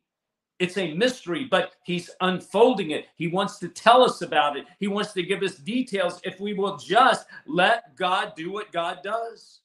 It's 0.59 0.79
a 0.79 0.95
mystery, 0.95 1.47
but 1.51 1.73
he's 1.85 2.09
unfolding 2.21 2.93
it. 2.93 3.07
He 3.17 3.27
wants 3.27 3.59
to 3.59 3.69
tell 3.69 4.03
us 4.03 4.23
about 4.23 4.57
it. 4.57 4.65
He 4.79 4.87
wants 4.87 5.13
to 5.15 5.23
give 5.23 5.43
us 5.43 5.57
details 5.57 6.21
if 6.25 6.39
we 6.39 6.55
will 6.55 6.77
just 6.77 7.27
let 7.47 7.97
God 7.97 8.35
do 8.37 8.53
what 8.53 8.71
God 8.71 8.99
does. 9.03 9.61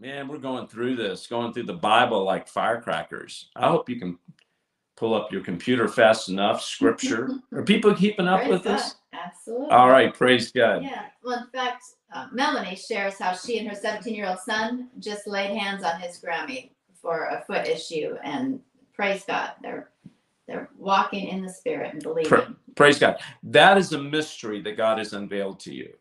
Man, 0.00 0.28
we're 0.28 0.38
going 0.38 0.68
through 0.68 0.96
this, 0.96 1.26
going 1.26 1.52
through 1.52 1.64
the 1.64 1.72
Bible 1.74 2.22
like 2.24 2.48
firecrackers. 2.48 3.50
I 3.56 3.68
hope 3.68 3.88
you 3.90 3.98
can 3.98 4.18
pull 4.96 5.12
up 5.12 5.32
your 5.32 5.42
computer 5.42 5.88
fast 5.88 6.28
enough. 6.28 6.62
Scripture. 6.62 7.30
Are 7.52 7.62
people 7.62 7.94
keeping 7.94 8.28
up 8.28 8.40
Praise 8.40 8.50
with 8.52 8.64
God. 8.64 8.78
this? 8.78 8.94
Absolutely. 9.12 9.70
All 9.70 9.90
right, 9.90 10.14
praise 10.14 10.52
God. 10.52 10.82
Yeah. 10.82 11.06
Well, 11.22 11.40
in 11.40 11.46
fact, 11.48 11.84
uh, 12.12 12.28
Melanie 12.32 12.76
shares 12.76 13.18
how 13.18 13.34
she 13.34 13.58
and 13.58 13.68
her 13.68 13.74
17 13.74 14.14
year 14.14 14.28
old 14.28 14.38
son 14.38 14.88
just 14.98 15.26
laid 15.26 15.56
hands 15.56 15.84
on 15.84 16.00
his 16.00 16.20
Grammy 16.20 16.70
for 17.00 17.26
a 17.26 17.44
foot 17.46 17.66
issue, 17.66 18.16
and 18.24 18.60
praise 18.94 19.24
God, 19.24 19.52
they're 19.62 19.90
they're 20.46 20.70
walking 20.78 21.28
in 21.28 21.42
the 21.42 21.50
Spirit 21.50 21.92
and 21.94 22.02
believing. 22.02 22.56
Praise 22.74 22.98
God. 22.98 23.18
That 23.42 23.76
is 23.76 23.92
a 23.92 24.02
mystery 24.02 24.62
that 24.62 24.76
God 24.76 24.98
has 24.98 25.12
unveiled 25.12 25.60
to 25.60 25.74
you. 25.74 25.92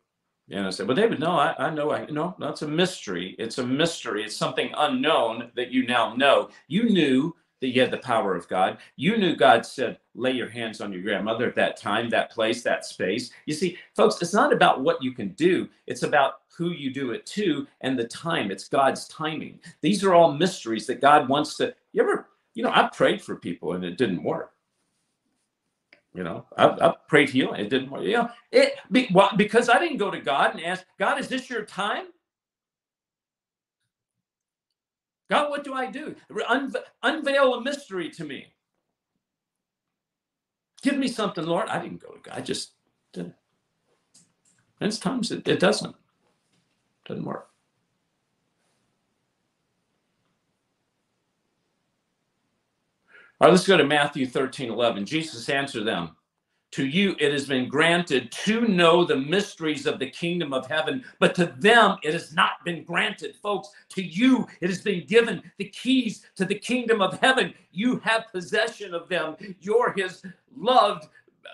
And 0.50 0.66
I 0.66 0.70
said, 0.70 0.88
well, 0.88 0.96
David, 0.96 1.20
no, 1.20 1.32
I, 1.32 1.54
I 1.58 1.70
know. 1.72 1.92
I 1.92 2.06
no, 2.06 2.36
that's 2.40 2.62
a 2.62 2.68
mystery. 2.68 3.36
It's 3.38 3.58
a 3.58 3.66
mystery. 3.66 4.24
It's 4.24 4.36
something 4.36 4.72
unknown 4.78 5.52
that 5.56 5.72
you 5.72 5.86
now 5.86 6.16
know. 6.16 6.50
You 6.70 6.90
knew 6.90 7.36
that 7.60 7.68
you 7.68 7.82
had 7.82 7.92
the 7.92 7.98
power 7.98 8.36
of 8.36 8.48
God. 8.48 8.78
You 8.96 9.18
knew 9.18 9.36
God 9.36 9.66
said, 9.66 9.98
lay 10.16 10.32
your 10.32 10.50
hands 10.50 10.82
on 10.82 10.92
your 10.92 11.02
grandmother 11.02 11.48
at 11.48 11.56
that 11.56 11.78
time, 11.78 12.10
that 12.10 12.32
place, 12.32 12.64
that 12.64 12.86
space. 12.86 13.32
You 13.46 13.54
see, 13.54 13.78
folks, 13.96 14.22
it's 14.22 14.34
not 14.34 14.54
about 14.54 14.82
what 14.82 15.02
you 15.02 15.12
can 15.12 15.30
do, 15.30 15.68
it's 15.86 16.04
about 16.04 16.42
who 16.58 16.72
you 16.72 16.92
do 16.92 17.12
it 17.12 17.26
to 17.28 17.68
and 17.82 17.98
the 17.98 18.08
time. 18.08 18.50
It's 18.50 18.68
God's 18.68 19.08
timing. 19.08 19.60
These 19.82 20.04
are 20.04 20.14
all 20.14 20.32
mysteries 20.32 20.88
that 20.88 21.02
God 21.02 21.30
wants 21.30 21.56
to. 21.58 21.74
You 21.94 22.02
ever, 22.02 22.28
you 22.56 22.64
know, 22.64 22.72
I 22.72 22.90
prayed 22.92 23.22
for 23.22 23.36
people 23.36 23.74
and 23.74 23.86
it 23.86 23.98
didn't 23.98 24.24
work. 24.24 24.54
You 26.16 26.24
know, 26.24 26.46
I, 26.58 26.66
I 26.70 26.94
prayed 27.08 27.30
healing. 27.30 27.62
It 27.62 27.70
didn't 27.70 27.92
work. 27.92 28.02
You 28.02 28.14
know, 28.14 28.30
it 28.52 28.74
be, 28.92 29.08
well, 29.14 29.30
because 29.38 29.70
I 29.70 29.78
didn't 29.78 29.98
go 29.98 30.10
to 30.10 30.20
God 30.20 30.56
and 30.56 30.64
ask, 30.64 30.84
God, 30.98 31.20
is 31.20 31.28
this 31.28 31.48
your 31.48 31.64
time? 31.64 32.06
God, 35.30 35.50
what 35.50 35.64
do 35.64 35.74
I 35.74 35.92
do? 35.92 36.16
Unve- 36.32 36.84
unveil 37.04 37.56
a 37.56 37.62
mystery 37.62 38.10
to 38.12 38.26
me. 38.26 38.48
Give 40.84 40.98
me 40.98 41.08
something, 41.10 41.46
Lord. 41.46 41.70
I 41.70 41.82
didn't 41.82 42.02
go 42.04 42.12
to 42.12 42.20
God. 42.22 42.38
I 42.38 42.42
just 42.42 42.74
didn't. 43.14 43.36
And 44.82 45.02
times 45.02 45.32
it, 45.32 45.48
it 45.48 45.60
doesn't. 45.60 45.96
Doesn't 47.08 47.26
work. 47.26 47.50
All 53.42 53.48
right, 53.48 53.52
let's 53.54 53.68
go 53.68 53.78
to 53.78 53.86
Matthew 53.86 54.28
13, 54.28 54.70
11. 54.72 55.06
Jesus 55.06 55.50
answered 55.50 55.86
them. 55.86 56.12
To 56.72 56.86
you 56.86 57.16
it 57.20 57.32
has 57.32 57.48
been 57.48 57.70
granted 57.70 58.32
to 58.44 58.68
know 58.68 59.06
the 59.06 59.16
mysteries 59.16 59.86
of 59.86 60.00
the 60.00 60.10
kingdom 60.10 60.54
of 60.54 60.68
heaven, 60.68 61.04
but 61.20 61.34
to 61.36 61.46
them 61.58 61.98
it 62.04 62.14
has 62.14 62.34
not 62.34 62.64
been 62.66 62.84
granted. 62.84 63.36
Folks, 63.38 63.70
to 63.90 64.04
you 64.04 64.48
it 64.60 64.70
has 64.70 64.82
been 64.82 65.06
given 65.08 65.42
the 65.58 65.70
keys 65.70 66.26
to 66.36 66.46
the 66.46 66.60
kingdom 66.60 67.02
of 67.02 67.20
heaven. 67.20 67.54
You 67.72 68.00
have 68.00 68.32
possession 68.32 68.94
of 68.94 69.08
them. 69.08 69.38
You're 69.60 69.94
his 69.94 70.22
loved, 70.56 71.08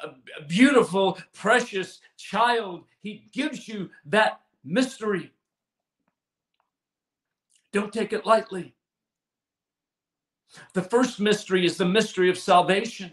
uh, 0.04 0.10
beautiful, 0.48 1.20
precious 1.32 2.02
child. 2.18 2.86
He 3.00 3.28
gives 3.32 3.68
you 3.68 3.92
that 4.08 4.42
mystery. 4.64 5.32
Don't 7.72 7.94
take 7.94 8.14
it 8.14 8.26
lightly. 8.26 8.74
The 10.74 10.84
first 10.84 11.20
mystery 11.20 11.66
is 11.66 11.78
the 11.78 11.86
mystery 11.86 12.30
of 12.30 12.38
salvation. 12.38 13.12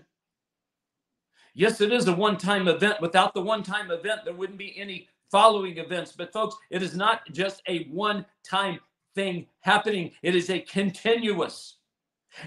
Yes, 1.55 1.81
it 1.81 1.93
is 1.93 2.09
a 2.09 2.15
one 2.15 2.37
time 2.37 2.69
event. 2.69 3.01
Without 3.01 3.35
the 3.35 3.43
one 3.43 3.63
time 3.63 3.91
event, 3.91 4.21
there 4.25 4.35
wouldn't 4.35 4.59
be 4.59 4.79
any 4.79 5.09
following 5.31 5.79
events. 5.79 6.13
But, 6.13 6.33
folks, 6.33 6.57
it 6.71 6.83
is 6.83 6.95
not 6.95 7.23
just 7.33 7.63
a 7.69 7.85
one 7.85 8.25
time 8.49 8.81
thing 9.15 9.47
happening, 9.61 10.13
it 10.23 10.37
is 10.37 10.51
a 10.51 10.61
continuous. 10.61 11.77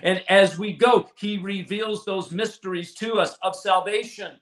And 0.02 0.24
as 0.30 0.58
we 0.58 0.74
go, 0.74 1.10
he 1.18 1.38
reveals 1.38 2.06
those 2.06 2.32
mysteries 2.32 2.94
to 2.96 3.16
us 3.16 3.38
of 3.42 3.56
salvation, 3.56 4.40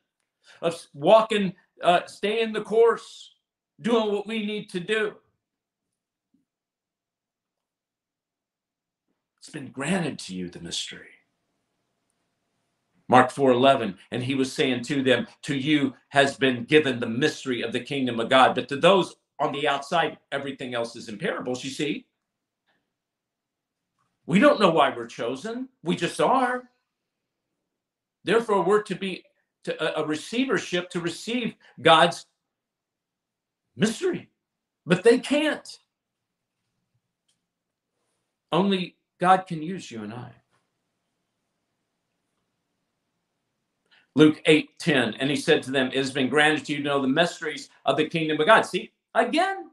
of 0.61 0.79
walking, 0.93 1.53
uh, 1.83 2.01
staying 2.05 2.53
the 2.53 2.61
course, 2.61 3.33
doing 3.81 4.11
what 4.11 4.27
we 4.27 4.45
need 4.45 4.69
to 4.69 4.79
do. 4.79 5.15
It's 9.39 9.49
been 9.49 9.69
granted 9.69 10.19
to 10.19 10.35
you 10.35 10.49
the 10.49 10.59
mystery. 10.59 11.09
Mark 13.11 13.31
4:11 13.31 13.97
and 14.11 14.23
he 14.23 14.35
was 14.35 14.53
saying 14.53 14.83
to 14.85 15.03
them 15.03 15.27
to 15.43 15.55
you 15.57 15.95
has 16.11 16.37
been 16.37 16.65
given 16.65 17.01
the 17.01 17.07
mystery 17.07 17.61
of 17.63 17.73
the 17.73 17.81
kingdom 17.81 18.21
of 18.21 18.29
God 18.31 18.55
but 18.55 18.69
to 18.69 18.77
those 18.77 19.17
on 19.39 19.53
the 19.53 19.69
outside 19.69 20.19
everything 20.33 20.75
else 20.75 20.95
is 20.97 21.09
in 21.09 21.19
parables 21.19 21.65
you 21.65 21.71
see. 21.71 22.07
We 24.27 24.39
don't 24.39 24.61
know 24.61 24.71
why 24.71 24.95
we're 24.95 25.07
chosen. 25.07 25.69
We 25.83 25.97
just 25.97 26.21
are. 26.21 26.65
Therefore 28.25 28.63
we're 28.63 28.83
to 28.83 28.95
be 28.95 29.25
to 29.65 29.99
a, 29.99 30.03
a 30.03 30.07
receivership 30.07 30.89
to 30.91 31.01
receive 31.01 31.55
God's 31.81 32.27
mystery. 33.77 34.29
But 34.85 35.03
they 35.03 35.19
can't. 35.19 35.79
Only 38.51 38.97
God 39.19 39.47
can 39.47 39.63
use 39.63 39.91
you 39.91 40.03
and 40.03 40.13
I 40.13 40.33
Luke 44.15 44.41
8 44.45 44.77
10. 44.79 45.13
And 45.15 45.29
he 45.29 45.35
said 45.35 45.63
to 45.63 45.71
them, 45.71 45.87
It 45.87 45.95
has 45.95 46.11
been 46.11 46.29
granted 46.29 46.65
to 46.65 46.73
you 46.73 46.79
to 46.79 46.83
know 46.83 47.01
the 47.01 47.07
mysteries 47.07 47.69
of 47.85 47.97
the 47.97 48.09
kingdom 48.09 48.39
of 48.39 48.45
God. 48.45 48.63
See, 48.63 48.91
again, 49.15 49.71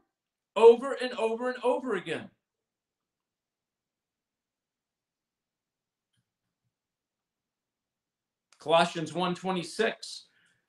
over 0.55 0.93
and 0.93 1.13
over 1.13 1.49
and 1.49 1.63
over 1.63 1.95
again. 1.95 2.29
Colossians 8.59 9.13
1:26 9.13 10.23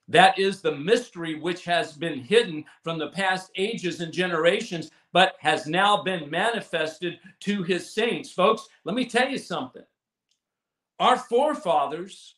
that 0.07 0.37
is 0.37 0.61
the 0.61 0.75
mystery 0.75 1.35
which 1.39 1.63
has 1.63 1.93
been 1.93 2.19
hidden 2.19 2.65
from 2.83 2.97
the 2.97 3.11
past 3.11 3.51
ages 3.55 4.01
and 4.01 4.11
generations 4.11 4.89
but 5.13 5.35
has 5.39 5.67
now 5.67 6.01
been 6.01 6.29
manifested 6.29 7.19
to 7.41 7.63
his 7.63 7.93
saints 7.93 8.31
folks 8.31 8.67
let 8.85 8.95
me 8.95 9.05
tell 9.05 9.29
you 9.29 9.37
something 9.37 9.83
our 10.99 11.17
forefathers 11.17 12.35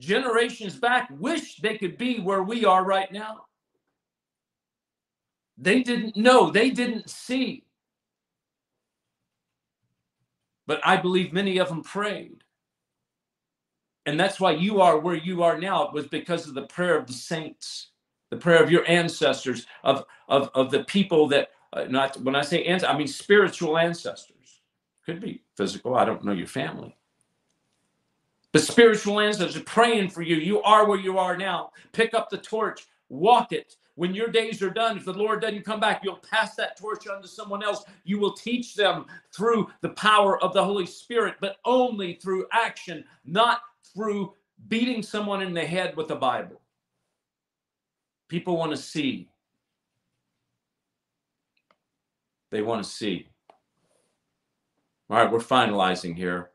generations 0.00 0.76
back 0.76 1.08
wish 1.10 1.56
they 1.56 1.78
could 1.78 1.96
be 1.96 2.20
where 2.20 2.42
we 2.42 2.64
are 2.64 2.84
right 2.84 3.10
now. 3.12 3.46
They 5.58 5.82
didn't 5.82 6.16
know, 6.16 6.50
they 6.50 6.70
didn't 6.70 7.08
see. 7.08 7.64
But 10.66 10.80
I 10.84 10.96
believe 10.96 11.32
many 11.32 11.58
of 11.58 11.68
them 11.68 11.82
prayed. 11.82 12.42
And 14.04 14.20
that's 14.20 14.38
why 14.38 14.52
you 14.52 14.80
are 14.80 14.98
where 14.98 15.16
you 15.16 15.42
are 15.42 15.58
now. 15.58 15.84
It 15.84 15.92
was 15.92 16.06
because 16.06 16.46
of 16.46 16.54
the 16.54 16.66
prayer 16.66 16.96
of 16.96 17.06
the 17.06 17.12
saints, 17.12 17.90
the 18.30 18.36
prayer 18.36 18.62
of 18.62 18.70
your 18.70 18.88
ancestors, 18.88 19.66
of, 19.82 20.04
of, 20.28 20.50
of 20.54 20.70
the 20.70 20.84
people 20.84 21.26
that, 21.28 21.50
uh, 21.72 21.84
not 21.88 22.20
when 22.20 22.36
I 22.36 22.42
say 22.42 22.64
ancestors, 22.64 22.94
I 22.94 22.98
mean 22.98 23.08
spiritual 23.08 23.78
ancestors. 23.78 24.60
Could 25.04 25.20
be 25.20 25.42
physical, 25.56 25.94
I 25.94 26.04
don't 26.04 26.24
know 26.24 26.32
your 26.32 26.48
family 26.48 26.96
the 28.56 28.62
spiritual 28.62 29.20
ancestors 29.20 29.54
are 29.54 29.64
praying 29.64 30.08
for 30.08 30.22
you. 30.22 30.36
You 30.36 30.62
are 30.62 30.88
where 30.88 30.98
you 30.98 31.18
are 31.18 31.36
now. 31.36 31.72
Pick 31.92 32.14
up 32.14 32.30
the 32.30 32.38
torch, 32.38 32.86
walk 33.10 33.52
it. 33.52 33.76
When 33.96 34.14
your 34.14 34.28
days 34.28 34.62
are 34.62 34.70
done, 34.70 34.96
if 34.96 35.04
the 35.04 35.12
Lord 35.12 35.42
doesn't 35.42 35.66
come 35.66 35.78
back, 35.78 36.00
you'll 36.02 36.16
pass 36.16 36.54
that 36.54 36.78
torch 36.78 37.06
on 37.06 37.20
to 37.20 37.28
someone 37.28 37.62
else. 37.62 37.84
You 38.04 38.18
will 38.18 38.32
teach 38.32 38.74
them 38.74 39.04
through 39.30 39.68
the 39.82 39.90
power 39.90 40.42
of 40.42 40.54
the 40.54 40.64
Holy 40.64 40.86
Spirit, 40.86 41.34
but 41.38 41.56
only 41.66 42.14
through 42.14 42.46
action, 42.50 43.04
not 43.26 43.60
through 43.94 44.32
beating 44.68 45.02
someone 45.02 45.42
in 45.42 45.52
the 45.52 45.64
head 45.64 45.94
with 45.94 46.08
the 46.08 46.16
Bible. 46.16 46.62
People 48.28 48.56
want 48.56 48.70
to 48.70 48.78
see. 48.78 49.28
They 52.50 52.62
want 52.62 52.82
to 52.82 52.88
see. 52.88 53.28
All 55.10 55.18
right, 55.18 55.30
we're 55.30 55.40
finalizing 55.40 56.16
here. 56.16 56.52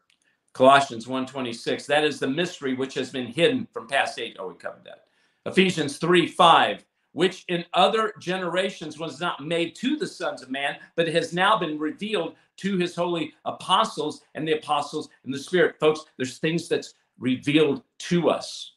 Colossians 0.53 1.07
1:26, 1.07 1.85
that 1.85 2.03
is 2.03 2.19
the 2.19 2.27
mystery 2.27 2.73
which 2.73 2.93
has 2.95 3.09
been 3.09 3.27
hidden 3.27 3.67
from 3.71 3.87
past 3.87 4.19
age. 4.19 4.35
Oh, 4.37 4.49
we 4.49 4.55
covered 4.55 4.83
that. 4.83 5.05
Ephesians 5.45 5.97
3 5.97 6.27
5, 6.27 6.85
which 7.13 7.45
in 7.47 7.65
other 7.73 8.13
generations 8.19 8.99
was 8.99 9.19
not 9.19 9.45
made 9.45 9.75
to 9.75 9.95
the 9.95 10.07
sons 10.07 10.41
of 10.41 10.51
man, 10.51 10.77
but 10.95 11.07
has 11.07 11.33
now 11.33 11.57
been 11.57 11.79
revealed 11.79 12.35
to 12.57 12.77
his 12.77 12.95
holy 12.95 13.33
apostles 13.45 14.21
and 14.35 14.47
the 14.47 14.57
apostles 14.57 15.09
in 15.23 15.31
the 15.31 15.39
spirit. 15.39 15.79
Folks, 15.79 16.05
there's 16.17 16.37
things 16.37 16.67
that's 16.67 16.93
revealed 17.17 17.83
to 17.97 18.29
us. 18.29 18.73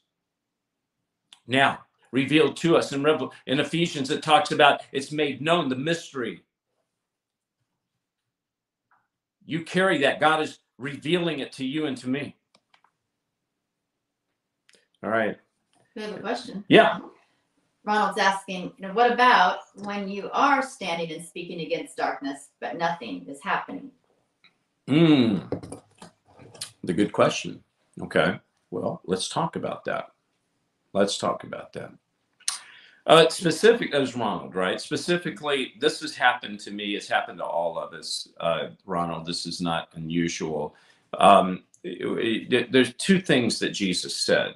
Now, 1.46 1.80
revealed 2.12 2.56
to 2.58 2.76
us 2.76 2.92
in 2.92 3.02
Revel 3.02 3.32
in 3.46 3.60
Ephesians, 3.60 4.10
it 4.10 4.22
talks 4.22 4.52
about 4.52 4.82
it's 4.92 5.12
made 5.12 5.42
known, 5.42 5.68
the 5.68 5.76
mystery. 5.76 6.42
You 9.44 9.64
carry 9.64 9.98
that. 9.98 10.20
God 10.20 10.40
is 10.40 10.60
revealing 10.78 11.40
it 11.40 11.52
to 11.52 11.64
you 11.64 11.86
and 11.86 11.96
to 11.98 12.08
me. 12.08 12.36
All 15.02 15.10
right. 15.10 15.36
We 15.94 16.02
have 16.02 16.16
a 16.16 16.20
question. 16.20 16.64
Yeah. 16.68 16.98
Ronald's 17.84 18.18
asking, 18.18 18.72
you 18.78 18.86
know, 18.88 18.94
what 18.94 19.12
about 19.12 19.58
when 19.76 20.08
you 20.08 20.30
are 20.32 20.62
standing 20.62 21.12
and 21.12 21.24
speaking 21.24 21.60
against 21.60 21.96
darkness, 21.96 22.48
but 22.60 22.78
nothing 22.78 23.26
is 23.28 23.42
happening? 23.42 23.90
Hmm. 24.88 25.40
The 26.82 26.92
good 26.92 27.12
question. 27.12 27.62
Okay. 28.00 28.40
Well, 28.70 29.02
let's 29.04 29.28
talk 29.28 29.56
about 29.56 29.84
that. 29.84 30.08
Let's 30.94 31.18
talk 31.18 31.44
about 31.44 31.72
that. 31.74 31.92
Uh, 33.06 33.28
specific 33.28 33.92
as 33.92 34.16
Ronald, 34.16 34.54
right? 34.54 34.80
Specifically, 34.80 35.74
this 35.78 36.00
has 36.00 36.14
happened 36.16 36.58
to 36.60 36.70
me. 36.70 36.96
It's 36.96 37.08
happened 37.08 37.38
to 37.38 37.44
all 37.44 37.78
of 37.78 37.92
us, 37.92 38.28
uh, 38.40 38.68
Ronald. 38.86 39.26
This 39.26 39.44
is 39.44 39.60
not 39.60 39.88
unusual. 39.94 40.74
Um, 41.18 41.64
it, 41.82 42.52
it, 42.52 42.72
there's 42.72 42.94
two 42.94 43.20
things 43.20 43.58
that 43.58 43.70
Jesus 43.70 44.16
said. 44.16 44.54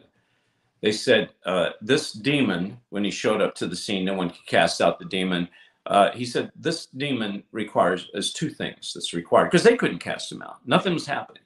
They 0.80 0.92
said 0.92 1.30
uh, 1.44 1.70
this 1.82 2.12
demon, 2.12 2.78
when 2.88 3.04
he 3.04 3.10
showed 3.10 3.42
up 3.42 3.54
to 3.56 3.66
the 3.66 3.76
scene, 3.76 4.06
no 4.06 4.14
one 4.14 4.30
could 4.30 4.46
cast 4.46 4.80
out 4.80 4.98
the 4.98 5.04
demon. 5.04 5.48
Uh, 5.84 6.10
he 6.12 6.24
said 6.24 6.50
this 6.56 6.86
demon 6.86 7.42
requires 7.52 8.08
as 8.14 8.32
two 8.32 8.48
things 8.48 8.92
that's 8.94 9.12
required 9.12 9.46
because 9.50 9.62
they 9.62 9.76
couldn't 9.76 9.98
cast 9.98 10.32
him 10.32 10.40
out. 10.40 10.66
Nothing 10.66 10.94
was 10.94 11.06
happening. 11.06 11.42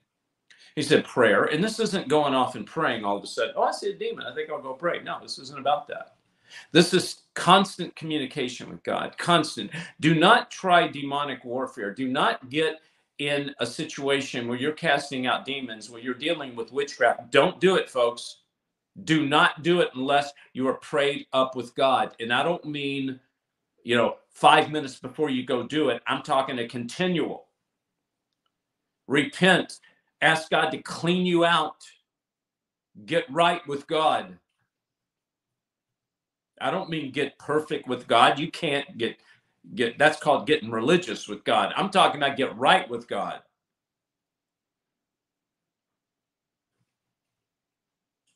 He 0.76 0.82
said 0.82 1.04
prayer, 1.04 1.44
and 1.44 1.62
this 1.62 1.80
isn't 1.80 2.08
going 2.08 2.34
off 2.34 2.54
and 2.54 2.66
praying 2.66 3.04
all 3.04 3.16
of 3.16 3.24
a 3.24 3.26
sudden. 3.26 3.54
Oh, 3.56 3.64
I 3.64 3.72
see 3.72 3.90
a 3.90 3.94
demon. 3.94 4.24
I 4.24 4.34
think 4.34 4.50
I'll 4.50 4.62
go 4.62 4.74
pray. 4.74 5.02
No, 5.02 5.18
this 5.20 5.38
isn't 5.38 5.58
about 5.58 5.88
that. 5.88 6.14
This 6.72 6.94
is 6.94 7.22
constant 7.34 7.96
communication 7.96 8.70
with 8.70 8.82
God, 8.82 9.16
constant. 9.18 9.70
Do 10.00 10.14
not 10.14 10.50
try 10.50 10.88
demonic 10.88 11.44
warfare. 11.44 11.94
Do 11.94 12.08
not 12.08 12.50
get 12.50 12.80
in 13.18 13.54
a 13.60 13.66
situation 13.66 14.48
where 14.48 14.58
you're 14.58 14.72
casting 14.72 15.26
out 15.26 15.44
demons, 15.44 15.90
where 15.90 16.00
you're 16.00 16.14
dealing 16.14 16.56
with 16.56 16.72
witchcraft. 16.72 17.30
Don't 17.30 17.60
do 17.60 17.76
it, 17.76 17.90
folks. 17.90 18.38
Do 19.04 19.26
not 19.26 19.62
do 19.62 19.80
it 19.80 19.90
unless 19.94 20.32
you 20.52 20.68
are 20.68 20.74
prayed 20.74 21.26
up 21.32 21.56
with 21.56 21.74
God. 21.74 22.14
And 22.20 22.32
I 22.32 22.42
don't 22.42 22.64
mean, 22.64 23.20
you 23.84 23.96
know, 23.96 24.16
five 24.30 24.70
minutes 24.70 24.98
before 24.98 25.30
you 25.30 25.44
go 25.46 25.64
do 25.64 25.90
it. 25.90 26.02
I'm 26.06 26.22
talking 26.22 26.58
a 26.58 26.68
continual. 26.68 27.46
Repent. 29.08 29.80
Ask 30.20 30.50
God 30.50 30.70
to 30.70 30.78
clean 30.78 31.26
you 31.26 31.44
out. 31.44 31.76
Get 33.06 33.24
right 33.32 33.66
with 33.66 33.86
God. 33.86 34.38
I 36.62 36.70
don't 36.70 36.90
mean 36.90 37.12
get 37.12 37.38
perfect 37.38 37.88
with 37.88 38.06
God. 38.06 38.38
You 38.38 38.50
can't 38.50 38.98
get 38.98 39.16
get 39.74 39.98
that's 39.98 40.20
called 40.20 40.46
getting 40.46 40.70
religious 40.70 41.28
with 41.28 41.44
God. 41.44 41.72
I'm 41.76 41.90
talking 41.90 42.22
about 42.22 42.36
get 42.36 42.56
right 42.56 42.88
with 42.88 43.08
God. 43.08 43.40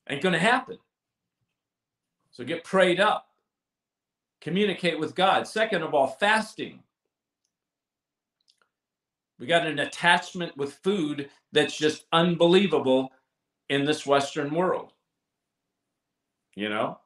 Ain't 0.08 0.22
going 0.22 0.34
to 0.34 0.38
happen. 0.38 0.78
So 2.30 2.44
get 2.44 2.64
prayed 2.64 3.00
up. 3.00 3.28
Communicate 4.40 5.00
with 5.00 5.14
God. 5.14 5.48
Second 5.48 5.82
of 5.82 5.94
all, 5.94 6.06
fasting. 6.06 6.80
We 9.38 9.46
got 9.46 9.66
an 9.66 9.80
attachment 9.80 10.56
with 10.56 10.74
food 10.74 11.28
that's 11.52 11.76
just 11.76 12.06
unbelievable 12.12 13.10
in 13.68 13.84
this 13.84 14.06
Western 14.06 14.54
world. 14.54 14.92
You 16.54 16.68
know, 16.68 16.98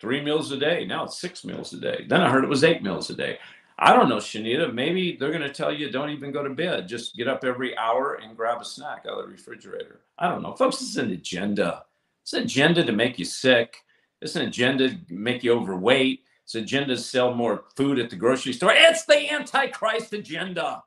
three 0.00 0.22
meals 0.22 0.50
a 0.52 0.56
day. 0.56 0.86
Now 0.86 1.04
it's 1.04 1.20
six 1.20 1.44
meals 1.44 1.72
a 1.72 1.78
day. 1.78 2.06
Then 2.08 2.20
I 2.20 2.30
heard 2.30 2.44
it 2.44 2.50
was 2.50 2.64
eight 2.64 2.82
meals 2.82 3.10
a 3.10 3.14
day. 3.14 3.38
I 3.78 3.94
don't 3.94 4.08
know, 4.08 4.16
Shanita. 4.16 4.74
Maybe 4.74 5.16
they're 5.16 5.30
going 5.30 5.40
to 5.40 5.52
tell 5.52 5.72
you 5.72 5.90
don't 5.90 6.10
even 6.10 6.32
go 6.32 6.42
to 6.42 6.50
bed. 6.50 6.86
Just 6.86 7.16
get 7.16 7.28
up 7.28 7.44
every 7.44 7.76
hour 7.78 8.20
and 8.22 8.36
grab 8.36 8.60
a 8.60 8.64
snack 8.64 9.06
out 9.08 9.18
of 9.18 9.24
the 9.24 9.32
refrigerator. 9.32 10.00
I 10.18 10.28
don't 10.28 10.42
know. 10.42 10.54
Folks, 10.54 10.82
it's 10.82 10.96
an 10.96 11.10
agenda. 11.12 11.84
It's 12.22 12.34
an 12.34 12.42
agenda 12.42 12.84
to 12.84 12.92
make 12.92 13.18
you 13.18 13.24
sick. 13.24 13.76
It's 14.20 14.36
an 14.36 14.46
agenda 14.46 14.90
to 14.90 14.98
make 15.08 15.42
you 15.42 15.54
overweight. 15.54 16.24
It's 16.44 16.54
an 16.54 16.64
agenda 16.64 16.94
to 16.94 17.00
sell 17.00 17.32
more 17.32 17.64
food 17.74 17.98
at 17.98 18.10
the 18.10 18.16
grocery 18.16 18.52
store. 18.52 18.72
It's 18.74 19.06
the 19.06 19.32
Antichrist 19.32 20.12
agenda. 20.12 20.82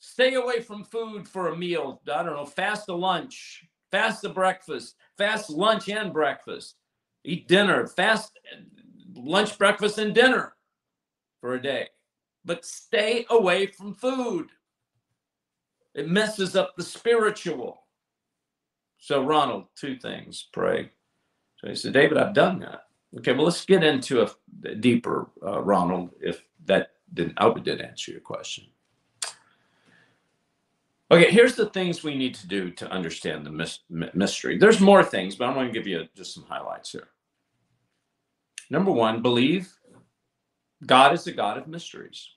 Stay 0.00 0.34
away 0.34 0.60
from 0.60 0.82
food 0.82 1.28
for 1.28 1.48
a 1.48 1.56
meal. 1.56 2.00
I 2.12 2.22
don't 2.24 2.34
know, 2.34 2.46
fast 2.46 2.88
a 2.88 2.94
lunch, 2.94 3.64
fast 3.90 4.22
the 4.22 4.28
breakfast, 4.28 4.96
fast 5.18 5.50
lunch 5.50 5.88
and 5.88 6.12
breakfast, 6.12 6.76
eat 7.24 7.48
dinner, 7.48 7.86
fast 7.86 8.38
lunch, 9.14 9.58
breakfast, 9.58 9.98
and 9.98 10.14
dinner 10.14 10.54
for 11.40 11.54
a 11.54 11.62
day. 11.62 11.88
But 12.44 12.64
stay 12.64 13.26
away 13.28 13.66
from 13.66 13.94
food. 13.94 14.48
It 15.94 16.08
messes 16.08 16.56
up 16.56 16.74
the 16.76 16.82
spiritual. 16.82 17.82
So, 18.98 19.24
Ronald, 19.24 19.64
two 19.76 19.96
things 19.96 20.48
pray. 20.52 20.90
So 21.58 21.68
he 21.68 21.74
said, 21.74 21.92
David, 21.92 22.18
I've 22.18 22.34
done 22.34 22.60
that. 22.60 22.84
Okay, 23.18 23.32
well, 23.32 23.44
let's 23.44 23.64
get 23.64 23.82
into 23.82 24.22
a 24.22 24.74
deeper, 24.76 25.30
uh, 25.44 25.60
Ronald, 25.62 26.10
if 26.20 26.42
that 26.66 26.92
didn't, 27.12 27.34
I 27.38 27.44
hope 27.44 27.58
it 27.58 27.64
did 27.64 27.80
answer 27.80 28.12
your 28.12 28.20
question. 28.20 28.66
Okay, 31.10 31.30
here's 31.30 31.56
the 31.56 31.66
things 31.70 32.04
we 32.04 32.16
need 32.16 32.34
to 32.36 32.46
do 32.46 32.70
to 32.72 32.90
understand 32.90 33.46
the 33.46 33.50
mystery. 34.14 34.58
There's 34.58 34.80
more 34.80 35.02
things, 35.04 35.36
but 35.36 35.46
I'm 35.48 35.54
going 35.54 35.66
to 35.68 35.72
give 35.72 35.86
you 35.86 36.04
just 36.16 36.34
some 36.34 36.44
highlights 36.48 36.92
here. 36.92 37.08
Number 38.70 38.92
one, 38.92 39.22
believe 39.22 39.72
God 40.86 41.12
is 41.14 41.26
a 41.26 41.32
God 41.32 41.58
of 41.58 41.68
mysteries. 41.68 42.28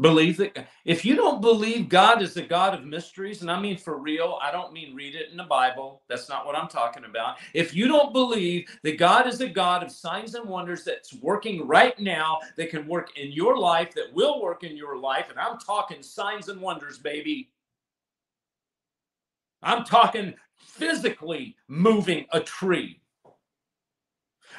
Believe 0.00 0.38
that 0.38 0.66
if 0.84 1.04
you 1.04 1.14
don't 1.14 1.40
believe 1.40 1.88
God 1.88 2.20
is 2.20 2.36
a 2.36 2.42
God 2.42 2.74
of 2.74 2.84
mysteries, 2.84 3.42
and 3.42 3.50
I 3.50 3.60
mean 3.60 3.76
for 3.76 3.96
real, 3.96 4.40
I 4.42 4.50
don't 4.50 4.72
mean 4.72 4.92
read 4.92 5.14
it 5.14 5.30
in 5.30 5.36
the 5.36 5.44
Bible. 5.44 6.02
That's 6.08 6.28
not 6.28 6.44
what 6.44 6.56
I'm 6.56 6.66
talking 6.66 7.04
about. 7.04 7.36
If 7.54 7.76
you 7.76 7.86
don't 7.86 8.12
believe 8.12 8.68
that 8.82 8.98
God 8.98 9.28
is 9.28 9.40
a 9.40 9.48
God 9.48 9.84
of 9.84 9.92
signs 9.92 10.34
and 10.34 10.48
wonders 10.48 10.82
that's 10.82 11.14
working 11.14 11.68
right 11.68 11.96
now, 12.00 12.40
that 12.56 12.70
can 12.70 12.88
work 12.88 13.16
in 13.16 13.30
your 13.30 13.56
life, 13.56 13.94
that 13.94 14.12
will 14.12 14.42
work 14.42 14.64
in 14.64 14.76
your 14.76 14.96
life, 14.96 15.26
and 15.30 15.38
I'm 15.38 15.58
talking 15.58 16.02
signs 16.02 16.48
and 16.48 16.60
wonders, 16.60 16.98
baby. 16.98 17.50
I'm 19.62 19.84
talking 19.84 20.34
physically 20.56 21.54
moving 21.68 22.26
a 22.32 22.40
tree. 22.40 23.00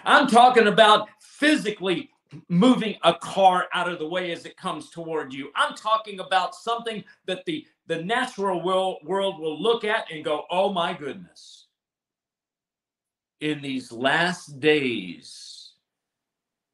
I'm 0.06 0.28
talking 0.28 0.68
about 0.68 1.10
physically 1.20 2.10
moving 2.50 2.96
a 3.04 3.14
car 3.14 3.68
out 3.74 3.90
of 3.90 4.00
the 4.00 4.08
way 4.08 4.32
as 4.32 4.46
it 4.46 4.58
comes 4.58 4.90
toward 4.90 5.34
you. 5.34 5.52
I'm 5.56 5.76
talking 5.76 6.20
about 6.20 6.56
something 6.56 7.04
that 7.26 7.46
the, 7.46 7.66
the 7.88 8.04
natural 8.04 8.64
world, 8.64 8.98
world 9.04 9.40
will 9.40 9.62
look 9.62 9.84
at 9.84 10.12
and 10.12 10.24
go, 10.24 10.46
oh 10.50 10.72
my 10.72 10.94
goodness. 10.94 11.68
In 13.42 13.62
these 13.62 13.92
last 13.92 14.60
days, 14.60 15.74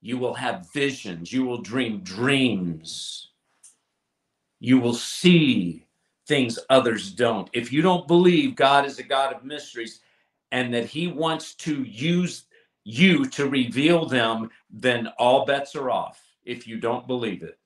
you 0.02 0.18
will 0.18 0.34
have 0.34 0.72
visions, 0.74 1.32
you 1.32 1.46
will 1.46 1.62
dream 1.62 2.00
dreams, 2.00 3.30
you 4.60 4.80
will 4.80 4.94
see 4.94 5.86
things 6.28 6.58
others 6.70 7.12
don't. 7.12 7.50
If 7.54 7.74
you 7.74 7.82
don't 7.82 8.08
believe 8.08 8.56
God 8.56 8.86
is 8.86 9.00
a 9.00 9.04
God 9.04 9.34
of 9.34 9.44
mysteries 9.44 10.02
and 10.52 10.74
that 10.74 10.86
He 10.86 11.08
wants 11.08 11.56
to 11.56 11.84
use 11.84 12.46
you 12.84 13.26
to 13.26 13.50
reveal 13.50 14.06
them, 14.06 14.50
then 14.70 15.08
all 15.18 15.46
bets 15.46 15.76
are 15.76 15.90
off 15.90 16.22
if 16.46 16.68
you 16.68 16.80
don't 16.80 17.08
believe 17.08 17.44
it. 17.44 17.58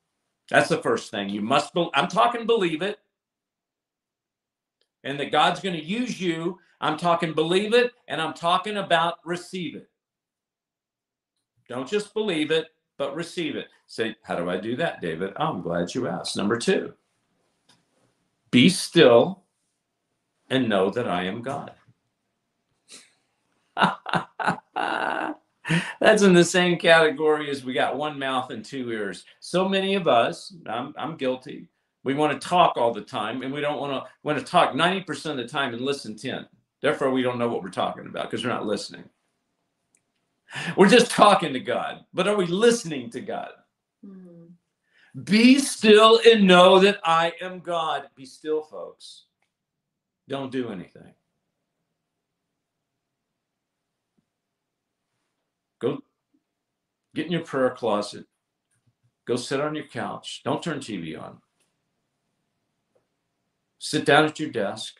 That's 0.49 0.70
the 0.70 0.82
first 0.82 1.11
thing. 1.11 1.30
You 1.30 1.41
must 1.41 1.74
be, 1.74 1.89
I'm 1.93 2.07
talking 2.07 2.45
believe 2.45 2.82
it. 2.82 2.99
And 5.03 5.20
that 5.20 5.32
God's 5.32 5.59
going 5.59 5.76
to 5.76 5.84
use 5.84 6.20
you. 6.20 6.59
I'm 6.82 6.97
talking 6.97 7.34
believe 7.34 7.74
it 7.74 7.93
and 8.07 8.22
I'm 8.22 8.34
talking 8.34 8.78
about 8.78 9.16
receive 9.24 9.76
it. 9.76 9.89
Don't 11.68 11.88
just 11.88 12.13
believe 12.13 12.51
it, 12.51 12.68
but 12.97 13.16
receive 13.16 13.55
it. 13.55 13.68
Say, 13.88 14.16
how 14.24 14.36
do 14.36 14.49
I 14.49 14.57
do 14.57 14.76
that, 14.78 15.01
David? 15.01 15.34
Oh, 15.38 15.45
I'm 15.45 15.61
glad 15.61 15.93
you 15.93 16.07
asked. 16.07 16.38
Number 16.38 16.57
two, 16.57 16.93
be 18.51 18.70
still 18.70 19.43
and 20.49 20.70
know 20.70 20.89
that 20.91 21.07
I 21.07 21.24
am 21.24 21.41
God. 21.41 21.72
That's 25.99 26.23
in 26.23 26.34
the 26.34 26.43
same 26.43 26.78
category 26.78 27.49
as 27.49 27.63
we 27.63 27.73
got 27.73 27.97
one 27.97 28.19
mouth 28.19 28.51
and 28.51 28.63
two 28.63 28.91
ears. 28.91 29.26
So 29.39 29.67
many 29.67 29.95
of 29.95 30.07
us, 30.07 30.53
I'm, 30.67 30.93
I'm 30.97 31.17
guilty. 31.17 31.67
We 32.03 32.13
want 32.13 32.39
to 32.39 32.47
talk 32.47 32.78
all 32.78 32.93
the 32.93 33.01
time 33.01 33.41
and 33.41 33.51
we 33.51 33.61
don't 33.61 33.80
want 33.80 33.93
to 33.93 34.09
want 34.23 34.38
to 34.38 34.45
talk 34.45 34.73
90% 34.73 35.32
of 35.32 35.38
the 35.38 35.47
time 35.47 35.73
and 35.73 35.82
listen 35.82 36.15
10. 36.15 36.47
Therefore, 36.82 37.09
we 37.09 37.23
don't 37.23 37.39
know 37.39 37.47
what 37.47 37.63
we're 37.63 37.69
talking 37.69 38.05
about 38.05 38.30
because 38.30 38.43
we're 38.43 38.51
not 38.51 38.67
listening. 38.67 39.05
We're 40.78 40.89
just 40.89 41.09
talking 41.09 41.53
to 41.53 41.59
God, 41.59 42.05
but 42.13 42.28
are 42.28 42.36
we 42.36 42.45
listening 42.45 43.09
to 43.11 43.21
God? 43.21 43.49
Mm-hmm. 44.05 45.23
Be 45.23 45.59
still 45.59 46.19
and 46.26 46.45
know 46.45 46.78
that 46.80 46.99
I 47.03 47.34
am 47.41 47.59
God. 47.59 48.09
Be 48.15 48.26
still, 48.26 48.61
folks. 48.61 49.23
Don't 50.28 50.51
do 50.51 50.69
anything. 50.69 51.13
Go 55.80 55.99
get 57.13 57.26
in 57.28 57.32
your 57.32 57.41
prayer 57.41 57.71
closet. 57.71 58.26
Go 59.26 59.36
sit 59.36 59.59
on 59.61 59.76
your 59.76 59.88
couch. 59.88 60.41
Don't 60.43 60.61
turn 60.61 60.80
TV 60.80 61.19
on. 61.19 61.38
Sit 63.80 64.05
down 64.05 64.26
at 64.26 64.39
your 64.39 64.49
desk. 64.49 64.95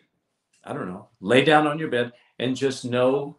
I 0.64 0.74
don't 0.74 0.88
know. 0.88 1.10
Lay 1.22 1.44
down 1.44 1.68
on 1.68 1.80
your 1.80 1.90
bed 1.90 2.14
and 2.40 2.56
just 2.56 2.86
know 2.86 3.38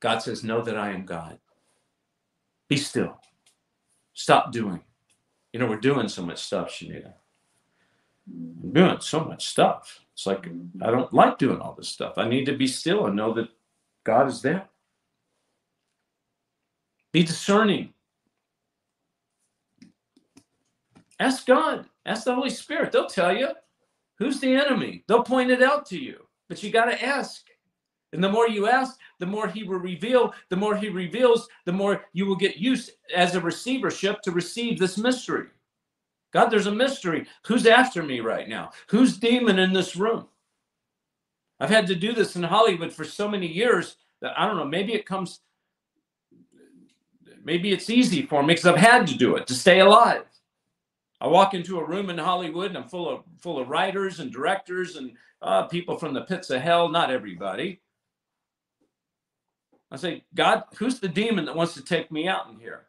God 0.00 0.18
says, 0.20 0.44
Know 0.44 0.60
that 0.62 0.76
I 0.76 0.90
am 0.92 1.04
God. 1.04 1.38
Be 2.68 2.76
still. 2.76 3.20
Stop 4.14 4.52
doing. 4.52 4.80
You 5.52 5.60
know, 5.60 5.66
we're 5.66 5.80
doing 5.80 6.08
so 6.08 6.24
much 6.24 6.38
stuff, 6.38 6.70
Shanita. 6.70 7.14
I'm 8.28 8.72
doing 8.72 9.00
so 9.00 9.24
much 9.24 9.46
stuff. 9.46 10.00
It's 10.12 10.26
like 10.26 10.48
I 10.82 10.90
don't 10.90 11.12
like 11.12 11.38
doing 11.38 11.60
all 11.60 11.74
this 11.74 11.88
stuff. 11.88 12.14
I 12.18 12.28
need 12.28 12.46
to 12.46 12.56
be 12.56 12.66
still 12.66 13.06
and 13.06 13.16
know 13.16 13.32
that 13.34 13.48
God 14.06 14.28
is 14.28 14.40
there. 14.40 14.64
Be 17.12 17.24
discerning. 17.24 17.92
Ask 21.18 21.44
God, 21.44 21.86
ask 22.04 22.24
the 22.24 22.34
Holy 22.34 22.50
Spirit. 22.50 22.92
They'll 22.92 23.08
tell 23.08 23.36
you 23.36 23.48
who's 24.18 24.38
the 24.38 24.54
enemy. 24.54 25.02
They'll 25.08 25.24
point 25.24 25.50
it 25.50 25.60
out 25.60 25.86
to 25.86 25.98
you, 25.98 26.20
but 26.48 26.62
you 26.62 26.70
got 26.70 26.84
to 26.84 27.04
ask. 27.04 27.46
And 28.12 28.22
the 28.22 28.30
more 28.30 28.48
you 28.48 28.68
ask, 28.68 28.96
the 29.18 29.26
more 29.26 29.48
he 29.48 29.64
will 29.64 29.80
reveal. 29.80 30.32
The 30.50 30.56
more 30.56 30.76
he 30.76 30.88
reveals, 30.88 31.48
the 31.64 31.72
more 31.72 32.04
you 32.12 32.26
will 32.26 32.36
get 32.36 32.58
used 32.58 32.92
as 33.14 33.34
a 33.34 33.40
receivership 33.40 34.22
to 34.22 34.30
receive 34.30 34.78
this 34.78 34.96
mystery. 34.96 35.48
God, 36.32 36.46
there's 36.50 36.68
a 36.68 36.72
mystery. 36.72 37.26
Who's 37.46 37.66
after 37.66 38.04
me 38.04 38.20
right 38.20 38.48
now? 38.48 38.70
Who's 38.88 39.18
demon 39.18 39.58
in 39.58 39.72
this 39.72 39.96
room? 39.96 40.28
I've 41.58 41.70
had 41.70 41.86
to 41.88 41.94
do 41.94 42.12
this 42.12 42.36
in 42.36 42.42
Hollywood 42.42 42.92
for 42.92 43.04
so 43.04 43.28
many 43.28 43.46
years 43.46 43.96
that 44.20 44.38
I 44.38 44.46
don't 44.46 44.56
know, 44.56 44.64
maybe 44.64 44.94
it 44.94 45.06
comes, 45.06 45.40
maybe 47.44 47.72
it's 47.72 47.90
easy 47.90 48.22
for 48.22 48.42
me 48.42 48.54
because 48.54 48.66
I've 48.66 48.76
had 48.76 49.06
to 49.08 49.16
do 49.16 49.36
it 49.36 49.46
to 49.46 49.54
stay 49.54 49.80
alive. 49.80 50.24
I 51.20 51.28
walk 51.28 51.54
into 51.54 51.78
a 51.78 51.84
room 51.86 52.10
in 52.10 52.18
Hollywood 52.18 52.68
and 52.68 52.78
I'm 52.78 52.88
full 52.88 53.08
of 53.08 53.22
full 53.38 53.58
of 53.58 53.68
writers 53.68 54.20
and 54.20 54.30
directors 54.30 54.96
and 54.96 55.12
uh, 55.40 55.62
people 55.64 55.96
from 55.96 56.12
the 56.12 56.22
pits 56.22 56.50
of 56.50 56.60
hell. 56.60 56.88
Not 56.88 57.10
everybody. 57.10 57.80
I 59.90 59.96
say, 59.96 60.24
God, 60.34 60.64
who's 60.76 60.98
the 60.98 61.08
demon 61.08 61.44
that 61.46 61.56
wants 61.56 61.74
to 61.74 61.82
take 61.82 62.10
me 62.10 62.28
out 62.28 62.50
in 62.50 62.58
here? 62.58 62.86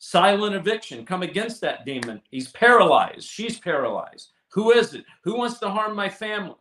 Silent 0.00 0.54
eviction. 0.56 1.06
Come 1.06 1.22
against 1.22 1.60
that 1.60 1.86
demon. 1.86 2.20
He's 2.30 2.48
paralyzed. 2.50 3.26
She's 3.28 3.58
paralyzed. 3.58 4.30
Who 4.50 4.72
is 4.72 4.94
it? 4.94 5.04
Who 5.22 5.36
wants 5.36 5.60
to 5.60 5.70
harm 5.70 5.94
my 5.94 6.08
family? 6.08 6.56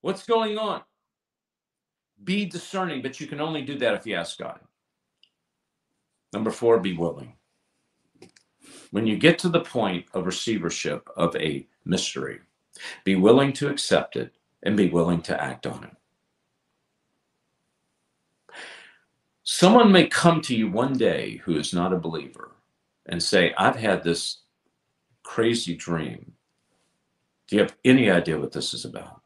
What's 0.00 0.24
going 0.24 0.58
on? 0.58 0.82
Be 2.22 2.44
discerning, 2.44 3.02
but 3.02 3.20
you 3.20 3.26
can 3.26 3.40
only 3.40 3.62
do 3.62 3.78
that 3.78 3.94
if 3.94 4.06
you 4.06 4.14
ask 4.14 4.38
God. 4.38 4.60
Number 6.32 6.50
four, 6.50 6.78
be 6.78 6.96
willing. 6.96 7.34
When 8.90 9.06
you 9.06 9.16
get 9.16 9.38
to 9.40 9.48
the 9.48 9.60
point 9.60 10.06
of 10.14 10.26
receivership 10.26 11.08
of 11.16 11.34
a 11.36 11.66
mystery, 11.84 12.40
be 13.04 13.16
willing 13.16 13.52
to 13.54 13.68
accept 13.68 14.16
it 14.16 14.34
and 14.62 14.76
be 14.76 14.88
willing 14.88 15.22
to 15.22 15.42
act 15.42 15.66
on 15.66 15.84
it. 15.84 15.96
Someone 19.42 19.90
may 19.90 20.06
come 20.06 20.40
to 20.42 20.54
you 20.54 20.70
one 20.70 20.96
day 20.96 21.38
who 21.44 21.56
is 21.56 21.74
not 21.74 21.92
a 21.92 21.98
believer 21.98 22.52
and 23.06 23.22
say, 23.22 23.52
I've 23.58 23.76
had 23.76 24.04
this 24.04 24.42
crazy 25.22 25.74
dream. 25.74 26.32
Do 27.48 27.56
you 27.56 27.62
have 27.62 27.76
any 27.84 28.10
idea 28.10 28.38
what 28.38 28.52
this 28.52 28.72
is 28.74 28.84
about? 28.84 29.19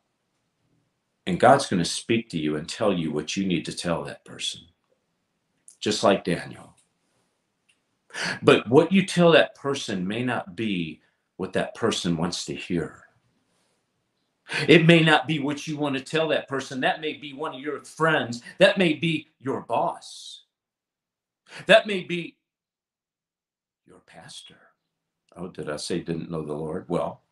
And 1.27 1.41
God's 1.41 1.67
going 1.67 1.83
to 1.83 1.89
speak 1.89 2.29
to 2.31 2.39
you 2.39 2.57
and 2.57 2.69
tell 2.69 2.93
you 2.93 3.13
what 3.13 3.37
you 3.37 3.47
need 3.47 3.65
to 3.67 3.77
tell 3.77 4.05
that 4.05 4.25
person, 4.25 4.61
just 5.81 6.03
like 6.03 6.25
Daniel. 6.25 6.75
But 8.43 8.69
what 8.69 8.93
you 8.93 9.07
tell 9.07 9.33
that 9.33 9.55
person 9.55 10.07
may 10.07 10.23
not 10.23 10.57
be 10.57 11.01
what 11.37 11.53
that 11.55 11.75
person 11.75 12.17
wants 12.17 12.45
to 12.47 12.55
hear. 12.55 13.03
It 14.69 14.87
may 14.87 15.01
not 15.03 15.27
be 15.27 15.39
what 15.39 15.67
you 15.67 15.77
want 15.77 15.97
to 15.97 16.03
tell 16.03 16.29
that 16.29 16.49
person. 16.49 16.81
That 16.81 17.01
may 17.01 17.15
be 17.15 17.33
one 17.33 17.55
of 17.55 17.61
your 17.61 17.83
friends. 17.85 18.43
That 18.59 18.79
may 18.79 18.95
be 18.95 19.29
your 19.41 19.63
boss. 19.63 20.43
That 21.67 21.87
may 21.87 22.03
be 22.03 22.37
your 23.87 24.01
pastor. 24.07 24.57
Oh, 25.37 25.49
did 25.49 25.71
I 25.71 25.77
say 25.77 26.01
didn't 26.01 26.31
know 26.31 26.45
the 26.45 26.55
Lord? 26.55 26.87
Well, 26.89 27.23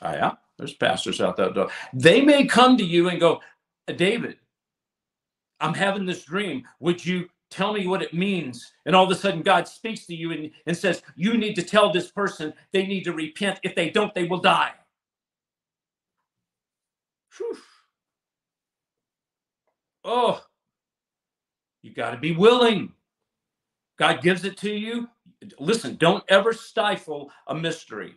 I 0.00 0.16
am. 0.16 0.36
There's 0.58 0.74
pastors 0.74 1.20
out 1.20 1.36
there. 1.36 1.52
They 1.92 2.22
may 2.22 2.46
come 2.46 2.76
to 2.78 2.84
you 2.84 3.08
and 3.08 3.20
go, 3.20 3.40
David, 3.94 4.36
I'm 5.60 5.74
having 5.74 6.06
this 6.06 6.24
dream. 6.24 6.64
Would 6.80 7.04
you 7.04 7.28
tell 7.50 7.72
me 7.72 7.86
what 7.86 8.02
it 8.02 8.14
means. 8.14 8.72
And 8.84 8.94
all 8.94 9.04
of 9.04 9.10
a 9.10 9.14
sudden, 9.14 9.42
God 9.42 9.68
speaks 9.68 10.06
to 10.06 10.14
you 10.14 10.32
and, 10.32 10.50
and 10.66 10.76
says, 10.76 11.02
You 11.14 11.36
need 11.36 11.54
to 11.54 11.62
tell 11.62 11.92
this 11.92 12.10
person 12.10 12.52
they 12.72 12.86
need 12.86 13.04
to 13.04 13.12
repent. 13.12 13.60
If 13.62 13.74
they 13.74 13.90
don't, 13.90 14.14
they 14.14 14.24
will 14.24 14.40
die. 14.40 14.72
Whew. 17.36 17.58
Oh, 20.04 20.42
you 21.82 21.92
got 21.92 22.12
to 22.12 22.16
be 22.16 22.32
willing. 22.32 22.92
God 23.98 24.22
gives 24.22 24.44
it 24.44 24.56
to 24.58 24.70
you. 24.70 25.08
Listen, 25.58 25.96
don't 25.96 26.24
ever 26.28 26.52
stifle 26.52 27.30
a 27.46 27.54
mystery. 27.54 28.16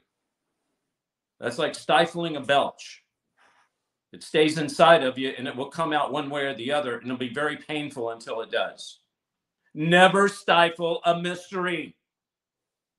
That's 1.39 1.57
like 1.57 1.75
stifling 1.75 2.35
a 2.35 2.41
belch. 2.41 3.03
It 4.11 4.23
stays 4.23 4.57
inside 4.57 5.03
of 5.03 5.17
you 5.17 5.33
and 5.37 5.47
it 5.47 5.55
will 5.55 5.69
come 5.69 5.93
out 5.93 6.11
one 6.11 6.29
way 6.29 6.45
or 6.45 6.55
the 6.55 6.71
other, 6.71 6.95
and 6.97 7.05
it'll 7.05 7.17
be 7.17 7.33
very 7.33 7.57
painful 7.57 8.09
until 8.09 8.41
it 8.41 8.51
does. 8.51 8.99
Never 9.73 10.27
stifle 10.27 11.01
a 11.05 11.19
mystery. 11.21 11.95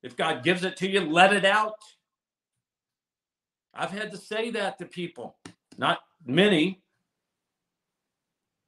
If 0.02 0.16
God 0.16 0.44
gives 0.44 0.64
it 0.64 0.76
to 0.78 0.88
you, 0.88 1.00
let 1.00 1.32
it 1.32 1.44
out. 1.44 1.74
I've 3.74 3.90
had 3.90 4.12
to 4.12 4.16
say 4.16 4.50
that 4.50 4.78
to 4.78 4.86
people, 4.86 5.36
not 5.78 5.98
many, 6.24 6.82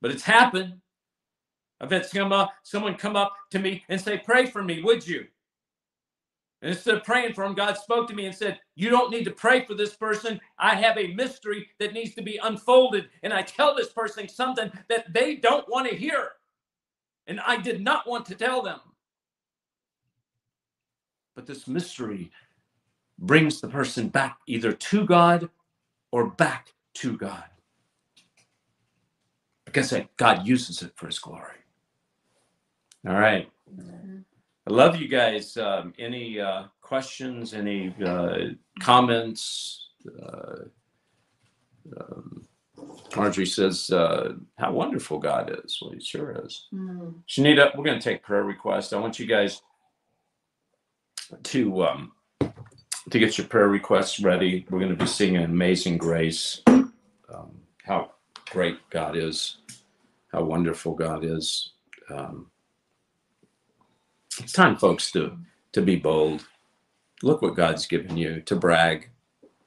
but 0.00 0.10
it's 0.10 0.22
happened. 0.22 0.74
I've 1.80 1.90
had 1.90 2.06
some, 2.06 2.32
uh, 2.32 2.46
someone 2.62 2.94
come 2.96 3.16
up 3.16 3.32
to 3.50 3.58
me 3.58 3.84
and 3.88 4.00
say, 4.00 4.18
Pray 4.18 4.46
for 4.46 4.62
me, 4.62 4.82
would 4.82 5.06
you? 5.06 5.26
Instead 6.62 6.96
of 6.96 7.04
praying 7.04 7.34
for 7.34 7.44
him, 7.44 7.54
God 7.54 7.76
spoke 7.76 8.08
to 8.08 8.14
me 8.14 8.26
and 8.26 8.34
said, 8.34 8.60
You 8.76 8.90
don't 8.90 9.10
need 9.10 9.24
to 9.24 9.32
pray 9.32 9.64
for 9.66 9.74
this 9.74 9.94
person. 9.96 10.40
I 10.58 10.76
have 10.76 10.98
a 10.98 11.14
mystery 11.14 11.68
that 11.80 11.92
needs 11.92 12.14
to 12.16 12.22
be 12.22 12.38
unfolded. 12.42 13.10
And 13.22 13.32
I 13.32 13.42
tell 13.42 13.74
this 13.74 13.90
person 13.92 14.28
something 14.28 14.72
that 14.88 15.12
they 15.12 15.36
don't 15.36 15.68
want 15.68 15.88
to 15.90 15.96
hear. 15.96 16.30
And 17.26 17.40
I 17.40 17.58
did 17.58 17.82
not 17.82 18.08
want 18.08 18.26
to 18.26 18.36
tell 18.36 18.62
them. 18.62 18.80
But 21.36 21.46
this 21.46 21.68
mystery 21.68 22.30
brings 23.18 23.60
the 23.60 23.68
person 23.68 24.08
back 24.08 24.38
either 24.46 24.72
to 24.72 25.06
God 25.06 25.50
or 26.12 26.28
back 26.30 26.74
to 26.96 27.16
God. 27.16 27.44
Because 29.66 29.94
God 30.18 30.46
uses 30.46 30.82
it 30.82 30.92
for 30.96 31.06
his 31.06 31.18
glory. 31.18 31.56
All 33.06 33.14
right. 33.14 33.50
mm-hmm. 33.74 34.31
I 34.66 34.70
love 34.72 34.96
you 34.96 35.08
guys. 35.08 35.56
Um, 35.56 35.92
any 35.98 36.38
uh, 36.40 36.64
questions? 36.80 37.52
Any 37.52 37.94
uh, 38.04 38.38
comments? 38.80 39.88
Uh, 40.22 40.64
um, 41.98 42.46
Marjorie 43.16 43.46
says, 43.46 43.90
uh, 43.90 44.34
"How 44.58 44.72
wonderful 44.72 45.18
God 45.18 45.58
is." 45.64 45.78
Well, 45.82 45.92
He 45.92 46.00
sure 46.00 46.40
is. 46.44 46.68
Mm. 46.72 47.14
Shanita, 47.28 47.76
we're 47.76 47.84
going 47.84 47.98
to 47.98 48.04
take 48.04 48.22
prayer 48.22 48.44
requests. 48.44 48.92
I 48.92 49.00
want 49.00 49.18
you 49.18 49.26
guys 49.26 49.62
to 51.42 51.84
um, 51.84 52.12
to 53.10 53.18
get 53.18 53.38
your 53.38 53.48
prayer 53.48 53.68
requests 53.68 54.20
ready. 54.20 54.64
We're 54.70 54.78
going 54.78 54.96
to 54.96 55.04
be 55.04 55.06
singing 55.06 55.42
"Amazing 55.42 55.98
Grace." 55.98 56.62
Um, 56.68 57.58
how 57.84 58.12
great 58.50 58.78
God 58.90 59.16
is! 59.16 59.58
How 60.30 60.44
wonderful 60.44 60.94
God 60.94 61.24
is! 61.24 61.72
Um, 62.10 62.51
it's 64.42 64.52
time, 64.52 64.76
folks, 64.76 65.10
to 65.12 65.36
to 65.72 65.80
be 65.80 65.96
bold. 65.96 66.46
Look 67.22 67.42
what 67.42 67.56
God's 67.56 67.86
given 67.86 68.16
you 68.16 68.40
to 68.42 68.56
brag. 68.56 69.08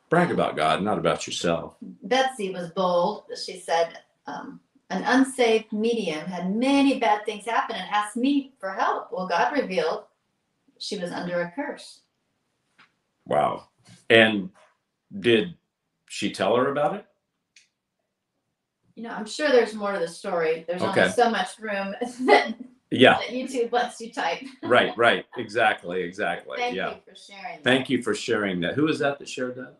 Brag 0.10 0.32
about 0.32 0.56
God, 0.56 0.84
not 0.84 1.00
about 1.00 1.26
yourself. 1.26 1.76
Betsy 2.04 2.52
was 2.52 2.70
bold. 2.70 3.24
She 3.44 3.58
said, 3.58 4.00
um, 4.28 4.60
an 4.92 5.04
unsaved 5.04 5.74
medium 5.74 6.26
had 6.26 6.56
many 6.56 7.00
bad 7.00 7.26
things 7.26 7.46
happen 7.46 7.76
and 7.76 7.90
asked 7.90 8.16
me 8.16 8.54
for 8.60 8.70
help. 8.72 9.12
Well, 9.12 9.28
God 9.28 9.54
revealed 9.54 10.04
she 10.78 10.98
was 10.98 11.12
under 11.12 11.42
a 11.42 11.52
curse. 11.56 12.02
Wow. 13.26 13.70
And 14.10 14.50
did 15.20 15.56
she 16.08 16.32
tell 16.32 16.56
her 16.56 16.72
about 16.72 16.96
it? 16.96 17.06
You 18.96 19.04
know, 19.04 19.10
I'm 19.10 19.26
sure 19.26 19.50
there's 19.50 19.74
more 19.74 19.92
to 19.92 20.00
the 20.00 20.08
story. 20.08 20.66
There's 20.68 20.82
okay. 20.82 21.02
only 21.02 21.14
so 21.14 21.30
much 21.30 21.60
room 21.60 21.96
that 22.92 23.00
yeah 23.00 23.20
youtube 23.30 23.72
lets 23.72 24.00
you 24.00 24.12
type 24.12 24.42
right 24.64 24.96
right 24.98 25.26
exactly 25.38 26.02
exactly 26.02 26.58
thank 26.58 26.76
yeah 26.76 26.92
you 26.92 27.02
for 27.06 27.16
sharing 27.16 27.62
thank 27.64 27.90
you 27.90 28.02
for 28.02 28.16
sharing 28.16 28.60
that 28.60 28.74
who 28.74 28.88
is 28.88 29.00
that 29.00 29.20
that 29.20 29.28
shared 29.28 29.56
that 29.56 29.78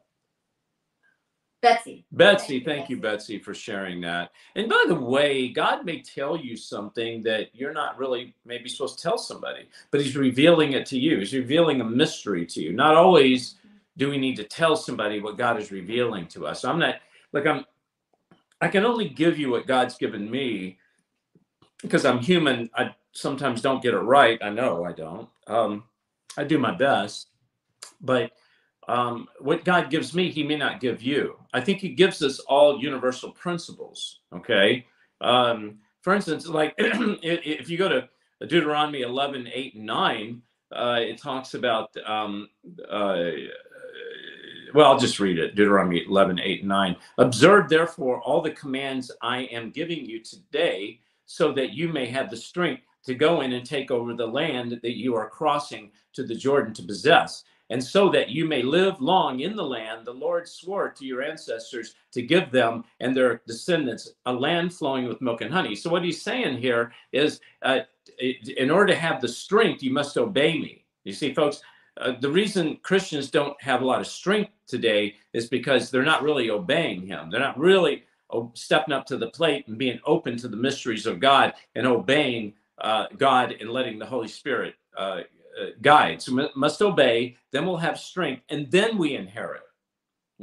Betsy. 1.66 2.06
Betsy, 2.12 2.60
thank, 2.60 2.66
thank 2.66 2.90
you, 2.92 2.98
Betsy, 2.98 3.40
for 3.40 3.56
sharing 3.56 4.00
that. 4.02 4.30
And 4.56 4.70
by 4.70 4.84
the 4.88 4.94
way, 4.94 5.48
God 5.48 5.84
may 5.84 6.00
tell 6.00 6.38
you 6.38 6.56
something 6.56 7.24
that 7.24 7.48
you're 7.54 7.74
not 7.74 7.98
really 7.98 8.36
maybe 8.46 8.70
supposed 8.70 9.00
to 9.00 9.04
tell 9.04 9.18
somebody, 9.18 9.68
but 9.90 10.00
He's 10.00 10.16
revealing 10.16 10.74
it 10.74 10.86
to 10.88 11.00
you. 11.00 11.18
He's 11.18 11.34
revealing 11.34 11.82
a 11.82 11.84
mystery 11.84 12.46
to 12.46 12.62
you. 12.62 12.72
Not 12.72 12.94
always 12.94 13.54
mm-hmm. 13.54 13.78
do 13.98 14.12
we 14.12 14.20
need 14.20 14.36
to 14.36 14.44
tell 14.44 14.76
somebody 14.76 15.20
what 15.20 15.40
God 15.40 15.60
is 15.60 15.72
revealing 15.72 16.28
to 16.28 16.46
us. 16.46 16.64
I'm 16.64 16.78
not 16.78 16.98
like 17.34 17.48
I'm. 17.48 17.66
I 18.62 18.68
can 18.68 18.86
only 18.86 19.10
give 19.10 19.40
you 19.40 19.50
what 19.50 19.66
God's 19.66 19.98
given 19.98 20.30
me 20.30 20.78
because 21.86 22.06
I'm 22.06 22.20
human. 22.20 22.70
I 22.76 22.94
sometimes 23.12 23.62
don't 23.62 23.82
get 23.82 23.94
it 23.94 24.00
right. 24.00 24.40
I 24.42 24.50
know 24.50 24.84
I 24.84 24.92
don't. 24.92 25.30
Um, 25.48 25.84
I 26.38 26.44
do 26.44 26.58
my 26.58 26.76
best, 26.76 27.30
but 28.02 28.32
um, 28.88 29.28
what 29.40 29.66
God 29.66 29.90
gives 29.90 30.14
me, 30.14 30.30
He 30.30 30.44
may 30.44 30.58
not 30.58 30.80
give 30.80 31.02
you. 31.02 31.38
I 31.54 31.62
think 31.62 31.80
He 31.80 31.90
gives 31.90 32.22
us 32.22 32.40
all 32.40 32.80
universal 32.80 33.32
principles. 33.32 34.20
Okay. 34.34 34.86
Um, 35.22 35.80
for 36.02 36.14
instance, 36.14 36.48
like 36.48 36.74
if 36.78 37.70
you 37.70 37.78
go 37.78 37.90
to 37.90 38.10
Deuteronomy 38.42 39.02
11, 39.02 39.50
8, 39.52 39.76
and 39.76 39.86
9, 39.86 40.42
uh, 40.72 41.00
it 41.00 41.18
talks 41.18 41.54
about, 41.54 41.96
um, 42.06 42.50
uh, 42.90 43.30
well, 44.74 44.92
I'll 44.92 45.00
just 45.00 45.20
read 45.20 45.40
it 45.40 45.56
Deuteronomy 45.56 46.04
11, 46.06 46.40
8, 46.42 46.60
and 46.60 46.70
9. 46.70 46.96
Observe, 47.18 47.70
therefore, 47.70 48.22
all 48.22 48.42
the 48.42 48.52
commands 48.52 49.10
I 49.22 49.44
am 49.44 49.72
giving 49.72 50.06
you 50.06 50.22
today 50.22 51.00
so 51.26 51.52
that 51.54 51.74
you 51.74 51.90
may 51.90 52.06
have 52.06 52.30
the 52.30 52.38
strength 52.38 52.84
to 53.06 53.16
go 53.16 53.42
in 53.42 53.54
and 53.54 53.66
take 53.66 53.92
over 53.92 54.14
the 54.14 54.26
land 54.26 54.80
that 54.82 54.98
you 54.98 55.16
are 55.16 55.30
crossing 55.30 55.92
to 56.14 56.24
the 56.24 56.36
Jordan 56.36 56.74
to 56.74 56.84
possess. 56.84 57.44
And 57.72 57.84
so 57.84 58.10
that 58.10 58.30
you 58.30 58.46
may 58.46 58.62
live 58.62 59.02
long 59.02 59.40
in 59.40 59.56
the 59.56 59.64
land, 59.64 60.06
the 60.06 60.14
Lord 60.14 60.48
swore 60.48 60.92
to 60.92 61.06
your 61.06 61.24
ancestors 61.24 61.96
to 62.12 62.22
give 62.22 62.52
them 62.52 62.84
and 63.00 63.16
their 63.16 63.42
descendants 63.48 64.14
a 64.28 64.34
land 64.34 64.74
flowing 64.74 65.08
with 65.08 65.22
milk 65.22 65.42
and 65.42 65.52
honey. 65.52 65.76
So, 65.76 65.90
what 65.90 66.04
he's 66.04 66.22
saying 66.22 66.60
here 66.60 66.94
is 67.12 67.40
uh, 67.64 67.80
in 68.20 68.70
order 68.70 68.94
to 68.94 69.00
have 69.00 69.20
the 69.20 69.28
strength, 69.28 69.82
you 69.82 69.92
must 69.92 70.16
obey 70.16 70.60
me. 70.60 70.86
You 71.06 71.14
see, 71.14 71.34
folks, 71.34 71.62
uh, 72.00 72.14
the 72.20 72.30
reason 72.30 72.78
Christians 72.84 73.32
don't 73.32 73.60
have 73.62 73.82
a 73.82 73.86
lot 73.86 74.02
of 74.02 74.08
strength 74.08 74.52
today 74.68 75.16
is 75.34 75.48
because 75.48 75.90
they're 75.90 76.04
not 76.04 76.24
really 76.24 76.52
obeying 76.52 77.08
him. 77.08 77.30
They're 77.30 77.40
not 77.40 77.58
really 77.58 78.04
stepping 78.54 78.94
up 78.94 79.06
to 79.08 79.18
the 79.18 79.30
plate 79.30 79.68
and 79.68 79.78
being 79.78 80.00
open 80.06 80.38
to 80.38 80.48
the 80.48 80.58
mysteries 80.58 81.06
of 81.06 81.20
God 81.20 81.54
and 81.76 81.86
obeying 81.86 82.54
uh, 82.80 83.06
God 83.18 83.56
and 83.60 83.70
letting 83.70 84.00
the 84.00 84.06
Holy 84.06 84.28
Spirit 84.28 84.76
uh, 84.98 85.22
uh, 85.60 85.68
guide. 85.82 86.22
So 86.22 86.36
we 86.36 86.50
must 86.56 86.82
obey, 86.82 87.38
then 87.52 87.66
we'll 87.66 87.78
have 87.78 88.00
strength, 88.00 88.44
and 88.50 88.70
then 88.72 88.98
we 88.98 89.16
inherit. 89.16 89.62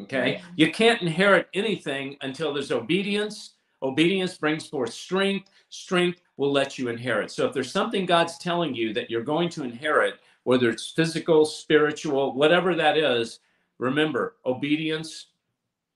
Okay? 0.01 0.35
Mm-hmm. 0.35 0.53
You 0.57 0.72
can't 0.72 1.03
inherit 1.03 1.49
anything 1.55 2.16
until 2.22 2.55
there's 2.55 2.72
obedience. 2.72 3.55
Obedience 3.83 4.37
brings 4.39 4.66
forth 4.66 4.93
strength. 4.93 5.51
Strength 5.68 6.22
will 6.37 6.53
let 6.53 6.78
you 6.78 6.89
inherit. 6.89 7.30
So 7.30 7.47
if 7.47 7.53
there's 7.53 7.72
something 7.72 8.07
God's 8.07 8.39
telling 8.39 8.74
you 8.74 8.95
that 8.95 9.11
you're 9.11 9.22
going 9.22 9.49
to 9.51 9.64
inherit, 9.64 10.14
whether 10.45 10.70
it's 10.70 10.91
physical, 10.91 11.45
spiritual, 11.45 12.35
whatever 12.35 12.74
that 12.74 12.97
is, 12.97 13.41
remember 13.78 14.37
obedience 14.47 15.26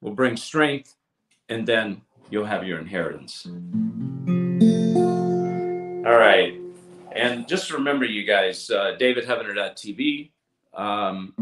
will 0.00 0.12
bring 0.12 0.36
strength 0.36 0.95
and 1.48 1.66
then 1.66 2.02
you'll 2.30 2.44
have 2.44 2.66
your 2.66 2.78
inheritance. 2.78 3.46
All 6.06 6.16
right. 6.16 6.54
And 7.12 7.48
just 7.48 7.72
remember, 7.72 8.04
you 8.04 8.24
guys, 8.24 8.68
uh, 8.70 8.96
davidheavener.tv. 9.00 10.30
Um, 10.74 11.32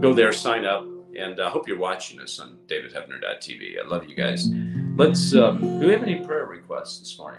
go 0.00 0.12
there, 0.12 0.32
sign 0.32 0.64
up, 0.64 0.84
and 1.16 1.40
I 1.40 1.44
uh, 1.44 1.50
hope 1.50 1.68
you're 1.68 1.78
watching 1.78 2.20
us 2.20 2.40
on 2.40 2.58
davidheavener.tv. 2.66 3.78
I 3.82 3.86
love 3.86 4.08
you 4.08 4.16
guys. 4.16 4.48
Let's, 4.96 5.34
um, 5.34 5.60
do 5.78 5.86
we 5.86 5.92
have 5.92 6.02
any 6.02 6.16
prayer 6.24 6.46
requests 6.46 6.98
this 6.98 7.16
morning? 7.18 7.38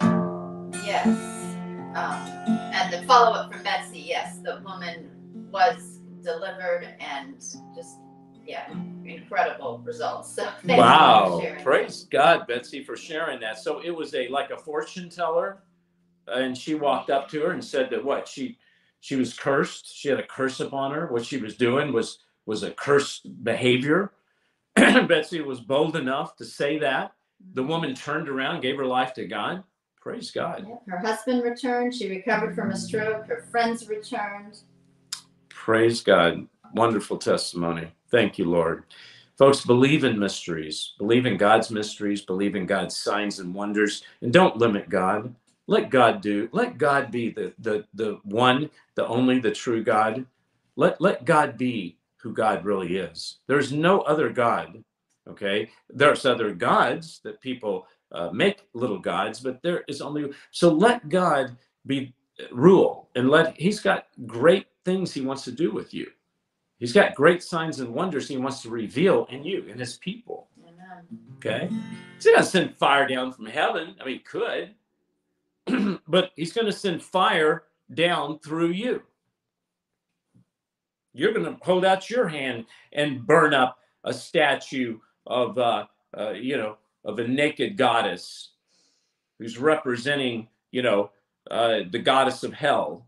Yes. 0.86 1.06
Um, 1.96 2.16
and 2.74 2.94
the 2.94 3.06
follow 3.06 3.34
up 3.34 3.52
from 3.52 3.64
Betsy, 3.64 4.00
yes, 4.00 4.38
the 4.38 4.62
woman 4.64 5.12
was 5.52 6.00
delivered 6.24 6.96
and 7.02 7.36
just 7.76 7.98
yeah, 8.46 8.72
incredible 9.06 9.82
results. 9.86 10.34
So 10.34 10.50
wow, 10.66 11.42
praise 11.64 12.08
God, 12.10 12.48
Betsy, 12.48 12.84
for 12.84 12.96
sharing 12.96 13.40
that. 13.42 13.60
So 13.60 13.80
it 13.80 13.92
was 13.92 14.14
a 14.16 14.28
like 14.30 14.52
a 14.52 14.58
fortune 14.58 15.10
teller, 15.10 15.64
and 16.28 16.58
she 16.58 16.76
walked 16.76 17.10
up 17.10 17.30
to 17.30 17.42
her 17.42 17.52
and 17.52 17.64
said 17.64 17.90
that 17.92 18.04
what 18.04 18.28
she 18.28 18.58
she 19.00 19.16
was 19.16 19.38
cursed. 19.38 19.96
She 19.96 20.10
had 20.10 20.20
a 20.20 20.26
curse 20.26 20.60
upon 20.60 20.92
her. 20.92 21.08
What 21.08 21.26
she 21.26 21.38
was 21.38 21.56
doing 21.56 21.94
was 21.94 22.20
was 22.46 22.64
a 22.64 22.72
cursed 22.72 23.44
behavior. 23.44 24.12
Betsy 24.76 25.42
was 25.42 25.60
bold 25.60 25.96
enough 25.96 26.36
to 26.38 26.46
say 26.46 26.80
that. 26.80 27.14
The 27.54 27.62
mm-hmm. 27.62 27.70
woman 27.70 27.96
turned 27.96 28.30
around, 28.30 28.62
gave 28.62 28.78
her 28.78 28.86
life 28.86 29.14
to 29.16 29.26
God. 29.26 29.64
Praise 30.00 30.32
God. 30.32 30.66
Her 30.88 30.98
husband 30.98 31.44
returned. 31.44 31.94
She 31.94 32.10
recovered 32.10 32.56
from 32.56 32.72
a 32.72 32.78
stroke. 32.78 33.28
Her 33.28 33.46
friends 33.52 33.88
returned. 33.88 34.60
Praise 35.50 36.02
God. 36.02 36.48
Wonderful 36.74 37.18
testimony. 37.18 37.92
Thank 38.12 38.38
you, 38.38 38.46
Lord. 38.46 38.84
Folks, 39.38 39.66
believe 39.66 40.04
in 40.04 40.20
mysteries. 40.20 40.94
Believe 40.98 41.26
in 41.26 41.38
God's 41.38 41.72
mysteries. 41.72 42.22
Believe 42.22 42.56
in 42.56 42.66
God's 42.66 42.96
signs 42.96 43.40
and 43.40 43.56
wonders. 43.56 44.04
And 44.22 44.32
don't 44.32 44.58
limit 44.58 44.90
God. 44.90 45.34
Let 45.68 45.90
God 45.90 46.22
do. 46.22 46.50
Let 46.52 46.78
God 46.78 47.12
be 47.12 47.30
the, 47.30 47.54
the, 47.60 47.86
the 47.94 48.20
one, 48.24 48.70
the 48.96 49.08
only, 49.08 49.40
the 49.40 49.52
true 49.52 49.84
God. 49.84 50.26
Let, 50.76 51.00
let 51.00 51.26
God 51.26 51.58
be 51.58 51.98
who 52.18 52.34
God 52.34 52.66
really 52.66 52.98
is. 52.98 53.40
There's 53.48 53.72
no 53.72 54.02
other 54.02 54.30
God. 54.30 54.84
Okay. 55.28 55.70
There's 55.90 56.26
other 56.26 56.54
gods 56.54 57.22
that 57.24 57.42
people 57.42 57.88
uh, 58.12 58.30
make 58.32 58.68
little 58.74 59.00
gods, 59.00 59.40
but 59.40 59.62
there 59.64 59.84
is 59.88 60.02
only 60.02 60.32
so 60.52 60.70
let 60.70 61.08
God 61.10 61.56
be 61.86 62.14
rule 62.52 63.10
and 63.16 63.30
let 63.30 63.58
He's 63.60 63.80
got 63.80 64.08
great 64.28 64.68
things 64.84 65.14
He 65.14 65.22
wants 65.22 65.44
to 65.46 65.52
do 65.52 65.72
with 65.72 65.94
you. 65.94 66.12
He's 66.82 66.94
got 66.94 67.14
great 67.14 67.44
signs 67.44 67.80
and 67.80 67.94
wonders 67.94 68.28
He 68.28 68.38
wants 68.38 68.64
to 68.64 68.70
reveal 68.72 69.28
in 69.30 69.44
you 69.44 69.68
and 69.70 69.80
His 69.80 69.98
people. 69.98 70.48
Amen. 70.68 71.06
Okay, 71.38 71.70
He's 72.16 72.26
not 72.26 72.46
send 72.46 72.76
fire 72.76 73.08
down 73.08 73.32
from 73.32 73.46
heaven. 73.46 73.96
I 74.02 74.06
mean, 74.06 74.16
he 74.16 74.20
could, 74.20 74.74
but 76.08 76.32
He's 76.36 76.52
going 76.52 76.66
to 76.66 76.74
send 76.74 77.04
fire 77.04 77.66
down 77.94 78.40
through 78.40 78.72
you. 78.72 79.04
You're 81.14 81.34
going 81.34 81.46
to 81.46 81.64
hold 81.64 81.86
out 81.86 82.10
your 82.10 82.28
hand 82.28 82.66
and 82.94 83.28
burn 83.28 83.54
up 83.54 83.78
a 84.04 84.14
statue 84.14 84.98
of, 85.28 85.60
uh, 85.60 85.86
uh, 86.18 86.32
you 86.32 86.58
know, 86.58 86.78
of 87.06 87.20
a 87.20 87.28
naked 87.28 87.78
goddess 87.78 88.54
who's 89.38 89.60
representing, 89.60 90.48
you 90.72 90.82
know, 90.82 91.12
uh, 91.52 91.82
the 91.92 92.00
goddess 92.00 92.44
of 92.44 92.54
hell. 92.54 93.06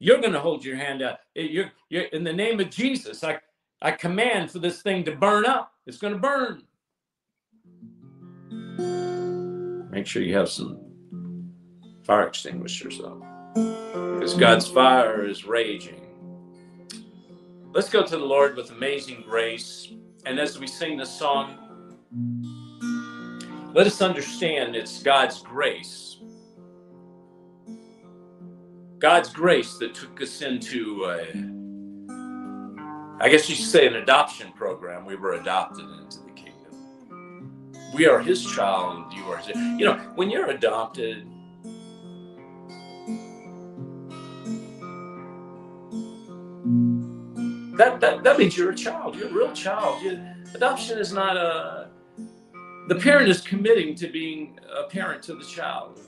You're 0.00 0.20
going 0.20 0.32
to 0.32 0.40
hold 0.40 0.64
your 0.64 0.76
hand 0.76 1.02
out. 1.02 1.18
You're, 1.34 1.72
you're 1.88 2.04
in 2.04 2.24
the 2.24 2.32
name 2.32 2.60
of 2.60 2.70
Jesus. 2.70 3.24
I, 3.24 3.38
I 3.82 3.90
command 3.90 4.50
for 4.50 4.60
this 4.60 4.82
thing 4.82 5.04
to 5.04 5.12
burn 5.16 5.44
up. 5.44 5.72
It's 5.86 5.98
going 5.98 6.12
to 6.12 6.18
burn. 6.18 6.62
Make 9.90 10.06
sure 10.06 10.22
you 10.22 10.36
have 10.36 10.48
some 10.48 10.80
fire 12.04 12.28
extinguishers 12.28 12.98
though, 12.98 13.22
because 14.14 14.34
God's 14.34 14.68
fire 14.68 15.24
is 15.26 15.44
raging. 15.44 16.00
Let's 17.72 17.90
go 17.90 18.04
to 18.04 18.16
the 18.16 18.24
Lord 18.24 18.56
with 18.56 18.70
amazing 18.70 19.24
grace. 19.26 19.92
And 20.24 20.38
as 20.38 20.58
we 20.58 20.66
sing 20.66 20.96
this 20.96 21.10
song, 21.10 21.58
let 23.74 23.86
us 23.86 24.00
understand 24.00 24.76
it's 24.76 25.02
God's 25.02 25.40
grace. 25.40 26.17
God's 28.98 29.30
grace 29.30 29.78
that 29.78 29.94
took 29.94 30.20
us 30.20 30.42
into, 30.42 31.04
a, 31.04 31.22
I 33.22 33.28
guess 33.28 33.48
you 33.48 33.54
should 33.54 33.66
say, 33.66 33.86
an 33.86 33.96
adoption 33.96 34.52
program. 34.52 35.04
We 35.06 35.16
were 35.16 35.34
adopted 35.34 35.84
into 35.84 36.18
the 36.20 36.32
kingdom. 36.32 37.72
We 37.94 38.06
are 38.06 38.18
His 38.18 38.44
child. 38.44 39.12
You 39.12 39.24
are 39.24 39.36
His. 39.36 39.56
You 39.56 39.86
know, 39.86 39.94
when 40.16 40.30
you're 40.30 40.50
adopted, 40.50 41.28
that, 47.76 48.00
that, 48.00 48.24
that 48.24 48.38
means 48.38 48.56
you're 48.56 48.70
a 48.70 48.76
child. 48.76 49.14
You're 49.14 49.28
a 49.28 49.32
real 49.32 49.52
child. 49.52 50.02
You, 50.02 50.20
adoption 50.54 50.98
is 50.98 51.12
not 51.12 51.36
a 51.36 51.88
the 52.88 52.94
parent 52.94 53.28
is 53.28 53.42
committing 53.42 53.94
to 53.96 54.08
being 54.08 54.58
a 54.74 54.84
parent 54.84 55.22
to 55.24 55.34
the 55.34 55.44
child 55.44 56.07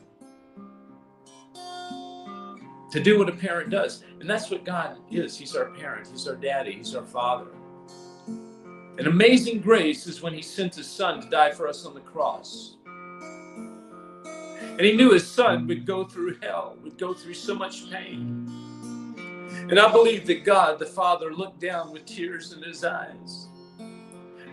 to 2.90 3.00
do 3.00 3.18
what 3.18 3.28
a 3.28 3.32
parent 3.32 3.70
does. 3.70 4.02
And 4.20 4.28
that's 4.28 4.50
what 4.50 4.64
god 4.64 4.98
is. 5.10 5.36
He's 5.36 5.54
our 5.54 5.66
parent. 5.66 6.08
He's 6.08 6.26
our 6.26 6.36
daddy. 6.36 6.72
He's 6.72 6.94
our 6.94 7.04
father. 7.04 7.46
An 8.26 9.06
amazing 9.06 9.60
grace 9.60 10.06
is 10.06 10.20
when 10.20 10.34
he 10.34 10.42
sent 10.42 10.74
his 10.74 10.86
son 10.86 11.20
to 11.20 11.28
die 11.28 11.52
for 11.52 11.68
us 11.68 11.86
on 11.86 11.94
the 11.94 12.00
cross. 12.00 12.76
And 14.24 14.80
he 14.80 14.96
knew 14.96 15.12
his 15.12 15.30
son 15.30 15.66
would 15.66 15.86
go 15.86 16.04
through 16.04 16.38
hell 16.42 16.76
would 16.82 16.98
go 16.98 17.12
through 17.12 17.34
so 17.34 17.54
much 17.54 17.90
pain. 17.90 18.46
And 19.68 19.78
i 19.78 19.90
believe 19.92 20.26
that 20.26 20.44
god 20.44 20.78
the 20.78 20.86
father 20.86 21.32
looked 21.32 21.60
down 21.60 21.92
with 21.92 22.04
tears 22.06 22.52
in 22.52 22.62
his 22.62 22.82
eyes 22.82 23.50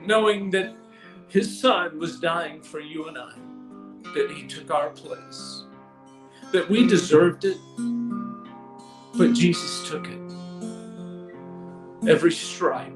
knowing 0.07 0.49
that 0.51 0.73
his 1.27 1.59
son 1.59 1.99
was 1.99 2.19
dying 2.19 2.61
for 2.61 2.79
you 2.79 3.07
and 3.07 3.17
I, 3.17 3.33
that 4.15 4.31
he 4.31 4.47
took 4.47 4.71
our 4.71 4.89
place, 4.89 5.65
that 6.53 6.69
we 6.69 6.87
deserved 6.87 7.43
it, 7.43 7.57
but 9.17 9.33
Jesus 9.33 9.89
took 9.89 10.07
it. 10.07 10.19
Every 12.07 12.31
stripe 12.31 12.93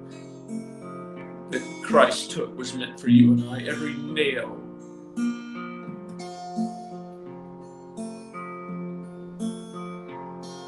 that 1.50 1.82
Christ 1.84 2.32
took 2.32 2.56
was 2.58 2.74
meant 2.76 3.00
for 3.00 3.10
you 3.10 3.34
and 3.34 3.50
I, 3.50 3.64
every 3.64 3.96
nail. 3.96 4.58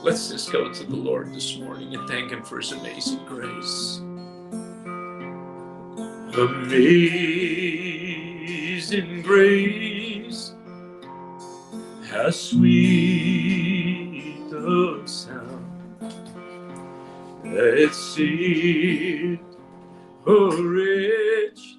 Let's 0.04 0.30
just 0.30 0.51
go 0.51 0.74
to 0.74 0.84
the 0.84 0.95
Lord 0.95 1.34
this 1.34 1.58
morning 1.58 1.95
and 1.95 2.10
thank 2.10 2.32
Him 2.32 2.43
for 2.43 2.58
His 2.58 2.74
amazing 2.74 3.24
grace. 3.26 4.01
Amazing 6.36 7.54
grace, 9.22 10.54
how 12.10 12.32
sweet 12.32 13.93
the 14.49 14.60
that 17.54 17.93
saved 17.93 19.39
a 20.26 20.49
rich 20.64 21.78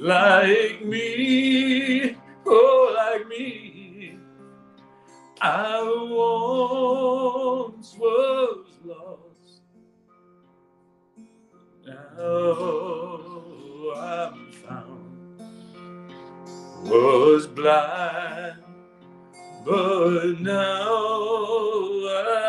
like 0.00 0.84
me, 0.84 2.14
oh, 2.44 2.94
like 2.94 3.26
me. 3.28 4.18
I 5.40 5.82
once 6.10 7.96
was 7.98 8.66
lost. 8.84 9.62
Now 11.86 12.52
I'm 13.96 14.52
found 14.52 15.40
was 16.84 17.46
blind, 17.46 18.62
but 19.64 20.40
now 20.40 20.92
I 22.08 22.42
see. 22.42 22.45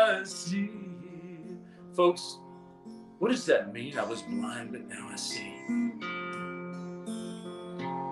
Folks, 1.98 2.38
what 3.18 3.32
does 3.32 3.44
that 3.46 3.72
mean? 3.72 3.98
I 3.98 4.04
was 4.04 4.22
blind, 4.22 4.70
but 4.70 4.88
now 4.88 5.08
I 5.10 5.16
see. 5.16 5.52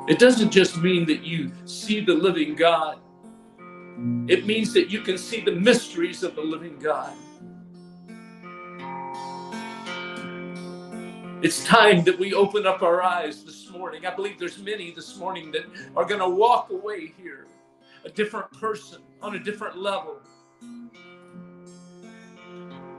It 0.08 0.18
doesn't 0.18 0.50
just 0.50 0.78
mean 0.78 1.06
that 1.06 1.22
you 1.22 1.52
see 1.66 2.00
the 2.00 2.12
living 2.12 2.56
God, 2.56 2.98
it 4.26 4.44
means 4.44 4.74
that 4.74 4.90
you 4.90 5.02
can 5.02 5.16
see 5.16 5.40
the 5.40 5.52
mysteries 5.52 6.24
of 6.24 6.34
the 6.34 6.40
living 6.40 6.80
God. 6.80 7.16
It's 11.44 11.64
time 11.64 12.02
that 12.06 12.18
we 12.18 12.34
open 12.34 12.66
up 12.66 12.82
our 12.82 13.04
eyes 13.04 13.44
this 13.44 13.70
morning. 13.70 14.04
I 14.04 14.12
believe 14.16 14.36
there's 14.36 14.58
many 14.58 14.90
this 14.90 15.16
morning 15.16 15.52
that 15.52 15.62
are 15.96 16.04
going 16.04 16.18
to 16.18 16.28
walk 16.28 16.70
away 16.70 17.12
here 17.16 17.46
a 18.04 18.10
different 18.10 18.50
person 18.58 19.00
on 19.22 19.36
a 19.36 19.38
different 19.38 19.78
level. 19.78 20.18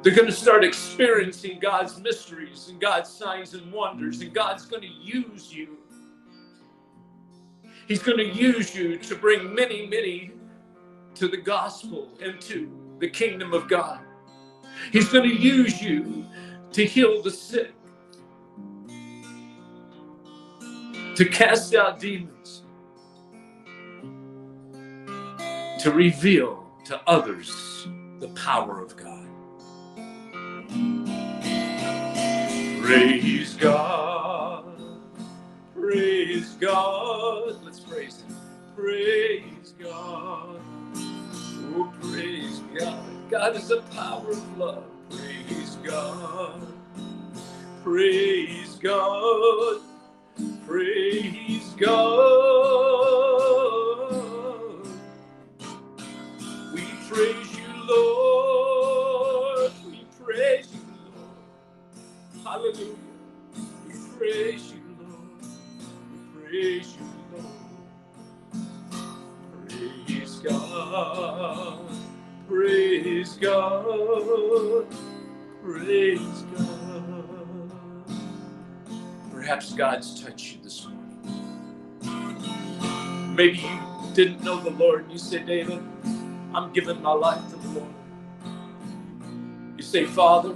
They're 0.07 0.15
going 0.15 0.27
to 0.27 0.31
start 0.31 0.63
experiencing 0.63 1.59
God's 1.59 1.99
mysteries 1.99 2.69
and 2.69 2.79
God's 2.79 3.09
signs 3.09 3.53
and 3.55 3.69
wonders, 3.73 4.21
and 4.21 4.33
God's 4.33 4.65
going 4.65 4.83
to 4.83 4.87
use 4.87 5.53
you. 5.53 5.79
He's 7.89 8.01
going 8.01 8.17
to 8.17 8.23
use 8.25 8.73
you 8.73 8.97
to 8.99 9.15
bring 9.15 9.53
many, 9.53 9.85
many 9.85 10.31
to 11.15 11.27
the 11.27 11.35
gospel 11.35 12.07
and 12.21 12.39
to 12.39 12.71
the 12.99 13.09
kingdom 13.09 13.53
of 13.53 13.67
God. 13.67 13.99
He's 14.93 15.09
going 15.09 15.27
to 15.27 15.35
use 15.35 15.81
you 15.81 16.25
to 16.71 16.85
heal 16.85 17.21
the 17.21 17.31
sick. 17.31 17.73
to 21.17 21.25
cast 21.25 21.75
out 21.75 21.99
demons, 21.99 22.63
to 25.79 25.91
reveal 25.91 26.65
to 26.85 26.97
others 27.07 27.87
the 28.19 28.29
power 28.35 28.81
of 28.81 28.95
God. 28.95 29.16
Praise 32.81 33.55
God. 33.55 34.65
Praise 35.75 36.51
God. 36.61 37.63
Let's 37.65 37.79
praise 37.81 38.21
Him. 38.21 38.35
Praise 38.75 39.73
God. 39.79 40.59
Oh, 41.75 41.93
praise 42.01 42.61
God. 42.79 42.99
God 43.31 43.55
is 43.55 43.69
the 43.69 43.81
power 43.93 44.29
of 44.31 44.57
love. 44.57 44.85
Praise 45.09 45.77
God. 45.83 46.61
Praise 47.83 48.75
God. 48.75 49.81
Praise 50.67 51.75
God. 51.79 51.99
We 56.73 56.81
praise 57.09 57.57
you, 57.57 57.67
Lord. 57.87 58.56
We 62.63 62.73
praise 64.17 64.73
you, 64.73 64.81
Lord. 64.99 65.19
We 66.11 66.41
Praise 66.49 66.97
you, 66.97 67.07
Lord. 67.33 67.45
Praise 69.69 70.35
God. 70.39 71.89
Praise 72.47 73.33
God. 73.35 74.87
Praise 75.63 76.43
God. 76.57 78.03
Perhaps 79.31 79.73
God's 79.73 80.21
touched 80.23 80.53
you 80.55 80.59
this 80.63 80.85
morning. 80.87 81.19
Maybe 83.35 83.59
you 83.59 83.79
didn't 84.15 84.43
know 84.43 84.59
the 84.61 84.71
Lord 84.71 85.03
and 85.03 85.11
you 85.13 85.19
said, 85.19 85.45
David, 85.47 85.81
I'm 86.53 86.73
giving 86.73 87.01
my 87.01 87.13
life 87.13 87.41
to 87.51 87.55
the 87.57 87.69
Lord. 87.79 87.93
You 89.77 89.83
say, 89.83 90.05
Father, 90.05 90.55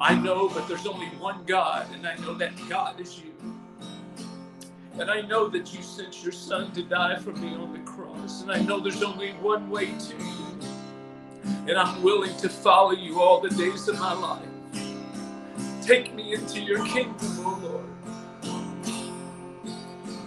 I 0.00 0.14
know, 0.14 0.48
but 0.48 0.66
there's 0.66 0.86
only 0.86 1.08
one 1.18 1.44
God, 1.44 1.86
and 1.92 2.06
I 2.06 2.16
know 2.16 2.32
that 2.34 2.52
God 2.70 2.98
is 3.00 3.20
you. 3.20 3.32
And 4.98 5.10
I 5.10 5.20
know 5.20 5.46
that 5.48 5.74
you 5.74 5.82
sent 5.82 6.22
your 6.22 6.32
son 6.32 6.72
to 6.72 6.82
die 6.82 7.16
for 7.18 7.32
me 7.32 7.54
on 7.54 7.72
the 7.72 7.80
cross, 7.80 8.40
and 8.40 8.50
I 8.50 8.60
know 8.60 8.80
there's 8.80 9.02
only 9.02 9.32
one 9.34 9.68
way 9.68 9.86
to 9.86 10.16
you. 10.16 10.60
And 11.68 11.72
I'm 11.72 12.02
willing 12.02 12.34
to 12.38 12.48
follow 12.48 12.92
you 12.92 13.20
all 13.20 13.40
the 13.40 13.50
days 13.50 13.88
of 13.88 13.98
my 13.98 14.14
life. 14.14 14.48
Take 15.82 16.14
me 16.14 16.34
into 16.34 16.60
your 16.60 16.84
kingdom, 16.86 17.46
O 17.46 17.60
Lord. 17.62 17.86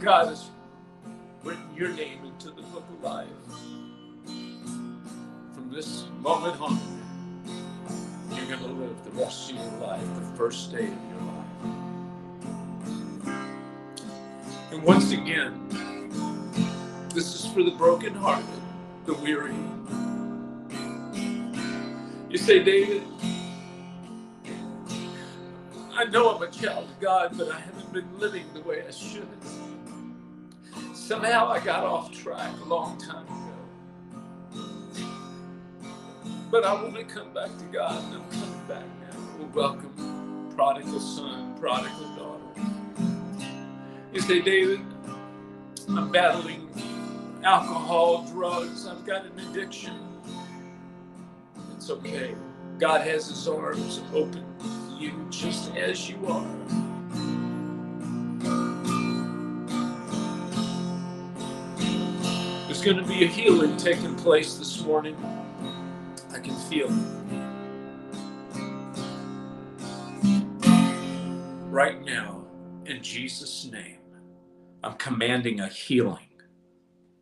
God 0.01 0.27
has 0.27 0.51
written 1.43 1.63
your 1.75 1.89
name 1.89 2.25
into 2.25 2.51
the 2.51 2.61
book 2.63 2.85
of 2.89 3.03
life. 3.03 3.27
From 5.53 5.71
this 5.71 6.05
moment 6.19 6.61
on, 6.61 6.79
you're 8.35 8.47
going 8.47 8.59
to 8.59 8.67
live 8.67 9.03
the 9.03 9.11
rest 9.11 9.51
of 9.51 9.57
your 9.57 9.65
life, 9.79 10.01
the 10.15 10.37
first 10.37 10.71
day 10.71 10.87
of 10.87 10.97
your 11.11 11.21
life. 11.21 11.45
And 14.71 14.83
once 14.83 15.11
again, 15.11 15.69
this 17.13 17.35
is 17.35 17.45
for 17.51 17.63
the 17.63 17.71
brokenhearted, 17.71 18.45
the 19.05 19.13
weary. 19.15 19.55
You 22.29 22.37
say, 22.37 22.63
David, 22.63 23.03
I 25.93 26.05
know 26.05 26.35
I'm 26.35 26.41
a 26.41 26.49
child 26.49 26.89
of 26.89 26.99
God, 26.99 27.37
but 27.37 27.51
I 27.51 27.59
haven't 27.59 27.93
been 27.93 28.19
living 28.19 28.45
the 28.55 28.61
way 28.61 28.83
I 28.87 28.91
should. 28.91 29.27
Somehow 30.95 31.49
I 31.49 31.59
got 31.59 31.83
off 31.83 32.11
track 32.11 32.51
a 32.61 32.65
long 32.65 32.97
time 32.97 33.27
ago. 33.27 33.42
But 36.53 36.65
I 36.65 36.73
want 36.75 36.93
to 36.93 37.03
come 37.03 37.33
back 37.33 37.49
to 37.57 37.65
God, 37.71 37.99
I'm 38.13 38.29
coming 38.29 38.67
back 38.67 38.83
now. 39.01 39.17
Well, 39.39 39.49
welcome, 39.55 40.53
prodigal 40.55 40.99
son, 40.99 41.57
prodigal 41.59 42.15
daughter. 42.15 42.61
You 44.13 44.21
say, 44.21 44.39
David, 44.39 44.81
I'm 45.89 46.11
battling 46.11 46.69
alcohol, 47.43 48.27
drugs, 48.31 48.85
I've 48.85 49.03
got 49.03 49.25
an 49.25 49.39
addiction. 49.49 49.93
It's 51.75 51.89
okay. 51.89 52.35
God 52.77 53.01
has 53.01 53.29
his 53.29 53.47
arms 53.47 54.01
open 54.13 54.45
to 54.59 55.03
you 55.03 55.25
just 55.31 55.75
as 55.75 56.07
you 56.07 56.23
are. 56.27 56.45
There's 62.67 62.83
going 62.83 62.97
to 62.97 63.07
be 63.07 63.23
a 63.23 63.27
healing 63.27 63.75
taking 63.75 64.15
place 64.15 64.53
this 64.57 64.83
morning. 64.83 65.17
Right 71.69 72.01
now, 72.03 72.45
in 72.85 73.03
Jesus' 73.03 73.69
name, 73.71 73.99
I'm 74.83 74.93
commanding 74.95 75.59
a 75.59 75.67
healing 75.67 76.27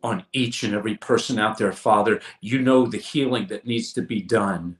on 0.02 0.24
each 0.32 0.62
and 0.62 0.74
every 0.74 0.96
person 0.96 1.38
out 1.38 1.58
there, 1.58 1.72
Father. 1.72 2.20
You 2.40 2.60
know 2.60 2.86
the 2.86 2.98
healing 2.98 3.46
that 3.48 3.66
needs 3.66 3.92
to 3.94 4.02
be 4.02 4.22
done. 4.22 4.78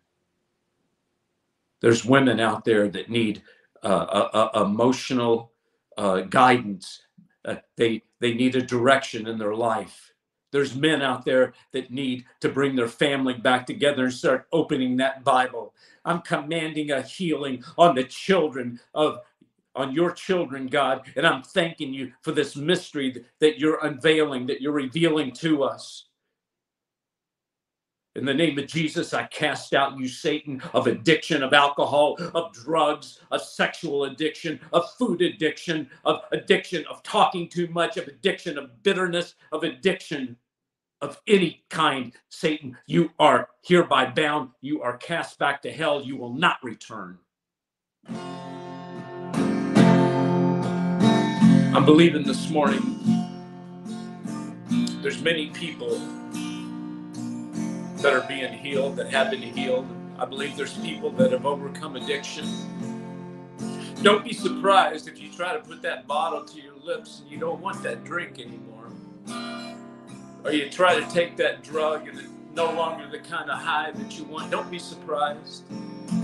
There's 1.80 2.04
women 2.04 2.40
out 2.40 2.64
there 2.64 2.88
that 2.88 3.10
need 3.10 3.42
uh, 3.82 3.86
uh, 3.86 4.50
uh, 4.54 4.64
emotional 4.64 5.52
uh, 5.98 6.20
guidance. 6.22 7.02
Uh, 7.44 7.56
they 7.76 8.02
they 8.20 8.34
need 8.34 8.56
a 8.56 8.62
direction 8.62 9.26
in 9.26 9.38
their 9.38 9.54
life. 9.54 10.11
There's 10.52 10.76
men 10.76 11.02
out 11.02 11.24
there 11.24 11.54
that 11.72 11.90
need 11.90 12.24
to 12.40 12.48
bring 12.48 12.76
their 12.76 12.88
family 12.88 13.34
back 13.34 13.66
together 13.66 14.04
and 14.04 14.12
start 14.12 14.46
opening 14.52 14.96
that 14.98 15.24
Bible. 15.24 15.74
I'm 16.04 16.20
commanding 16.20 16.92
a 16.92 17.02
healing 17.02 17.64
on 17.76 17.96
the 17.96 18.04
children 18.04 18.78
of 18.94 19.18
on 19.74 19.92
your 19.92 20.12
children, 20.12 20.66
God. 20.66 21.10
And 21.16 21.26
I'm 21.26 21.42
thanking 21.42 21.94
you 21.94 22.12
for 22.20 22.32
this 22.32 22.56
mystery 22.56 23.24
that 23.40 23.58
you're 23.58 23.84
unveiling, 23.84 24.46
that 24.46 24.60
you're 24.60 24.72
revealing 24.72 25.32
to 25.36 25.64
us. 25.64 26.06
In 28.14 28.26
the 28.26 28.34
name 28.34 28.58
of 28.58 28.66
Jesus, 28.66 29.14
I 29.14 29.24
cast 29.24 29.72
out 29.72 29.98
you, 29.98 30.06
Satan, 30.06 30.62
of 30.74 30.86
addiction, 30.86 31.42
of 31.42 31.54
alcohol, 31.54 32.18
of 32.34 32.52
drugs, 32.52 33.20
of 33.30 33.40
sexual 33.40 34.04
addiction, 34.04 34.60
of 34.70 34.84
food 34.98 35.22
addiction, 35.22 35.88
of 36.04 36.20
addiction, 36.30 36.84
of 36.90 37.02
talking 37.02 37.48
too 37.48 37.68
much, 37.68 37.96
of 37.96 38.06
addiction, 38.08 38.58
of 38.58 38.82
bitterness, 38.82 39.34
of 39.50 39.64
addiction 39.64 40.36
of 41.00 41.20
any 41.26 41.64
kind. 41.68 42.12
Satan, 42.28 42.76
you 42.86 43.10
are 43.18 43.48
hereby 43.62 44.06
bound. 44.06 44.50
You 44.60 44.82
are 44.82 44.96
cast 44.98 45.38
back 45.38 45.62
to 45.62 45.72
hell. 45.72 46.02
You 46.02 46.16
will 46.16 46.32
not 46.32 46.58
return. 46.62 47.18
I'm 51.74 51.84
believing 51.84 52.22
this 52.22 52.50
morning 52.50 52.98
there's 55.02 55.20
many 55.22 55.50
people 55.50 55.98
that 58.02 58.12
are 58.12 58.26
being 58.28 58.52
healed, 58.52 58.96
that 58.96 59.10
have 59.10 59.30
been 59.30 59.42
healed. 59.42 59.86
I 60.18 60.24
believe 60.24 60.56
there's 60.56 60.76
people 60.78 61.10
that 61.12 61.30
have 61.30 61.46
overcome 61.46 61.94
addiction. 61.94 62.46
Don't 64.02 64.24
be 64.24 64.32
surprised 64.32 65.06
if 65.06 65.20
you 65.20 65.30
try 65.30 65.52
to 65.52 65.60
put 65.60 65.82
that 65.82 66.08
bottle 66.08 66.44
to 66.44 66.60
your 66.60 66.74
lips 66.82 67.20
and 67.20 67.30
you 67.30 67.38
don't 67.38 67.60
want 67.60 67.80
that 67.84 68.02
drink 68.04 68.40
anymore. 68.40 68.90
Or 70.44 70.52
you 70.52 70.68
try 70.68 70.98
to 70.98 71.08
take 71.10 71.36
that 71.36 71.62
drug 71.62 72.08
and 72.08 72.18
it's 72.18 72.28
no 72.54 72.72
longer 72.72 73.08
the 73.08 73.20
kind 73.20 73.50
of 73.50 73.58
high 73.60 73.92
that 73.92 74.18
you 74.18 74.24
want. 74.24 74.50
Don't 74.50 74.70
be 74.70 74.80
surprised. 74.80 75.62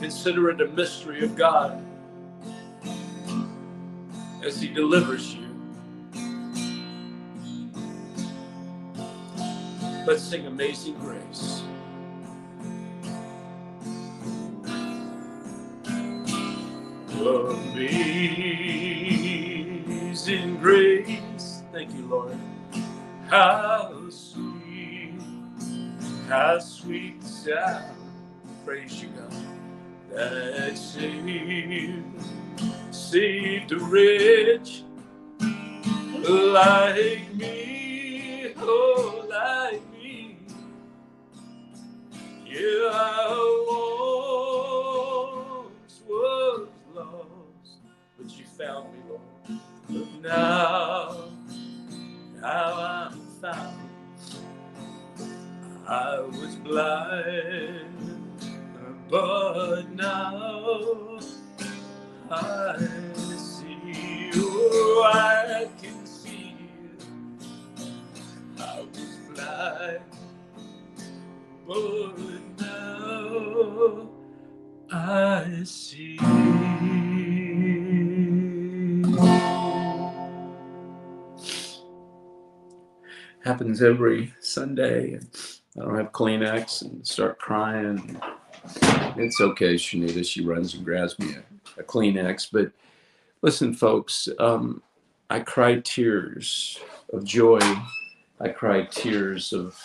Consider 0.00 0.50
it 0.50 0.60
a 0.60 0.66
mystery 0.66 1.24
of 1.24 1.36
God 1.36 1.84
as 4.44 4.60
He 4.60 4.68
delivers 4.68 5.34
you. 5.34 5.46
Let's 10.06 10.22
sing 10.22 10.46
Amazing 10.46 10.94
Grace. 10.98 11.62
Amazing 17.18 17.88
grace. 20.58 21.62
Thank 21.72 21.94
you, 21.94 22.06
Lord. 22.06 22.38
How 23.28 24.08
sweet, 24.10 25.14
how 26.28 26.58
sweet 26.60 27.22
sound. 27.24 27.96
Praise 28.64 29.02
you, 29.02 29.08
God. 29.10 29.34
That 30.12 30.78
saved, 30.78 32.04
saved 32.90 33.72
a 33.72 33.78
wretch 33.78 34.82
like 36.28 37.34
me, 37.34 38.54
oh, 38.58 39.26
like 39.30 39.82
me. 39.92 40.38
Yeah, 42.46 42.90
I 42.92 43.28
was 43.30 44.17
lost, 46.98 47.78
but 48.16 48.38
you 48.38 48.44
found 48.44 48.92
me, 48.92 48.98
Lord. 49.08 49.20
But 49.88 50.22
now, 50.22 51.24
now 52.40 53.10
I'm 53.12 53.20
found. 53.40 53.78
I 55.86 56.20
was 56.20 56.56
blind, 56.56 58.38
but 59.08 59.90
now 59.94 61.18
I 62.30 62.76
see. 63.36 64.30
Oh, 64.34 65.10
I 65.14 65.68
can 65.80 66.04
see. 66.06 66.54
I 68.58 68.80
was 68.80 69.16
blind, 69.34 70.02
but 71.66 72.60
now 72.60 74.10
I 74.92 75.62
see. 75.64 76.57
Happens 83.48 83.82
every 83.82 84.34
Sunday. 84.40 85.14
and 85.14 85.28
I 85.76 85.84
don't 85.84 85.96
have 85.96 86.12
Kleenex 86.12 86.82
and 86.82 87.06
start 87.06 87.38
crying. 87.38 88.20
It's 89.16 89.40
okay, 89.40 89.74
Shanita. 89.74 90.24
She 90.24 90.44
runs 90.44 90.74
and 90.74 90.84
grabs 90.84 91.18
me 91.18 91.34
a, 91.34 91.80
a 91.80 91.82
Kleenex, 91.82 92.48
but 92.52 92.70
Listen, 93.40 93.72
folks, 93.72 94.28
um, 94.40 94.82
I 95.30 95.38
cry 95.40 95.78
tears 95.78 96.80
of 97.12 97.24
joy. 97.24 97.60
I 98.40 98.48
cry 98.48 98.82
tears 98.90 99.52
of 99.52 99.80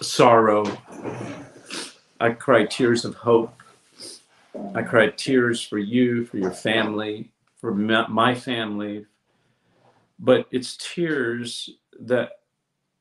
sorrow. 0.00 0.64
I 2.18 2.30
cry 2.30 2.64
tears 2.64 3.04
of 3.04 3.14
hope. 3.14 3.62
I 4.74 4.82
cried 4.82 5.16
tears 5.16 5.62
for 5.62 5.78
you, 5.78 6.24
for 6.26 6.38
your 6.38 6.50
family, 6.50 7.30
for 7.60 7.72
my 7.72 8.34
family. 8.34 9.06
But 10.18 10.48
it's 10.50 10.76
tears 10.76 11.70
that 12.00 12.30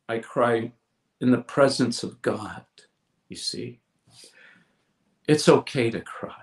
I 0.08 0.20
cry 0.20 0.72
in 1.22 1.32
the 1.32 1.40
presence 1.42 2.04
of 2.04 2.22
God, 2.22 2.66
you 3.30 3.36
see. 3.36 3.80
It's 5.28 5.50
okay 5.50 5.90
to 5.90 6.02
cry. 6.02 6.36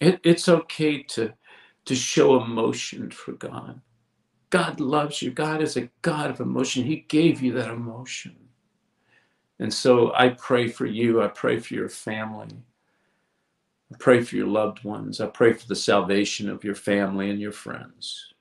It, 0.00 0.20
it's 0.24 0.48
okay 0.48 1.02
to, 1.02 1.32
to 1.84 1.94
show 1.94 2.42
emotion 2.42 3.10
for 3.10 3.32
God. 3.32 3.80
God 4.50 4.80
loves 4.80 5.22
you. 5.22 5.30
God 5.30 5.62
is 5.62 5.76
a 5.76 5.88
God 6.02 6.30
of 6.30 6.40
emotion. 6.40 6.84
He 6.84 7.06
gave 7.08 7.42
you 7.42 7.52
that 7.54 7.70
emotion. 7.70 8.36
And 9.58 9.72
so 9.72 10.12
I 10.14 10.30
pray 10.30 10.68
for 10.68 10.86
you. 10.86 11.22
I 11.22 11.28
pray 11.28 11.58
for 11.58 11.74
your 11.74 11.88
family. 11.88 12.48
I 13.92 13.96
pray 13.98 14.22
for 14.22 14.36
your 14.36 14.46
loved 14.46 14.84
ones. 14.84 15.20
I 15.20 15.26
pray 15.26 15.52
for 15.52 15.66
the 15.68 15.76
salvation 15.76 16.48
of 16.48 16.64
your 16.64 16.74
family 16.74 17.30
and 17.30 17.40
your 17.40 17.52
friends. 17.52 18.31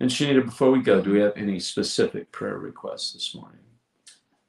And 0.00 0.10
Shanita, 0.10 0.44
before 0.44 0.70
we 0.70 0.80
go, 0.80 1.00
do 1.00 1.12
we 1.12 1.20
have 1.20 1.32
any 1.36 1.58
specific 1.58 2.30
prayer 2.30 2.58
requests 2.58 3.12
this 3.12 3.34
morning? 3.34 3.58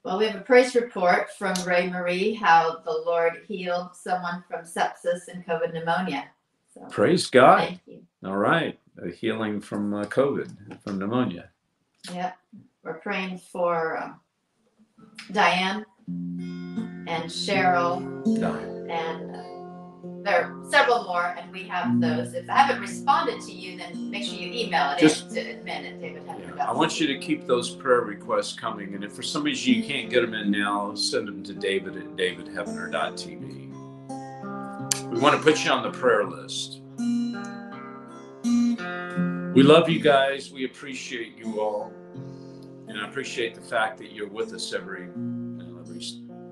Well, 0.03 0.17
we 0.17 0.27
have 0.27 0.35
a 0.35 0.43
praise 0.43 0.75
report 0.75 1.31
from 1.37 1.55
Ray 1.65 1.89
Marie 1.89 2.33
how 2.33 2.79
the 2.85 2.91
Lord 2.91 3.41
healed 3.47 3.95
someone 3.95 4.43
from 4.47 4.61
sepsis 4.61 5.27
and 5.31 5.45
COVID 5.45 5.73
pneumonia. 5.73 6.29
So, 6.73 6.81
praise 6.89 7.27
God. 7.27 7.79
All 8.23 8.37
right. 8.37 8.79
A 9.03 9.09
healing 9.09 9.59
from 9.59 9.93
uh, 9.93 10.05
COVID, 10.05 10.81
from 10.83 10.99
pneumonia. 10.99 11.49
Yeah. 12.13 12.33
We're 12.83 12.99
praying 12.99 13.39
for 13.39 13.97
um, 13.97 14.19
Diane 15.31 15.85
and 16.07 17.25
Cheryl 17.25 18.39
Diane. 18.39 18.89
and 18.89 19.35
uh, 19.35 19.58
there 20.29 20.45
are 20.45 20.53
several 20.69 21.03
more, 21.03 21.35
and 21.37 21.51
we 21.51 21.63
have 21.63 21.87
mm. 21.87 22.01
those. 22.01 22.33
If 22.33 22.49
I 22.49 22.57
haven't 22.59 22.81
responded 22.81 23.41
to 23.41 23.51
you, 23.51 23.77
then 23.77 24.09
make 24.09 24.23
sure 24.23 24.35
you 24.35 24.51
email 24.51 24.91
it 24.91 24.99
Just, 24.99 25.29
in 25.29 25.35
to 25.35 25.55
admin 25.55 25.87
at 25.87 25.99
David 25.99 26.23
yeah, 26.55 26.69
I 26.69 26.73
want 26.73 26.99
you 26.99 27.07
to 27.07 27.17
keep 27.17 27.47
those 27.47 27.69
prayer 27.69 28.01
requests 28.01 28.53
coming, 28.53 28.93
and 28.95 29.03
if 29.03 29.13
for 29.13 29.23
some 29.23 29.43
reason 29.43 29.73
you 29.73 29.81
mm-hmm. 29.81 29.91
can't 29.91 30.09
get 30.09 30.21
them 30.21 30.33
in 30.33 30.51
now, 30.51 30.93
send 30.95 31.27
them 31.27 31.43
to 31.43 31.53
David 31.53 31.97
at 31.97 32.15
davidheavener.tv. 32.15 33.69
We 35.09 35.19
want 35.19 35.35
to 35.35 35.41
put 35.41 35.65
you 35.65 35.71
on 35.71 35.83
the 35.83 35.91
prayer 35.91 36.25
list. 36.25 36.81
We 39.55 39.63
love 39.63 39.89
you 39.89 39.99
guys. 39.99 40.51
We 40.51 40.65
appreciate 40.65 41.37
you 41.37 41.59
all. 41.59 41.91
And 42.87 42.99
I 42.99 43.07
appreciate 43.07 43.55
the 43.55 43.61
fact 43.61 43.97
that 43.99 44.11
you're 44.11 44.27
with 44.29 44.53
us 44.53 44.73
every, 44.73 45.05
you 45.05 45.11
know, 45.15 45.79
every 45.79 46.03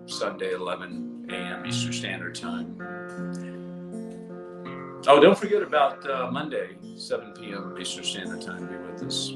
Sunday, 0.08 0.54
11 0.54 1.28
a.m. 1.30 1.66
Eastern 1.66 1.94
Standard 1.94 2.36
Time. 2.36 3.67
Oh, 5.10 5.22
don't 5.22 5.40
forget 5.40 5.64
about 5.64 6.06
uh, 6.10 6.30
Monday, 6.30 6.76
7 6.98 7.32
p.m. 7.32 7.78
Eastern 7.80 8.04
Standard 8.04 8.42
Time. 8.42 8.68
Be 8.68 8.76
with 8.76 9.02
us. 9.04 9.32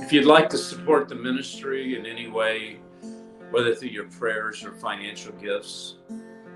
If 0.00 0.12
you'd 0.12 0.24
like 0.24 0.48
to 0.50 0.58
support 0.58 1.08
the 1.08 1.14
ministry 1.14 1.96
in 1.96 2.04
any 2.04 2.26
way, 2.26 2.80
whether 3.52 3.76
through 3.76 3.90
your 3.90 4.08
prayers 4.08 4.64
or 4.64 4.72
financial 4.72 5.30
gifts, 5.34 5.98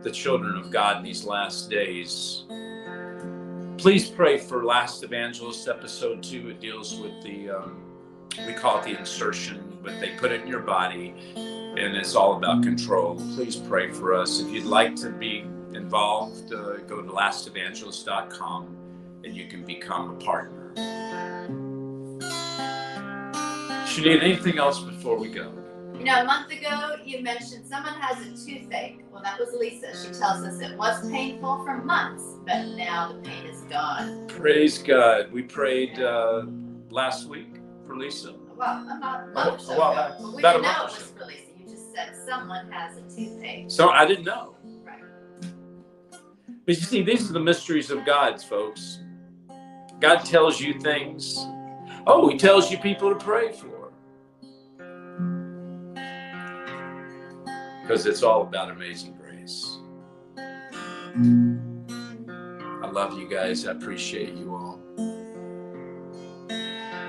the 0.03 0.11
children 0.11 0.55
of 0.55 0.71
God 0.71 0.97
in 0.97 1.03
these 1.03 1.25
last 1.25 1.69
days. 1.69 2.45
Please 3.77 4.09
pray 4.09 4.37
for 4.37 4.63
Last 4.63 5.03
Evangelist 5.03 5.67
episode 5.67 6.23
two. 6.23 6.49
It 6.49 6.61
deals 6.61 6.97
with 6.99 7.21
the, 7.23 7.49
um, 7.49 7.83
we 8.45 8.53
call 8.53 8.79
it 8.79 8.83
the 8.83 8.97
insertion, 8.97 9.77
but 9.83 9.99
they 9.99 10.11
put 10.17 10.31
it 10.31 10.41
in 10.41 10.47
your 10.47 10.61
body 10.61 11.13
and 11.35 11.95
it's 11.95 12.15
all 12.15 12.37
about 12.37 12.63
control. 12.63 13.15
Please 13.35 13.55
pray 13.55 13.91
for 13.91 14.13
us. 14.13 14.39
If 14.39 14.49
you'd 14.49 14.65
like 14.65 14.95
to 14.97 15.09
be 15.09 15.45
involved, 15.73 16.53
uh, 16.53 16.77
go 16.87 17.01
to 17.01 17.09
lastevangelist.com 17.09 18.77
and 19.23 19.35
you 19.35 19.47
can 19.47 19.65
become 19.65 20.11
a 20.11 20.15
partner. 20.15 20.71
Shanita, 23.85 24.23
anything 24.23 24.57
else 24.57 24.79
before 24.79 25.17
we 25.17 25.29
go? 25.29 25.51
You 25.99 26.05
know, 26.05 26.21
a 26.21 26.23
month 26.23 26.49
ago 26.49 26.95
you 27.03 27.21
mentioned 27.21 27.67
someone 27.67 27.93
has 27.95 28.25
a 28.25 28.29
toothache. 28.29 29.03
Well, 29.11 29.21
that 29.21 29.37
was 29.37 29.53
Lisa. 29.53 29.91
She 30.01 30.17
tells 30.17 30.45
us 30.45 30.61
it 30.61 30.77
was 30.77 31.05
painful 31.11 31.65
for 31.65 31.75
months, 31.83 32.23
but 32.45 32.67
now 32.77 33.11
the 33.11 33.19
pain 33.19 33.45
is 33.45 33.63
gone. 33.63 34.25
Praise 34.27 34.77
God. 34.77 35.29
We 35.29 35.41
prayed 35.41 35.99
uh, 35.99 36.45
last 36.89 37.27
week 37.27 37.57
for 37.85 37.97
Lisa. 37.97 38.33
Well, 38.55 38.87
about 38.97 39.27
a 39.27 39.31
month 39.33 39.59
so 39.59 39.77
well, 39.77 39.91
ago. 39.91 40.15
Well, 40.21 40.35
we 40.37 40.41
didn't 40.41 40.61
know 40.61 40.71
it 40.71 40.83
was 40.83 41.11
for 41.17 41.25
Lisa. 41.25 41.41
You 41.59 41.65
just 41.65 41.93
said 41.93 42.15
someone 42.25 42.71
has 42.71 42.95
a 42.95 43.01
toothache. 43.01 43.65
So 43.67 43.89
I 43.89 44.05
didn't 44.05 44.23
know. 44.23 44.55
Right. 44.85 45.03
But 46.65 46.75
you 46.75 46.81
see, 46.81 47.01
these 47.01 47.29
are 47.29 47.33
the 47.33 47.41
mysteries 47.41 47.91
of 47.91 48.05
God's, 48.05 48.45
folks. 48.45 48.99
God 49.99 50.19
tells 50.19 50.61
you 50.61 50.79
things. 50.79 51.45
Oh, 52.07 52.29
He 52.31 52.37
tells 52.37 52.71
you 52.71 52.77
people 52.77 53.09
to 53.09 53.19
pray 53.21 53.51
for. 53.51 53.78
Because 57.89 58.05
it's 58.05 58.21
all 58.21 58.43
about 58.43 58.69
amazing 58.69 59.17
grace. 59.19 59.79
I 61.17 62.87
love 62.91 63.17
you 63.17 63.27
guys. 63.27 63.65
I 63.65 63.71
appreciate 63.71 64.35
you 64.35 64.53
all. 64.53 64.79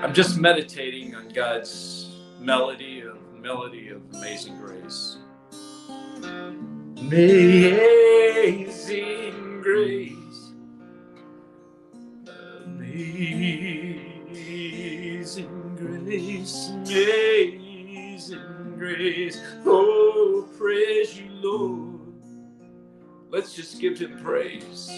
I'm 0.01 0.11
just 0.11 0.39
meditating 0.39 1.13
on 1.13 1.29
God's 1.29 2.17
melody 2.39 3.01
of 3.01 3.19
melody 3.35 3.89
of 3.89 4.01
amazing 4.11 4.57
grace. 4.57 5.17
Amazing 6.97 7.29
grace. 9.61 10.53
Amazing 12.65 14.15
grace. 15.75 16.69
Amazing 16.69 18.60
grace. 18.81 19.39
Oh, 19.63 20.49
praise 20.57 21.15
you, 21.15 21.29
Lord. 21.29 22.01
Let's 23.29 23.53
just 23.53 23.79
give 23.79 23.99
him 23.99 24.17
praise. 24.23 24.91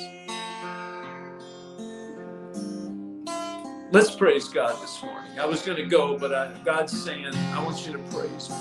Let's 3.91 4.15
praise 4.15 4.47
God 4.47 4.81
this 4.81 5.03
morning. 5.03 5.37
I 5.37 5.45
was 5.45 5.63
going 5.63 5.75
to 5.75 5.85
go, 5.85 6.17
but 6.17 6.33
I, 6.33 6.57
God's 6.63 6.97
saying, 6.97 7.35
I 7.35 7.61
want 7.61 7.85
you 7.85 7.91
to 7.91 7.99
praise 8.15 8.49
me. 8.49 8.55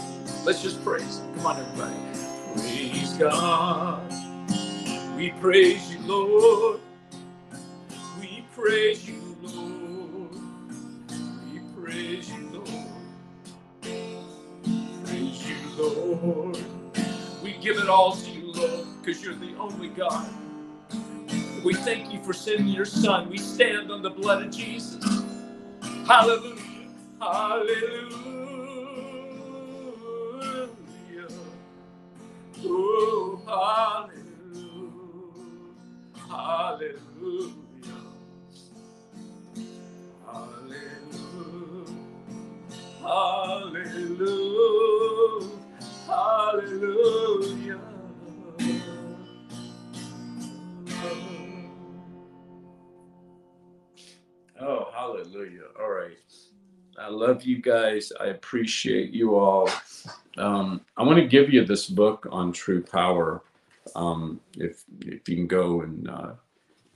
Let's 0.45 0.61
just 0.61 0.83
praise 0.85 1.19
him. 1.21 1.35
Come 1.37 1.47
on, 1.47 1.61
everybody. 1.61 1.95
Praise 2.55 3.13
God. 3.13 4.13
We 5.17 5.31
praise 5.41 5.89
you, 5.93 6.01
Lord. 6.01 6.81
We 8.21 8.45
praise 8.57 9.09
you, 9.09 9.37
Lord. 9.41 10.35
We 11.53 11.61
praise 11.81 12.29
you, 12.29 12.42
Lord. 16.17 16.59
We 17.43 17.53
give 17.61 17.79
it 17.79 17.89
all 17.89 18.17
to 18.17 18.31
you, 18.31 18.53
Lord, 18.53 18.87
because 19.03 19.23
you're 19.23 19.35
the 19.37 19.57
only 19.59 19.89
God. 19.89 20.29
We 21.65 21.75
thank 21.75 22.13
you 22.13 22.23
for 22.25 22.33
sending 22.33 22.69
your 22.69 22.85
son. 22.87 23.31
We 23.31 23.39
stand 23.39 23.91
on 23.93 24.03
the 24.03 24.11
blood 24.11 24.45
of 24.47 24.53
Jesus. 24.53 25.05
Hallelujah. 26.07 26.57
Hallelujah. 27.21 28.11
Oh, 32.65 33.43
hallelujah. 33.47 34.91
Hallelujah. 36.29 37.55
Hallelujah. 40.27 41.87
Hallelujah. 43.03 44.31
Oh, 54.61 54.91
hallelujah. 54.95 55.65
All 55.81 55.91
right. 55.91 56.17
I 56.99 57.09
love 57.09 57.43
you 57.45 57.61
guys. 57.61 58.13
I 58.21 58.27
appreciate 58.27 59.11
you 59.11 59.37
all. 59.37 59.69
Um, 60.37 60.83
I 60.97 61.03
want 61.03 61.19
to 61.19 61.27
give 61.27 61.53
you 61.53 61.65
this 61.65 61.89
book 61.89 62.27
on 62.31 62.53
true 62.53 62.83
power. 62.83 63.43
Um, 63.97 64.41
if 64.57 64.85
if 65.01 65.29
you 65.29 65.37
can 65.37 65.47
go 65.47 65.81
and 65.81 66.09
uh, 66.09 66.33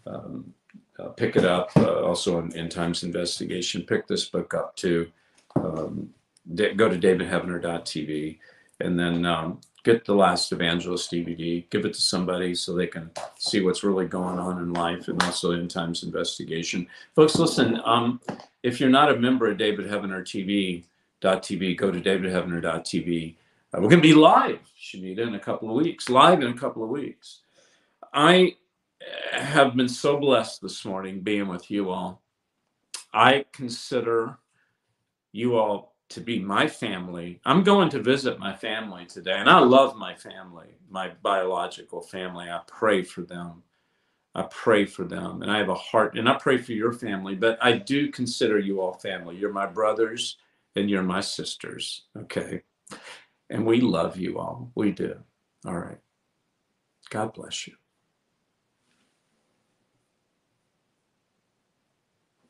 um, 0.07 0.55
uh, 0.99 1.09
pick 1.09 1.37
it 1.37 1.45
up, 1.45 1.71
uh, 1.77 2.05
also 2.05 2.39
in, 2.39 2.57
End 2.57 2.71
Times 2.71 3.03
Investigation, 3.03 3.83
pick 3.83 4.07
this 4.07 4.27
book 4.27 4.55
up 4.55 4.77
too. 4.77 5.11
Um, 5.57 6.11
go 6.55 6.89
to 6.89 6.99
davidheavener.tv 6.99 8.39
and 8.81 8.99
then 8.99 9.25
um, 9.25 9.61
get 9.85 10.05
the 10.05 10.15
Last 10.15 10.53
Evangelist 10.53 11.11
DVD. 11.11 11.69
Give 11.71 11.85
it 11.85 11.95
to 11.95 12.01
somebody 12.01 12.55
so 12.55 12.75
they 12.75 12.87
can 12.87 13.11
see 13.39 13.61
what's 13.61 13.85
really 13.85 14.07
going 14.07 14.39
on 14.39 14.59
in 14.59 14.73
life, 14.73 15.09
and 15.09 15.23
also 15.23 15.53
End 15.53 15.71
Times 15.71 16.03
Investigation. 16.03 16.87
Folks, 17.15 17.37
listen. 17.37 17.81
Um, 17.85 18.21
if 18.63 18.81
you're 18.81 18.91
not 18.91 19.11
a 19.11 19.19
member 19.19 19.51
of 19.51 19.59
David 19.59 19.87
Heavener 19.87 20.23
TV, 20.23 20.85
TV, 21.23 21.77
go 21.77 21.91
to 21.91 22.01
davidheavener.tv. 22.01 23.35
Uh, 23.75 23.81
we're 23.81 23.89
going 23.89 24.03
to 24.03 24.09
be 24.09 24.15
live, 24.15 24.61
Shanita, 24.81 25.27
in 25.27 25.35
a 25.35 25.41
couple 25.41 25.69
of 25.69 25.77
weeks. 25.77 26.09
Live 26.09 26.41
in 26.41 26.49
a 26.49 26.57
couple 26.57 26.85
of 26.85 26.91
weeks. 26.91 27.41
I 28.13 28.55
uh, 29.35 29.41
have 29.41 29.77
been 29.77 29.89
so 29.89 30.19
blessed 30.19 30.63
this 30.63 30.85
morning 30.85 31.21
being 31.21 31.49
with 31.49 31.71
you 31.71 31.91
all. 31.91 32.23
I 33.13 33.45
consider 33.53 34.39
you 35.33 35.57
all 35.57 35.96
to 36.09 36.21
be 36.21 36.39
my 36.39 36.69
family. 36.69 37.41
I'm 37.45 37.63
going 37.63 37.89
to 37.91 38.03
visit 38.03 38.39
my 38.39 38.55
family 38.55 39.07
today, 39.07 39.39
and 39.39 39.49
I 39.49 39.59
love 39.59 39.97
my 39.97 40.15
family, 40.15 40.69
my 40.89 41.11
biological 41.23 42.01
family. 42.01 42.49
I 42.49 42.61
pray 42.67 43.03
for 43.03 43.23
them. 43.23 43.63
I 44.35 44.43
pray 44.51 44.85
for 44.85 45.05
them, 45.05 45.43
and 45.43 45.51
I 45.51 45.59
have 45.59 45.71
a 45.71 45.75
heart, 45.75 46.17
and 46.19 46.29
I 46.29 46.35
pray 46.35 46.59
for 46.59 46.73
your 46.73 46.93
family, 46.93 47.35
but 47.35 47.59
I 47.63 47.73
do 47.73 48.11
consider 48.11 48.59
you 48.59 48.81
all 48.81 48.93
family. 48.93 49.37
You're 49.37 49.53
my 49.53 49.67
brothers 49.67 50.37
and 50.77 50.91
you're 50.91 51.03
my 51.03 51.23
sisters, 51.23 52.05
okay? 52.17 52.63
And 53.49 53.65
we 53.65 53.81
love 53.81 54.19
you 54.19 54.39
all. 54.39 54.71
We 54.75 54.93
do. 54.93 55.17
All 55.65 55.79
right. 55.79 55.99
God 57.09 57.33
bless 57.33 57.67
you. 57.67 57.75